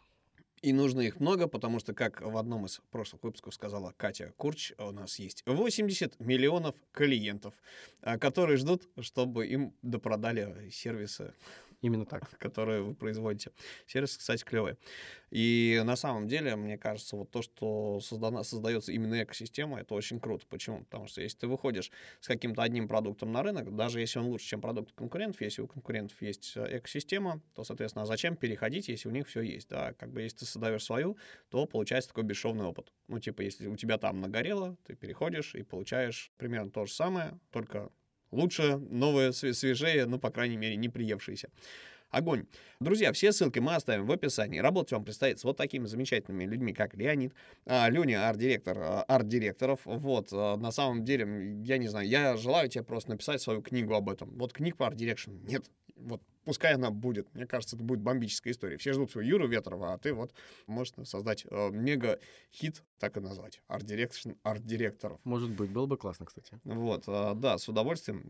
И 0.61 0.73
нужно 0.73 1.01
их 1.01 1.19
много, 1.19 1.47
потому 1.47 1.79
что, 1.79 1.93
как 1.93 2.21
в 2.21 2.35
одном 2.37 2.65
из 2.65 2.81
прошлых 2.91 3.23
выпусков 3.23 3.53
сказала 3.53 3.93
Катя 3.95 4.33
Курч, 4.37 4.73
у 4.77 4.91
нас 4.91 5.19
есть 5.19 5.43
80 5.45 6.19
миллионов 6.19 6.75
клиентов, 6.91 7.53
а, 8.01 8.17
которые 8.17 8.57
ждут, 8.57 8.87
чтобы 8.99 9.47
им 9.47 9.73
допродали 9.81 10.69
сервисы 10.69 11.33
Именно 11.81 12.05
так. 12.05 12.29
которые 12.39 12.81
вы 12.81 12.93
производите. 12.93 13.51
Сервис, 13.87 14.17
кстати, 14.17 14.43
клевый. 14.43 14.75
И 15.29 15.81
на 15.85 15.95
самом 15.95 16.27
деле, 16.27 16.55
мне 16.55 16.77
кажется, 16.77 17.15
вот 17.15 17.29
то, 17.29 17.41
что 17.41 17.99
создана, 18.01 18.43
создается 18.43 18.91
именно 18.91 19.21
экосистема, 19.21 19.79
это 19.79 19.93
очень 19.93 20.19
круто. 20.19 20.45
Почему? 20.49 20.83
Потому 20.85 21.07
что 21.07 21.21
если 21.21 21.37
ты 21.37 21.47
выходишь 21.47 21.91
с 22.19 22.27
каким-то 22.27 22.63
одним 22.63 22.87
продуктом 22.87 23.31
на 23.31 23.43
рынок, 23.43 23.75
даже 23.75 23.99
если 23.99 24.19
он 24.19 24.25
лучше, 24.25 24.47
чем 24.47 24.61
продукт 24.61 24.91
конкурентов, 24.93 25.41
если 25.41 25.61
у 25.61 25.67
конкурентов 25.67 26.19
есть 26.21 26.53
э, 26.55 26.77
экосистема, 26.77 27.41
то, 27.53 27.63
соответственно, 27.63 28.03
а 28.03 28.05
зачем 28.07 28.35
переходить, 28.35 28.87
если 28.89 29.07
у 29.07 29.11
них 29.11 29.27
все 29.27 29.41
есть? 29.41 29.69
Да, 29.69 29.93
как 29.93 30.11
бы 30.11 30.21
если 30.21 30.39
ты 30.39 30.45
создаешь 30.45 30.83
свою, 30.83 31.17
то 31.49 31.65
получается 31.67 32.09
такой 32.09 32.23
бесшовный 32.23 32.65
опыт. 32.65 32.91
Ну, 33.07 33.19
типа, 33.19 33.41
если 33.41 33.67
у 33.67 33.75
тебя 33.75 33.97
там 33.97 34.21
нагорело, 34.21 34.77
ты 34.85 34.95
переходишь 34.95 35.53
и 35.53 35.61
получаешь 35.61 36.31
примерно 36.37 36.71
то 36.71 36.85
же 36.85 36.93
самое, 36.93 37.39
только 37.51 37.91
лучше, 38.31 38.77
новое, 38.77 39.31
све- 39.31 39.53
свежее, 39.53 40.05
ну, 40.05 40.19
по 40.19 40.29
крайней 40.29 40.57
мере, 40.57 40.75
не 40.75 40.89
приевшееся. 40.89 41.49
Огонь. 42.11 42.47
Друзья, 42.79 43.13
все 43.13 43.31
ссылки 43.31 43.59
мы 43.59 43.75
оставим 43.75 44.07
в 44.07 44.11
описании. 44.11 44.59
Работать 44.59 44.93
вам 44.93 45.03
предстоит 45.03 45.39
с 45.39 45.43
вот 45.43 45.57
такими 45.57 45.85
замечательными 45.85 46.43
людьми, 46.45 46.73
как 46.73 46.95
Леонид, 46.95 47.33
а, 47.67 47.87
Леня, 47.89 48.27
арт-директор 48.27 48.77
а, 48.79 49.03
арт-директоров. 49.03 49.81
Вот, 49.85 50.29
а, 50.31 50.57
на 50.57 50.71
самом 50.71 51.05
деле, 51.05 51.61
я 51.63 51.77
не 51.77 51.87
знаю, 51.87 52.07
я 52.07 52.35
желаю 52.35 52.67
тебе 52.67 52.83
просто 52.83 53.11
написать 53.11 53.41
свою 53.41 53.61
книгу 53.61 53.93
об 53.93 54.09
этом. 54.09 54.31
Вот 54.37 54.53
книг 54.53 54.75
по 54.75 54.87
art 54.87 54.98
direction 54.98 55.31
нет. 55.43 55.69
Вот 55.95 56.23
пускай 56.49 56.73
она 56.73 56.89
будет. 56.89 57.31
Мне 57.35 57.45
кажется, 57.45 57.75
это 57.75 57.85
будет 57.85 57.99
бомбическая 57.99 58.51
история. 58.53 58.77
Все 58.77 58.93
ждут 58.93 59.11
свою 59.11 59.27
Юру 59.27 59.47
Ветрова, 59.47 59.93
а 59.93 59.99
ты 59.99 60.15
вот 60.15 60.33
можешь 60.65 60.93
создать 61.03 61.45
э, 61.47 61.69
мега-хит, 61.69 62.83
так 62.97 63.17
и 63.17 63.19
назвать. 63.19 63.61
Art 63.67 63.83
direction 63.83 64.31
арт-директоров. 64.41 65.19
Может 65.25 65.51
быть, 65.51 65.69
было 65.69 65.85
бы 65.85 65.95
классно, 65.95 66.25
кстати. 66.25 66.59
Вот, 66.63 67.03
а, 67.05 67.35
да, 67.35 67.59
с 67.59 67.69
удовольствием 67.69 68.23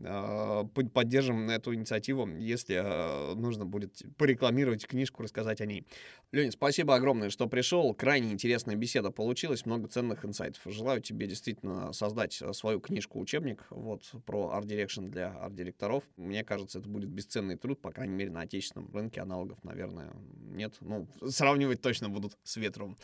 под- 0.74 0.92
поддержим 0.92 1.48
эту 1.48 1.74
инициативу, 1.74 2.28
если 2.28 2.74
а, 2.78 3.34
нужно 3.34 3.64
будет 3.64 4.02
порекламировать 4.18 4.86
книжку, 4.86 5.22
рассказать 5.22 5.62
о 5.62 5.66
ней. 5.66 5.86
Леня, 6.30 6.52
спасибо 6.52 6.94
огромное, 6.94 7.30
что 7.30 7.46
пришел. 7.46 7.94
Крайне 7.94 8.32
интересная 8.32 8.76
беседа 8.76 9.10
получилась, 9.10 9.64
много 9.64 9.88
ценных 9.88 10.26
инсайтов. 10.26 10.62
Желаю 10.66 11.00
тебе 11.00 11.26
действительно 11.26 11.94
создать 11.94 12.42
а, 12.42 12.52
свою 12.52 12.80
книжку-учебник 12.80 13.64
вот, 13.70 14.02
про 14.26 14.50
art 14.50 14.64
direction 14.64 15.06
для 15.06 15.30
арт-директоров. 15.38 16.04
Мне 16.18 16.44
кажется, 16.44 16.80
это 16.80 16.88
будет 16.88 17.08
бесценный 17.08 17.56
труд, 17.56 17.80
по 17.80 17.92
крайней 17.92 18.09
мере, 18.16 18.30
на 18.30 18.42
отечественном 18.42 18.92
рынке 18.92 19.20
аналогов, 19.20 19.62
наверное, 19.64 20.12
нет. 20.42 20.76
Ну, 20.80 21.08
сравнивать 21.26 21.80
точно 21.80 22.08
будут 22.08 22.38
с 22.42 22.56
ветром. 22.56 22.96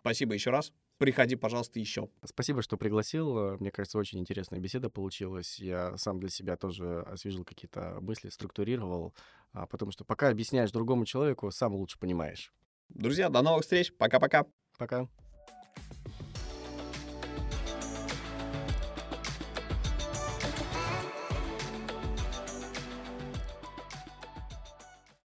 Спасибо 0.00 0.34
еще 0.34 0.50
раз. 0.50 0.72
Приходи, 0.98 1.34
пожалуйста, 1.34 1.80
еще. 1.80 2.08
Спасибо, 2.24 2.62
что 2.62 2.76
пригласил. 2.76 3.58
Мне 3.58 3.70
кажется, 3.70 3.98
очень 3.98 4.20
интересная 4.20 4.60
беседа 4.60 4.88
получилась. 4.90 5.58
Я 5.58 5.96
сам 5.96 6.20
для 6.20 6.28
себя 6.28 6.56
тоже 6.56 7.00
освежил 7.02 7.44
какие-то 7.44 7.98
мысли, 8.00 8.28
структурировал, 8.28 9.12
а, 9.52 9.66
потому 9.66 9.90
что 9.90 10.04
пока 10.04 10.28
объясняешь 10.28 10.70
другому 10.70 11.04
человеку, 11.04 11.50
сам 11.50 11.74
лучше 11.74 11.98
понимаешь. 11.98 12.52
Друзья, 12.90 13.28
до 13.28 13.42
новых 13.42 13.62
встреч. 13.62 13.92
Пока-пока. 13.96 14.46
Пока. 14.78 15.08